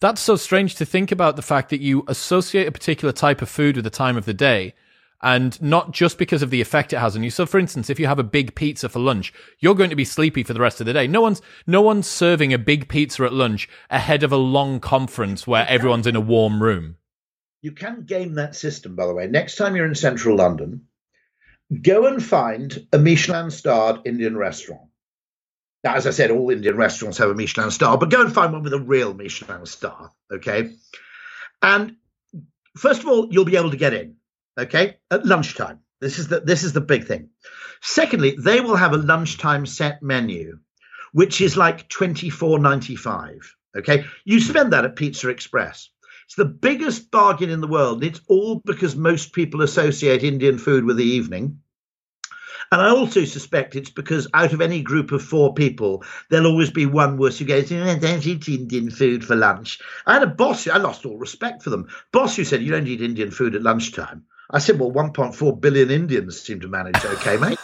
[0.00, 3.48] that's so strange to think about the fact that you associate a particular type of
[3.48, 4.74] food with the time of the day
[5.22, 7.30] and not just because of the effect it has on you.
[7.30, 10.04] So for instance, if you have a big pizza for lunch, you're going to be
[10.04, 11.06] sleepy for the rest of the day.
[11.06, 15.46] No one's no one's serving a big pizza at lunch ahead of a long conference
[15.46, 16.96] where everyone's in a warm room.
[17.64, 19.26] You can game that system, by the way.
[19.26, 20.82] Next time you're in central London,
[21.80, 24.90] go and find a Michelin starred Indian restaurant.
[25.82, 28.52] Now, as I said, all Indian restaurants have a Michelin star, but go and find
[28.52, 30.72] one with a real Michelin star, okay?
[31.62, 31.96] And
[32.76, 34.16] first of all, you'll be able to get in,
[34.60, 35.78] okay, at lunchtime.
[36.02, 37.30] This is the this is the big thing.
[37.80, 40.58] Secondly, they will have a lunchtime set menu,
[41.12, 43.40] which is like twenty four ninety five.
[43.74, 45.88] Okay, you spend that at Pizza Express.
[46.26, 48.02] It's the biggest bargain in the world.
[48.02, 51.60] It's all because most people associate Indian food with the evening.
[52.72, 56.70] And I also suspect it's because out of any group of four people, there'll always
[56.70, 59.80] be one worse who goes, I don't eat Indian food for lunch.
[60.06, 61.88] I had a boss, I lost all respect for them.
[62.10, 64.24] Boss who said, You don't eat Indian food at lunchtime.
[64.50, 67.58] I said, Well, 1.4 billion Indians seem to manage okay, mate.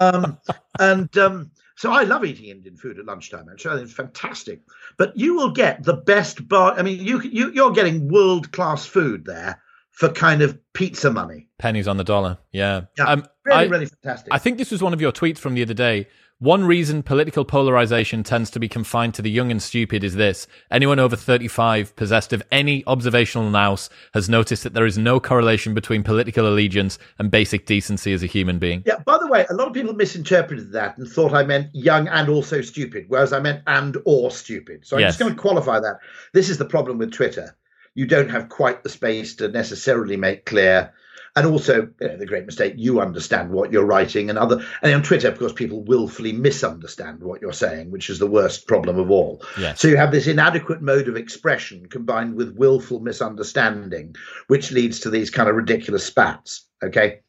[0.00, 0.38] Um,
[0.78, 3.48] and um, so I love eating Indian food at lunchtime.
[3.50, 4.62] Actually, I think it's fantastic.
[4.96, 6.74] But you will get the best bar.
[6.76, 9.60] I mean, you, you you're getting world class food there
[9.90, 11.48] for kind of pizza money.
[11.58, 12.38] Pennies on the dollar.
[12.52, 12.82] Yeah.
[12.98, 13.04] Yeah.
[13.04, 14.32] Um, really, I, really fantastic.
[14.32, 16.08] I think this was one of your tweets from the other day.
[16.40, 20.46] One reason political polarization tends to be confined to the young and stupid is this.
[20.70, 25.72] Anyone over 35 possessed of any observational nous has noticed that there is no correlation
[25.72, 28.82] between political allegiance and basic decency as a human being.
[28.84, 32.06] Yeah, by the way, a lot of people misinterpreted that and thought I meant young
[32.06, 34.86] and also stupid, whereas I meant and or stupid.
[34.86, 35.12] So I'm yes.
[35.12, 36.00] just going to qualify that.
[36.34, 37.56] This is the problem with Twitter.
[37.94, 40.92] You don't have quite the space to necessarily make clear
[41.36, 44.92] and also you know, the great mistake you understand what you're writing and other and
[44.92, 48.98] on twitter of course people willfully misunderstand what you're saying which is the worst problem
[48.98, 49.80] of all yes.
[49.80, 54.14] so you have this inadequate mode of expression combined with willful misunderstanding
[54.48, 57.20] which leads to these kind of ridiculous spats okay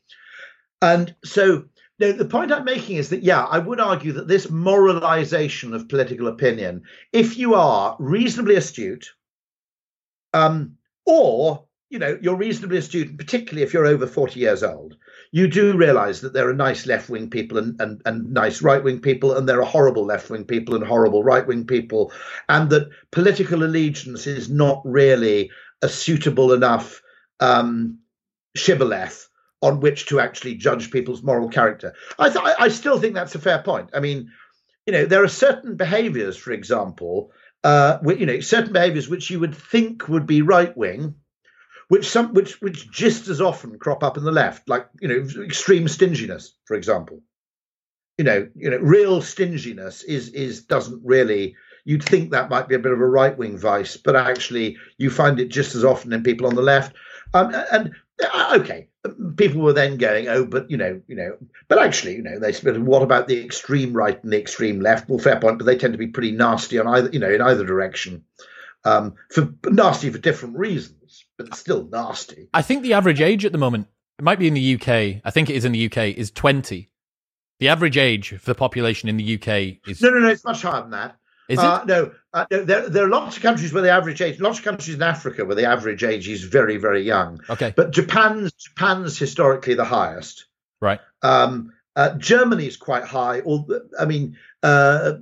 [0.81, 1.65] and so
[1.99, 5.89] no, the point I'm making is that, yeah, I would argue that this moralization of
[5.89, 9.07] political opinion, if you are reasonably astute,
[10.31, 10.77] um,
[11.07, 14.97] or you know, you're reasonably astute, particularly if you're over 40 years old,
[15.31, 18.83] you do realize that there are nice left wing people and, and, and nice right
[18.83, 22.11] wing people, and there are horrible left wing people and horrible right wing people,
[22.49, 25.49] and that political allegiance is not really
[25.81, 27.01] a suitable enough
[27.39, 27.99] um,
[28.55, 29.29] shibboleth
[29.61, 31.93] on which to actually judge people's moral character.
[32.19, 33.89] I, th- I still think that's a fair point.
[33.93, 34.29] I mean,
[34.85, 37.31] you know, there are certain behaviors, for example,
[37.63, 41.15] uh, you know, certain behaviors which you would think would be right wing
[41.89, 45.43] which some which which just as often crop up in the left, like you know
[45.43, 47.21] extreme stinginess, for example.
[48.17, 51.55] You know, you know, real stinginess is is doesn't really.
[51.85, 55.09] You'd think that might be a bit of a right wing vice, but actually you
[55.09, 56.93] find it just as often in people on the left.
[57.33, 57.91] Um, and
[58.21, 58.89] uh, okay,
[59.37, 61.37] people were then going, oh, but you know, you know,
[61.69, 65.07] but actually, you know, they said, what about the extreme right and the extreme left?
[65.07, 67.41] Well, fair point, but they tend to be pretty nasty on either, you know, in
[67.41, 68.25] either direction,
[68.83, 70.96] um, for nasty for different reasons
[71.37, 72.49] but it's still nasty.
[72.53, 73.87] I think the average age at the moment,
[74.19, 76.89] it might be in the UK, I think it is in the UK, is 20.
[77.59, 80.01] The average age for the population in the UK is.
[80.01, 81.17] No, no, no, it's much higher than that.
[81.49, 81.87] Is uh, it?
[81.87, 84.65] No, uh, no there, there are lots of countries where the average age, lots of
[84.65, 87.39] countries in Africa where the average age is very, very young.
[87.49, 87.73] Okay.
[87.75, 90.45] But Japan's Japan's historically the highest.
[90.81, 90.99] Right.
[91.21, 93.39] Um, uh, Germany is quite high.
[93.39, 93.65] Or
[93.99, 95.13] I mean, uh,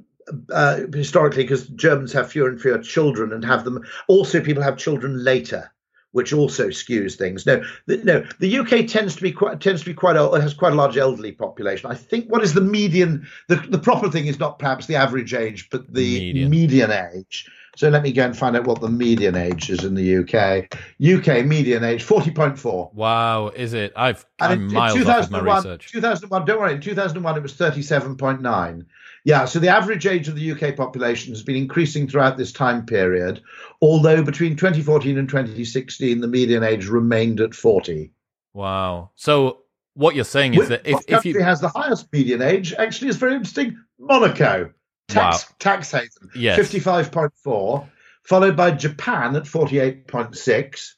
[0.51, 3.83] uh, historically because Germans have fewer and fewer children and have them.
[4.07, 5.71] Also, people have children later,
[6.15, 7.45] which also skews things.
[7.45, 10.53] No, the, no, the UK tends to be quite tends to be quite old, has
[10.53, 11.91] quite a large elderly population.
[11.91, 13.27] I think what is the median?
[13.49, 17.51] The, the proper thing is not perhaps the average age, but the median, median age.
[17.75, 20.73] So let me go and find out what the median age is in the UK.
[21.03, 22.93] UK median age 40.4.
[22.93, 23.91] Wow, is it?
[23.97, 25.91] I've I'm in, miles in off my research.
[25.91, 28.85] 2001, don't worry, in 2001 it was 37.9.
[29.25, 32.85] Yeah, so the average age of the UK population has been increasing throughout this time
[32.85, 33.41] period,
[33.81, 38.11] although between 2014 and 2016 the median age remained at 40.
[38.53, 39.09] Wow.
[39.15, 39.63] So
[39.95, 43.17] what you're saying is that if, if you has the highest median age, actually is
[43.17, 43.75] very interesting.
[43.97, 44.71] Monaco
[45.07, 45.55] tax wow.
[45.57, 46.59] tax haven, yes.
[46.59, 47.89] 55.4,
[48.23, 50.91] followed by Japan at 48.6.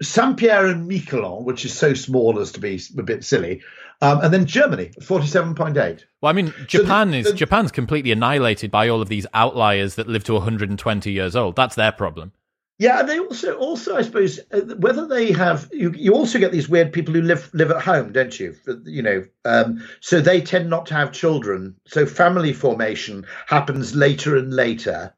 [0.00, 3.62] Saint Pierre and Miquelon, which is so small as to be a bit silly,
[4.00, 6.06] um, and then Germany, forty-seven point eight.
[6.20, 9.96] Well, I mean, Japan so the, is Japan's completely annihilated by all of these outliers
[9.96, 11.56] that live to one hundred and twenty years old.
[11.56, 12.32] That's their problem.
[12.78, 16.50] Yeah, and they also, also, I suppose, uh, whether they have, you, you also get
[16.50, 18.56] these weird people who live live at home, don't you?
[18.84, 21.76] You know, um, so they tend not to have children.
[21.86, 25.14] So family formation happens later and later,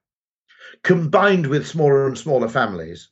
[0.82, 3.08] combined with smaller and smaller families,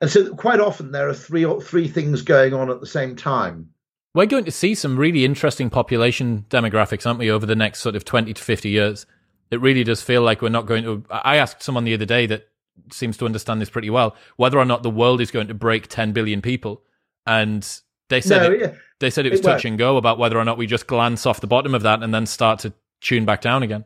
[0.00, 3.16] and so quite often there are three or three things going on at the same
[3.16, 3.70] time.
[4.14, 7.96] We're going to see some really interesting population demographics, aren't we, over the next sort
[7.96, 9.06] of twenty to fifty years?
[9.50, 11.04] It really does feel like we're not going to.
[11.10, 12.48] I asked someone the other day that
[12.92, 14.16] seems to understand this pretty well.
[14.36, 16.82] Whether or not the world is going to break 10 billion people,
[17.26, 17.66] and
[18.08, 18.72] they said no, it, yeah.
[19.00, 21.26] they said it was it touch and go about whether or not we just glance
[21.26, 23.84] off the bottom of that and then start to tune back down again.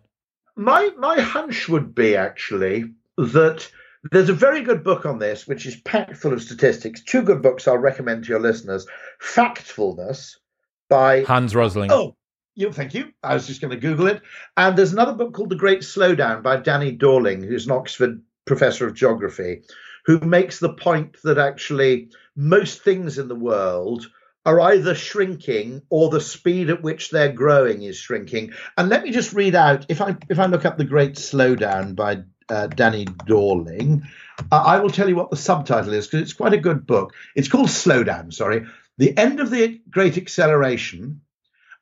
[0.56, 2.84] My my hunch would be actually
[3.16, 3.70] that
[4.10, 7.02] there's a very good book on this, which is packed full of statistics.
[7.02, 8.86] Two good books I'll recommend to your listeners:
[9.20, 10.36] Factfulness
[10.88, 11.92] by Hans Rosling.
[11.92, 12.16] Oh,
[12.54, 13.12] you, thank you.
[13.22, 14.20] I was just going to Google it.
[14.56, 18.86] And there's another book called The Great Slowdown by Danny Dorling, who's an Oxford professor
[18.86, 19.62] of geography,
[20.04, 24.06] who makes the point that actually most things in the world
[24.44, 28.52] are either shrinking or the speed at which they're growing is shrinking.
[28.76, 31.94] And let me just read out if I if I look up the Great Slowdown
[31.94, 34.02] by uh, Danny Dorling,
[34.50, 37.14] uh, I will tell you what the subtitle is because it's quite a good book.
[37.34, 38.32] It's called Slowdown.
[38.32, 38.66] Sorry,
[38.98, 41.22] the end of the Great Acceleration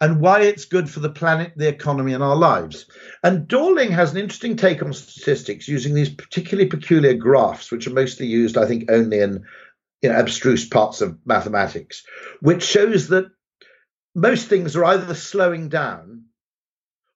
[0.01, 2.87] and why it's good for the planet, the economy, and our lives.
[3.23, 7.93] And Dorling has an interesting take on statistics using these particularly peculiar graphs, which are
[7.93, 9.45] mostly used, I think, only in
[10.01, 12.05] you know, abstruse parts of mathematics,
[12.41, 13.27] which shows that
[14.15, 16.25] most things are either slowing down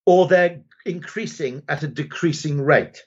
[0.05, 3.03] or they're increasing at a decreasing rate.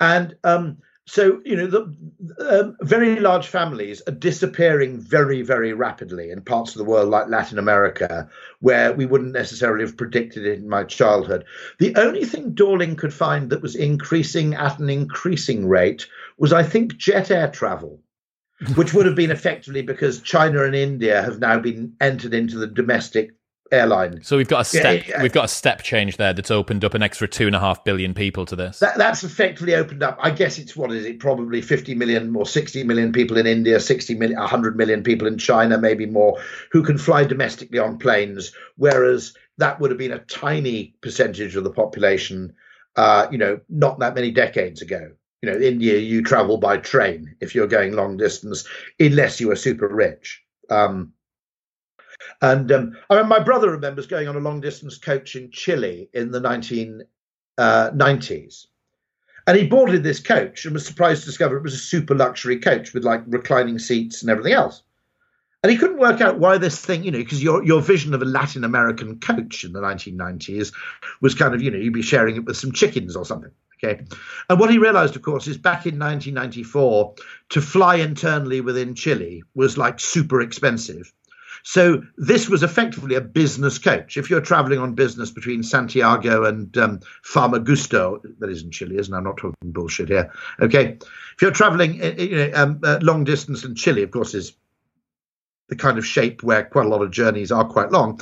[0.00, 1.82] And um, so you know the
[2.48, 7.28] um, very large families are disappearing very very rapidly in parts of the world like
[7.28, 8.28] latin america
[8.60, 11.44] where we wouldn't necessarily have predicted it in my childhood.
[11.78, 16.06] The only thing dorling could find that was increasing at an increasing rate
[16.38, 18.00] was i think jet air travel
[18.76, 22.66] which would have been effectively because china and india have now been entered into the
[22.66, 23.32] domestic
[23.72, 24.22] airline.
[24.22, 25.06] So we've got a step.
[25.08, 27.60] Yeah, we've got a step change there that's opened up an extra two and a
[27.60, 28.78] half billion people to this.
[28.78, 30.18] That, that's effectively opened up.
[30.20, 31.18] I guess it's what is it?
[31.18, 35.38] Probably fifty million or sixty million people in India, sixty million, hundred million people in
[35.38, 38.52] China, maybe more, who can fly domestically on planes.
[38.76, 42.54] Whereas that would have been a tiny percentage of the population.
[42.96, 45.10] Uh, you know, not that many decades ago.
[45.42, 48.66] You know, India, you travel by train if you're going long distance,
[48.98, 50.42] unless you are super rich.
[50.70, 51.12] Um,
[52.44, 56.10] and um, I mean, my brother remembers going on a long distance coach in Chile
[56.12, 57.06] in the 1990s.
[58.66, 58.70] Uh,
[59.46, 62.58] and he boarded this coach and was surprised to discover it was a super luxury
[62.58, 64.82] coach with like reclining seats and everything else.
[65.62, 68.20] And he couldn't work out why this thing, you know, because your your vision of
[68.20, 70.74] a Latin American coach in the 1990s
[71.22, 73.50] was kind of, you know, you'd be sharing it with some chickens or something.
[73.82, 74.04] Okay.
[74.50, 77.14] And what he realized, of course, is back in 1994,
[77.50, 81.12] to fly internally within Chile was like super expensive.
[81.66, 84.18] So this was effectively a business coach.
[84.18, 89.12] If you're traveling on business between Santiago and um, Famagusto, that is in Chile, isn't
[89.12, 89.16] it?
[89.16, 90.30] I'm not talking bullshit here.
[90.60, 90.98] Okay.
[91.00, 94.34] If you're traveling uh, uh, you know, um, uh, long distance in Chile, of course,
[94.34, 94.52] is
[95.70, 98.20] the kind of shape where quite a lot of journeys are quite long.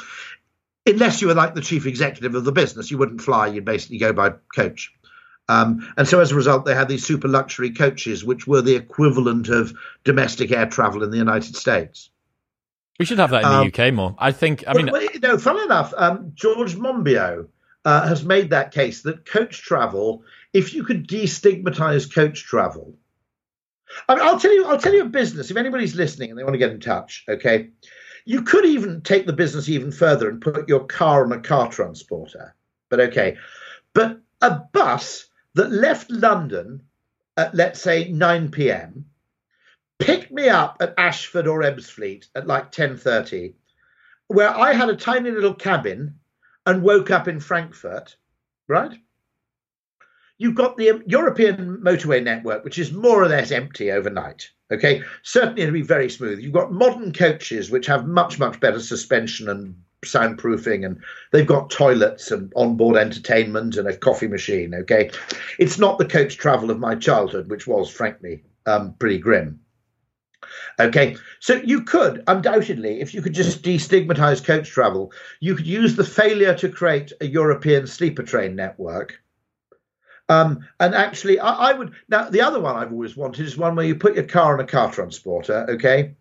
[0.86, 3.98] Unless you were like the chief executive of the business, you wouldn't fly, you'd basically
[3.98, 4.93] go by coach.
[5.48, 8.77] Um, and so as a result, they had these super luxury coaches, which were the
[8.77, 12.10] equivalent of domestic air travel in the United States.
[12.98, 14.14] We should have that in the um, UK more.
[14.19, 14.64] I think.
[14.66, 17.48] I mean, well, you know, fun enough, um, George Monbiot
[17.85, 22.94] uh, has made that case that coach travel, if you could destigmatize coach travel,
[24.09, 25.51] I mean, I'll tell you, I'll tell you a business.
[25.51, 27.70] If anybody's listening and they want to get in touch, okay,
[28.24, 31.69] you could even take the business even further and put your car on a car
[31.70, 32.55] transporter.
[32.89, 33.36] But okay,
[33.94, 36.82] But a bus that left London
[37.36, 39.06] at let's say 9 p.m.
[40.05, 43.55] picked me up at Ashford or Ebbsfleet at like 10:30
[44.33, 46.19] where I had a tiny little cabin
[46.65, 48.16] and woke up in Frankfurt,
[48.69, 48.93] right?
[50.39, 54.51] You've got the European motorway network, which is more or less empty overnight.
[54.73, 56.41] Okay, certainly it'll be very smooth.
[56.41, 61.01] You've got modern coaches which have much, much better suspension and soundproofing, and
[61.31, 64.74] they've got toilets and onboard entertainment and a coffee machine.
[64.74, 65.11] Okay,
[65.59, 69.61] it's not the coach travel of my childhood, which was frankly um, pretty grim.
[70.81, 75.97] Okay, so you could undoubtedly, if you could just destigmatize coach travel, you could use
[75.97, 79.20] the failure to create a European sleeper train network.
[80.28, 83.77] Um, and actually, I, I, would now the other one I've always wanted is one
[83.77, 85.66] where you put your car on a car transporter.
[85.69, 86.14] Okay,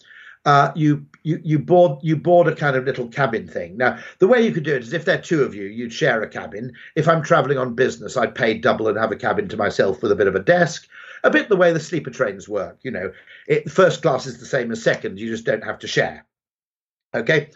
[0.46, 3.78] uh, you you you board you board a kind of little cabin thing.
[3.78, 5.94] Now, the way you could do it is if there are two of you, you'd
[5.94, 6.74] share a cabin.
[6.96, 10.12] If I'm traveling on business, I'd pay double and have a cabin to myself with
[10.12, 10.88] a bit of a desk.
[11.24, 13.12] A bit the way the sleeper trains work, you know.
[13.48, 15.20] It, first class is the same as second.
[15.20, 16.26] You just don't have to share.
[17.14, 17.50] Okay,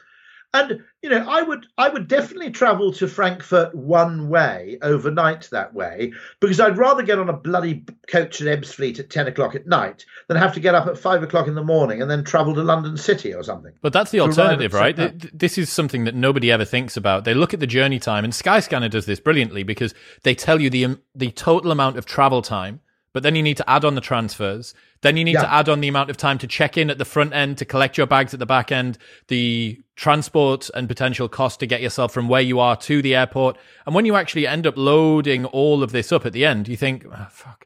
[0.56, 5.74] and you know, I would I would definitely travel to Frankfurt one way overnight that
[5.74, 9.68] way because I'd rather get on a bloody coach at Ebbsfleet at ten o'clock at
[9.68, 12.56] night than have to get up at five o'clock in the morning and then travel
[12.56, 13.74] to London City or something.
[13.82, 14.96] But that's the alternative, right?
[15.38, 17.26] This is something that nobody ever thinks about.
[17.26, 19.94] They look at the journey time, and Skyscanner does this brilliantly because
[20.24, 22.80] they tell you the the total amount of travel time
[23.16, 24.74] but then you need to add on the transfers.
[25.00, 25.44] Then you need yeah.
[25.44, 27.64] to add on the amount of time to check in at the front end, to
[27.64, 28.98] collect your bags at the back end,
[29.30, 33.58] the transport and potential cost to get yourself from where you are to the airport.
[33.86, 36.76] And when you actually end up loading all of this up at the end, you
[36.76, 37.66] think, oh, fuck,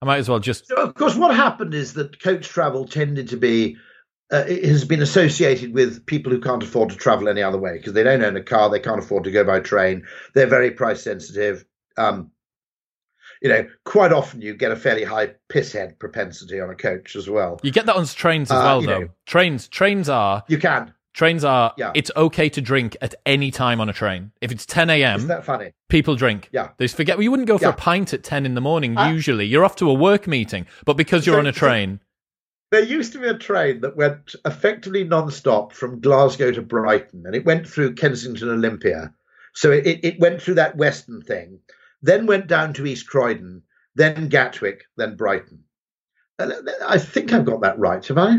[0.00, 0.66] I might as well just.
[0.66, 3.76] So, of course, what happened is that coach travel tended to be.
[4.32, 7.76] Uh, it has been associated with people who can't afford to travel any other way
[7.76, 10.02] because they don't own a car, they can't afford to go by train,
[10.34, 11.66] they're very price sensitive.
[11.98, 12.30] Um,
[13.42, 17.28] you know, quite often you get a fairly high pisshead propensity on a coach as
[17.28, 17.60] well.
[17.62, 18.98] You get that on trains as uh, well, though.
[19.00, 20.94] Know, trains, trains are you can.
[21.14, 21.74] Trains are.
[21.76, 21.90] Yeah.
[21.96, 24.30] It's okay to drink at any time on a train.
[24.40, 25.72] If it's 10 a.m., isn't that funny?
[25.88, 26.48] People drink.
[26.52, 26.68] Yeah.
[26.76, 27.16] They forget.
[27.16, 27.70] Well, you wouldn't go for yeah.
[27.70, 28.96] a pint at 10 in the morning.
[28.96, 31.98] Uh, usually, you're off to a work meeting, but because you're so, on a train.
[32.70, 37.34] there used to be a train that went effectively non-stop from Glasgow to Brighton, and
[37.34, 39.12] it went through Kensington Olympia.
[39.54, 41.58] So it, it went through that western thing
[42.02, 43.62] then went down to East Croydon,
[43.94, 45.64] then Gatwick, then Brighton.
[46.38, 48.38] I think I've got that right, have I?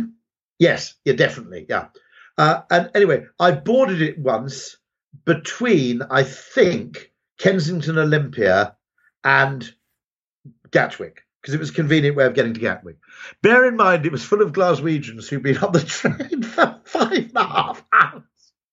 [0.58, 1.88] Yes, yeah, definitely, yeah.
[2.38, 4.78] Uh, and anyway, I boarded it once
[5.26, 8.78] between, I think, Kensington Olympia
[9.24, 9.70] and
[10.72, 12.98] Gatwick because it was a convenient way of getting to Gatwick.
[13.42, 17.12] Bear in mind, it was full of Glaswegians who'd been on the train for five
[17.12, 18.24] and a half hours.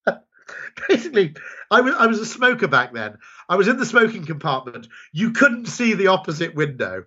[0.89, 1.35] basically,
[1.71, 3.19] I was I was a smoker back then.
[3.49, 4.89] I was in the smoking compartment.
[5.13, 7.05] You couldn't see the opposite window,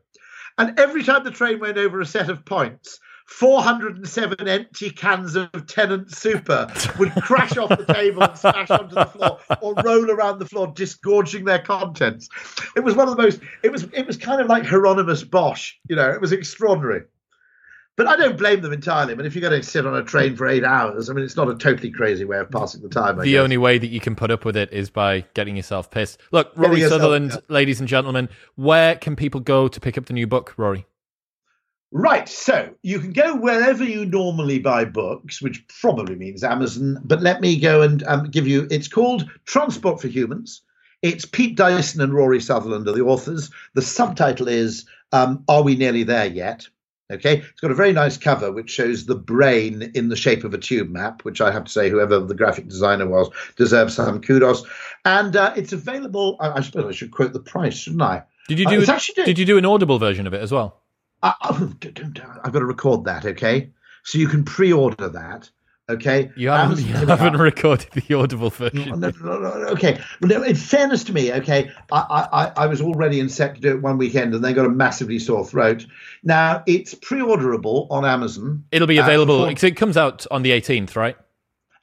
[0.58, 3.00] and every time the train went over a set of points,
[3.30, 6.68] 407 empty cans of Tennent Super
[6.98, 10.68] would crash off the table and smash onto the floor or roll around the floor,
[10.74, 12.28] disgorging their contents.
[12.76, 13.40] It was one of the most.
[13.64, 13.84] It was.
[13.94, 15.74] It was kind of like Hieronymus Bosch.
[15.88, 17.04] You know, it was extraordinary.
[18.00, 19.14] But I don't blame them entirely.
[19.14, 21.36] Mean, if you're going to sit on a train for eight hours, I mean, it's
[21.36, 23.20] not a totally crazy way of passing the time.
[23.20, 23.42] I the guess.
[23.42, 26.18] only way that you can put up with it is by getting yourself pissed.
[26.32, 27.40] Look, Rory yourself, Sutherland, yeah.
[27.50, 30.86] ladies and gentlemen, where can people go to pick up the new book, Rory?
[31.92, 37.02] Right, so you can go wherever you normally buy books, which probably means Amazon.
[37.04, 38.66] But let me go and um, give you.
[38.72, 40.62] It's called Transport for Humans.
[41.02, 43.52] It's Pete Dyson and Rory Sutherland are the authors.
[43.74, 46.70] The subtitle is um, Are We Nearly There Yet?
[47.12, 50.54] Okay, it's got a very nice cover which shows the brain in the shape of
[50.54, 54.22] a tube map, which I have to say, whoever the graphic designer was, deserves some
[54.22, 54.64] kudos.
[55.06, 56.38] And uh, it's available.
[56.40, 58.24] I, I, suppose I should quote the price, shouldn't I?
[58.48, 58.82] Did you uh, do?
[58.84, 60.82] Uh, actually, did you do an audible version of it as well?
[61.24, 63.26] Uh, oh, don't, don't, I've got to record that.
[63.26, 63.72] Okay,
[64.04, 65.50] so you can pre-order that.
[65.90, 69.00] Okay, you haven't, you haven't recorded the audible version.
[69.00, 73.20] No, no, no, okay, well, in fairness to me, okay, I, I, I was already
[73.20, 75.88] in set to do it one weekend and then got a massively sore throat.
[76.22, 78.66] Now it's pre-orderable on Amazon.
[78.72, 79.46] It'll be available.
[79.46, 81.18] Uh, it comes out on the 18th, right?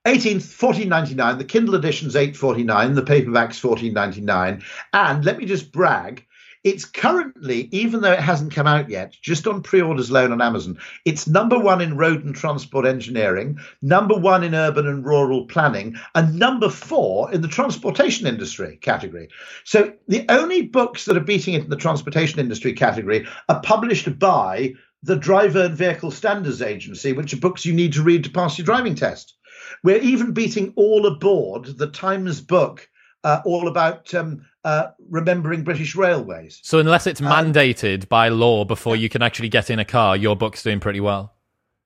[0.07, 0.45] 18th,
[0.87, 1.39] 14.99.
[1.39, 2.95] The Kindle edition's 8.49.
[2.95, 4.62] The paperback's 14.99.
[4.93, 6.24] And let me just brag
[6.66, 10.43] it's currently, even though it hasn't come out yet, just on pre orders alone on
[10.43, 15.47] Amazon, it's number one in road and transport engineering, number one in urban and rural
[15.47, 19.28] planning, and number four in the transportation industry category.
[19.62, 24.18] So the only books that are beating it in the transportation industry category are published
[24.18, 24.74] by
[25.05, 28.59] the Driver and Vehicle Standards Agency, which are books you need to read to pass
[28.59, 29.36] your driving test.
[29.84, 32.88] We're even beating all aboard the Times book
[33.26, 36.59] uh, all about um, uh, remembering British railways.
[36.64, 40.34] So unless it's mandated by law before you can actually get in a car, your
[40.34, 41.32] book's doing pretty well.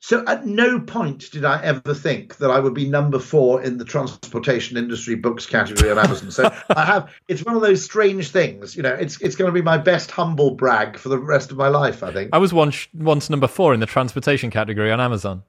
[0.02, 3.76] So at no point did I ever think that I would be number four in
[3.76, 6.30] the transportation industry books category on Amazon.
[6.30, 9.52] So I have it's one of those strange things, you know, it's it's going to
[9.52, 12.30] be my best humble brag for the rest of my life, I think.
[12.32, 15.42] I was once once number 4 in the transportation category on Amazon.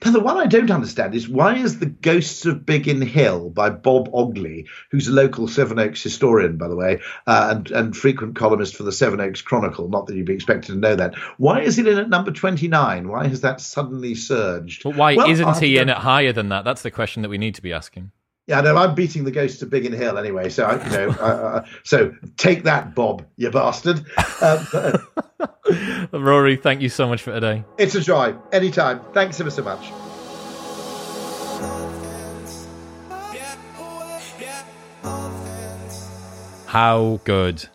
[0.00, 3.70] But the one I don't understand is why is The Ghosts of Biggin Hill by
[3.70, 8.76] Bob Ogley, who's a local Sevenoaks historian, by the way, uh, and, and frequent columnist
[8.76, 11.16] for the Sevenoaks Chronicle, not that you'd be expected to know that.
[11.38, 13.08] Why is it in at number 29?
[13.08, 14.84] Why has that suddenly surged?
[14.84, 16.64] But why Well, isn't he in it higher than that?
[16.64, 18.12] That's the question that we need to be asking.
[18.46, 20.48] Yeah, no, I'm beating the Ghosts of Biggin Hill anyway.
[20.48, 24.04] So, I, you know, uh, uh, so take that, Bob, you bastard.
[24.40, 24.98] Uh,
[26.12, 27.64] Rory, thank you so much for today.
[27.78, 28.34] it's a joy.
[28.52, 29.00] Anytime.
[29.12, 29.90] Thanks ever so much.
[36.66, 37.66] How good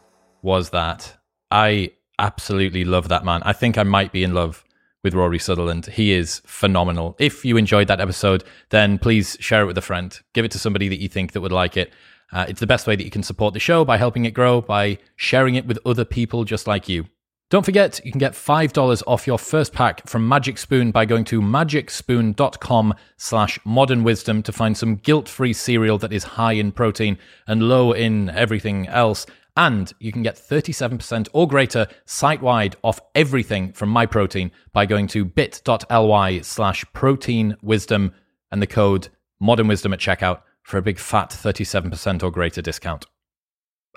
[0.43, 1.17] was that?
[1.49, 3.41] I absolutely love that man.
[3.43, 4.63] I think I might be in love
[5.03, 5.87] with Rory Sutherland.
[5.87, 7.15] He is phenomenal.
[7.19, 10.17] If you enjoyed that episode, then please share it with a friend.
[10.33, 11.91] Give it to somebody that you think that would like it.
[12.31, 14.61] Uh, it's the best way that you can support the show by helping it grow,
[14.61, 17.05] by sharing it with other people just like you.
[17.53, 21.23] Don't forget, you can get $5 off your first pack from Magic Spoon by going
[21.25, 27.19] to magicspoon.com slash modern wisdom to find some guilt-free cereal that is high in protein
[27.45, 29.27] and low in everything else.
[29.55, 35.23] And you can get 37% or greater site-wide off everything from MyProtein by going to
[35.23, 38.13] bit.ly slash protein wisdom
[38.51, 39.09] and the code
[39.39, 43.05] modern wisdom at checkout for a big fat 37% or greater discount.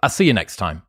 [0.02, 0.82] I'll see you next time.